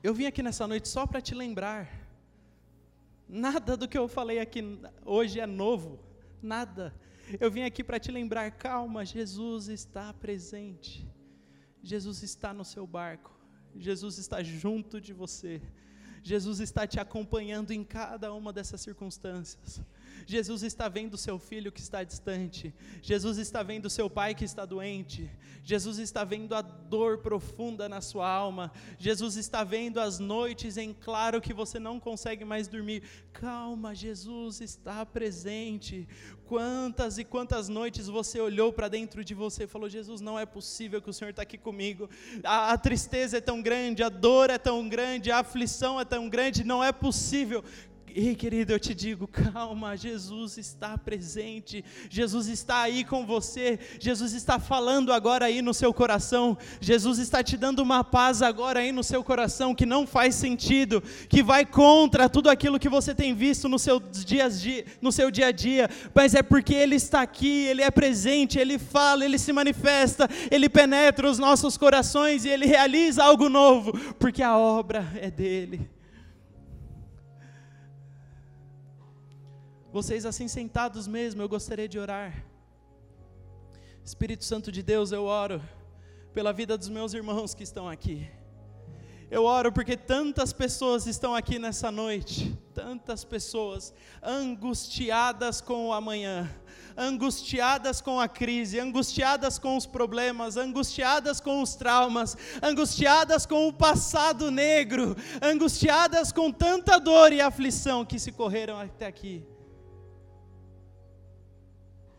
Eu 0.02 0.14
vim 0.14 0.26
aqui 0.26 0.42
nessa 0.42 0.66
noite 0.66 0.88
só 0.88 1.06
para 1.06 1.20
te 1.20 1.36
lembrar. 1.36 1.90
Nada 3.28 3.76
do 3.76 3.86
que 3.86 3.98
eu 3.98 4.08
falei 4.08 4.40
aqui 4.40 4.80
hoje 5.04 5.42
é 5.42 5.46
novo. 5.46 6.00
Nada. 6.42 6.96
Eu 7.38 7.52
vim 7.52 7.64
aqui 7.64 7.84
para 7.84 8.00
te 8.00 8.10
lembrar, 8.10 8.50
calma, 8.52 9.06
Jesus 9.06 9.68
está 9.68 10.14
presente. 10.14 11.06
Jesus 11.84 12.24
está 12.24 12.54
no 12.54 12.64
seu 12.64 12.88
barco. 12.88 13.38
Jesus 13.76 14.18
está 14.18 14.42
junto 14.42 15.02
de 15.02 15.12
você. 15.12 15.62
Jesus 16.24 16.62
está 16.62 16.88
te 16.88 16.98
acompanhando 16.98 17.72
em 17.72 17.84
cada 17.84 18.34
uma 18.34 18.54
dessas 18.54 18.80
circunstâncias. 18.80 19.82
Jesus 20.26 20.64
está 20.64 20.88
vendo 20.88 21.18
seu 21.18 21.40
filho 21.40 21.72
que 21.72 21.80
está 21.80 22.04
distante. 22.04 22.74
Jesus 23.02 23.38
está 23.38 23.64
vendo 23.64 23.90
seu 23.90 24.10
pai 24.10 24.36
que 24.36 24.46
está 24.46 24.66
doente. 24.66 25.30
Jesus 25.64 26.00
está 26.00 26.24
vendo 26.24 26.56
a 26.56 26.62
dor 26.62 27.20
profunda 27.20 27.88
na 27.88 28.02
sua 28.02 28.28
alma. 28.28 28.72
Jesus 28.98 29.36
está 29.36 29.64
vendo 29.64 30.00
as 30.00 30.20
noites 30.20 30.78
em 30.78 30.94
claro 30.94 31.42
que 31.42 31.54
você 31.54 31.78
não 31.80 32.00
consegue 32.00 32.44
mais 32.44 32.68
dormir. 32.68 33.04
Calma, 33.34 33.94
Jesus 33.94 34.62
está 34.62 35.06
presente. 35.06 36.08
Quantas 36.46 37.20
e 37.20 37.24
quantas 37.24 37.70
noites 37.70 38.08
você 38.08 38.40
olhou 38.40 38.74
para 38.74 38.88
dentro 38.88 39.24
de 39.24 39.36
você 39.36 39.66
e 39.66 39.68
falou: 39.68 39.88
Jesus, 39.88 40.22
não 40.22 40.40
é 40.40 40.46
possível 40.46 41.02
que 41.02 41.10
o 41.10 41.14
Senhor 41.14 41.30
está 41.30 41.44
aqui 41.44 41.58
comigo. 41.58 42.10
A, 42.44 42.72
a 42.72 42.78
tristeza 42.78 43.38
é 43.38 43.42
tão 43.42 43.62
grande, 43.62 44.02
a 44.02 44.10
dor 44.10 44.50
é 44.50 44.58
tão 44.58 44.90
grande, 44.90 45.30
a 45.30 45.40
aflição 45.40 46.00
é 46.00 46.06
tão 46.06 46.28
grande, 46.28 46.64
não 46.64 46.84
é 46.84 46.92
possível. 46.92 47.64
Ei, 48.16 48.36
querido, 48.36 48.72
eu 48.72 48.80
te 48.80 48.96
digo, 48.96 49.28
calma, 49.54 49.96
Jesus 49.96 50.58
está 50.58 50.98
presente, 50.98 51.84
Jesus 52.10 52.48
está 52.48 52.82
aí 52.82 53.04
com 53.04 53.26
você, 53.26 53.80
Jesus 54.00 54.34
está 54.34 54.60
falando 54.60 55.14
agora 55.14 55.46
aí 55.46 55.62
no 55.62 55.74
seu 55.74 55.94
coração, 55.94 56.58
Jesus 56.82 57.20
está 57.20 57.44
te 57.44 57.56
dando 57.56 57.80
uma 57.80 58.04
paz 58.04 58.42
agora 58.42 58.80
aí 58.80 58.92
no 58.92 59.04
seu 59.04 59.24
coração 59.24 59.76
que 59.76 59.86
não 59.86 60.08
faz 60.08 60.36
sentido, 60.36 61.04
que 61.28 61.44
vai 61.44 61.66
contra 61.66 62.28
tudo 62.28 62.50
aquilo 62.50 62.80
que 62.80 62.90
você 62.90 63.14
tem 63.14 63.36
visto 63.36 63.70
no 63.70 63.78
seu, 63.78 64.00
dias, 64.00 64.64
no 65.02 65.12
seu 65.12 65.30
dia 65.30 65.48
a 65.48 65.52
dia, 65.52 65.90
mas 66.14 66.34
é 66.34 66.42
porque 66.42 66.74
Ele 66.74 66.96
está 66.96 67.22
aqui, 67.22 67.66
Ele 67.66 67.82
é 67.82 67.92
presente, 67.92 68.58
Ele 68.58 68.80
fala, 68.80 69.24
Ele 69.24 69.38
se 69.38 69.54
manifesta, 69.54 70.28
Ele 70.50 70.68
penetra 70.68 71.30
os 71.30 71.38
nossos 71.38 71.78
corações 71.78 72.46
e 72.46 72.50
Ele 72.50 72.66
realiza 72.66 73.24
algo 73.24 73.50
novo, 73.50 73.94
porque 74.16 74.42
a 74.42 74.58
obra 74.58 75.08
é 75.22 75.30
dEle. 75.30 75.99
Vocês 79.92 80.24
assim 80.24 80.48
sentados 80.48 81.08
mesmo, 81.08 81.42
eu 81.42 81.50
gostaria 81.50 81.90
de 81.90 81.98
orar. 81.98 82.46
Espírito 84.06 84.46
Santo 84.46 84.72
de 84.72 84.84
Deus, 84.84 85.12
eu 85.12 85.24
oro 85.24 85.60
pela 86.32 86.54
vida 86.54 86.78
dos 86.78 86.90
meus 86.90 87.16
irmãos 87.16 87.56
que 87.56 87.64
estão 87.64 87.90
aqui. 87.90 88.30
Eu 89.32 89.46
oro 89.46 89.72
porque 89.72 89.98
tantas 89.98 90.54
pessoas 90.54 91.08
estão 91.08 91.34
aqui 91.34 91.58
nessa 91.58 91.92
noite, 91.92 92.56
tantas 92.72 93.24
pessoas 93.24 93.92
angustiadas 94.22 95.60
com 95.60 95.88
o 95.88 95.94
amanhã, 95.94 96.48
angustiadas 96.96 98.00
com 98.00 98.20
a 98.20 98.28
crise, 98.28 98.80
angustiadas 98.80 99.58
com 99.58 99.76
os 99.76 99.88
problemas, 99.88 100.56
angustiadas 100.56 101.40
com 101.40 101.64
os 101.64 101.74
traumas, 101.74 102.38
angustiadas 102.62 103.48
com 103.48 103.68
o 103.68 103.74
passado 103.74 104.52
negro, 104.52 105.16
angustiadas 105.42 106.32
com 106.32 106.52
tanta 106.52 107.00
dor 107.00 107.34
e 107.34 107.42
aflição 107.42 108.06
que 108.06 108.20
se 108.20 108.32
correram 108.32 108.80
até 108.80 109.08
aqui. 109.08 109.44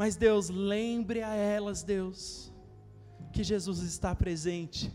Mas 0.00 0.16
Deus, 0.16 0.48
lembre 0.48 1.22
a 1.22 1.34
elas, 1.34 1.82
Deus, 1.82 2.50
que 3.34 3.44
Jesus 3.44 3.80
está 3.80 4.14
presente 4.14 4.90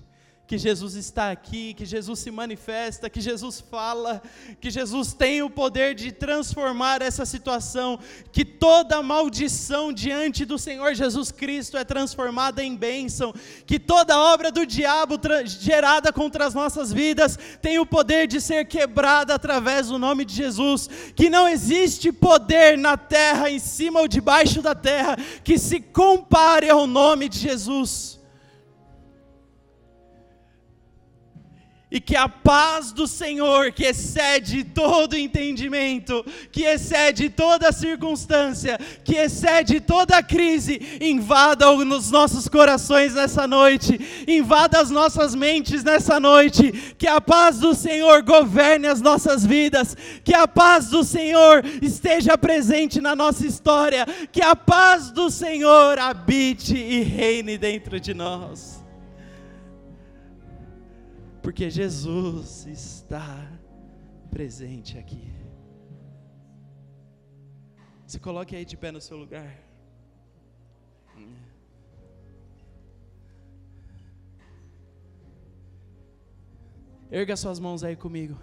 que 0.47 0.57
Jesus 0.57 0.95
está 0.95 1.31
aqui, 1.31 1.73
que 1.73 1.85
Jesus 1.85 2.19
se 2.19 2.29
manifesta, 2.29 3.09
que 3.09 3.19
Jesus 3.19 3.59
fala, 3.59 4.21
que 4.61 4.69
Jesus 4.69 5.13
tem 5.13 5.41
o 5.41 5.49
poder 5.49 5.95
de 5.95 6.11
transformar 6.11 7.01
essa 7.01 7.25
situação, 7.25 7.99
que 8.31 8.45
toda 8.45 9.01
maldição 9.01 9.91
diante 9.91 10.45
do 10.45 10.59
Senhor 10.59 10.93
Jesus 10.93 11.31
Cristo 11.31 11.77
é 11.77 11.83
transformada 11.83 12.63
em 12.63 12.75
bênção, 12.75 13.33
que 13.65 13.79
toda 13.79 14.19
obra 14.19 14.51
do 14.51 14.65
diabo 14.65 15.19
gerada 15.45 16.13
contra 16.13 16.45
as 16.45 16.53
nossas 16.53 16.93
vidas 16.93 17.39
tem 17.61 17.79
o 17.79 17.85
poder 17.85 18.27
de 18.27 18.39
ser 18.39 18.65
quebrada 18.65 19.33
através 19.33 19.87
do 19.87 19.97
nome 19.97 20.25
de 20.25 20.35
Jesus, 20.35 20.87
que 21.15 21.29
não 21.29 21.47
existe 21.47 22.11
poder 22.11 22.77
na 22.77 22.97
terra, 22.97 23.49
em 23.49 23.59
cima 23.59 23.99
ou 23.99 24.07
debaixo 24.07 24.61
da 24.61 24.75
terra, 24.75 25.17
que 25.43 25.57
se 25.57 25.79
compare 25.79 26.69
ao 26.69 26.85
nome 26.85 27.27
de 27.27 27.39
Jesus. 27.39 28.19
E 31.91 31.99
que 31.99 32.15
a 32.15 32.27
paz 32.27 32.91
do 32.91 33.07
Senhor, 33.07 33.71
que 33.71 33.85
excede 33.85 34.63
todo 34.63 35.15
entendimento, 35.15 36.25
que 36.51 36.63
excede 36.63 37.29
toda 37.29 37.71
circunstância, 37.71 38.79
que 39.03 39.15
excede 39.15 39.79
toda 39.79 40.23
crise, 40.23 40.81
invada 40.99 41.71
os 41.71 42.09
nossos 42.09 42.47
corações 42.47 43.13
nessa 43.13 43.47
noite, 43.47 43.99
invada 44.27 44.79
as 44.79 44.89
nossas 44.89 45.35
mentes 45.35 45.83
nessa 45.83 46.19
noite, 46.19 46.71
que 46.97 47.07
a 47.07 47.21
paz 47.21 47.59
do 47.59 47.75
Senhor 47.75 48.23
governe 48.23 48.87
as 48.87 48.99
nossas 48.99 49.45
vidas, 49.45 49.95
que 50.23 50.33
a 50.33 50.47
paz 50.47 50.89
do 50.89 51.03
Senhor 51.03 51.63
esteja 51.81 52.37
presente 52.37 52.99
na 52.99 53.15
nossa 53.15 53.45
história, 53.45 54.05
que 54.31 54.41
a 54.41 54.55
paz 54.55 55.11
do 55.11 55.29
Senhor 55.29 55.99
habite 55.99 56.75
e 56.75 57.03
reine 57.03 57.57
dentro 57.57 57.99
de 57.99 58.13
nós 58.13 58.74
porque 61.45 61.69
Jesus 61.69 62.65
está 62.65 63.47
presente 64.31 64.97
aqui. 64.97 65.31
Se 68.07 68.19
coloque 68.19 68.55
aí 68.55 68.65
de 68.65 68.75
pé 68.75 68.91
no 68.91 68.99
seu 68.99 69.15
lugar. 69.15 69.55
Erga 77.11 77.37
suas 77.37 77.59
mãos 77.59 77.83
aí 77.83 77.95
comigo. 77.95 78.41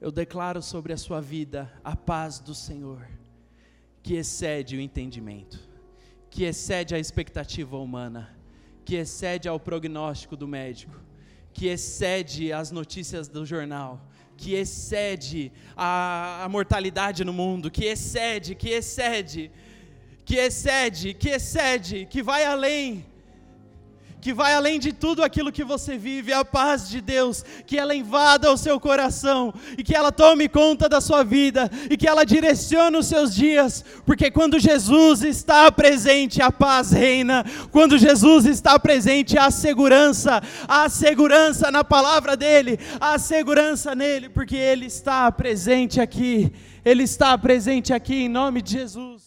Eu 0.00 0.10
declaro 0.10 0.62
sobre 0.62 0.94
a 0.94 0.96
sua 0.96 1.20
vida 1.20 1.70
a 1.84 1.94
paz 1.94 2.38
do 2.40 2.54
Senhor, 2.54 3.06
que 4.02 4.14
excede 4.14 4.74
o 4.74 4.80
entendimento, 4.80 5.58
que 6.30 6.44
excede 6.44 6.94
a 6.94 6.98
expectativa 6.98 7.76
humana, 7.76 8.34
que 8.86 8.94
excede 8.94 9.46
ao 9.50 9.60
prognóstico 9.60 10.34
do 10.34 10.48
médico, 10.48 11.05
que 11.56 11.68
excede 11.68 12.52
as 12.52 12.70
notícias 12.70 13.28
do 13.28 13.46
jornal, 13.46 13.98
que 14.36 14.54
excede 14.54 15.50
a, 15.74 16.44
a 16.44 16.48
mortalidade 16.50 17.24
no 17.24 17.32
mundo, 17.32 17.70
que 17.70 17.86
excede, 17.86 18.54
que 18.54 18.68
excede, 18.68 19.50
que 20.22 20.36
excede, 20.36 21.14
que 21.14 21.30
excede, 21.30 22.04
que 22.04 22.22
vai 22.22 22.44
além 22.44 23.06
que 24.26 24.34
vai 24.34 24.54
além 24.54 24.80
de 24.80 24.92
tudo 24.92 25.22
aquilo 25.22 25.52
que 25.52 25.62
você 25.62 25.96
vive, 25.96 26.32
a 26.32 26.44
paz 26.44 26.88
de 26.88 27.00
Deus, 27.00 27.44
que 27.64 27.78
ela 27.78 27.94
invada 27.94 28.50
o 28.50 28.56
seu 28.56 28.80
coração 28.80 29.54
e 29.78 29.84
que 29.84 29.94
ela 29.94 30.10
tome 30.10 30.48
conta 30.48 30.88
da 30.88 31.00
sua 31.00 31.22
vida 31.22 31.70
e 31.88 31.96
que 31.96 32.08
ela 32.08 32.24
direcione 32.24 32.96
os 32.96 33.06
seus 33.06 33.32
dias, 33.32 33.84
porque 34.04 34.28
quando 34.28 34.58
Jesus 34.58 35.22
está 35.22 35.70
presente, 35.70 36.42
a 36.42 36.50
paz 36.50 36.90
reina, 36.90 37.46
quando 37.70 37.96
Jesus 37.96 38.46
está 38.46 38.80
presente, 38.80 39.38
há 39.38 39.48
segurança, 39.48 40.42
há 40.66 40.88
segurança 40.88 41.70
na 41.70 41.84
palavra 41.84 42.36
dEle, 42.36 42.80
há 43.00 43.20
segurança 43.20 43.94
nele, 43.94 44.28
porque 44.28 44.56
Ele 44.56 44.86
está 44.86 45.30
presente 45.30 46.00
aqui, 46.00 46.52
Ele 46.84 47.04
está 47.04 47.38
presente 47.38 47.92
aqui 47.92 48.24
em 48.24 48.28
nome 48.28 48.60
de 48.60 48.72
Jesus. 48.72 49.25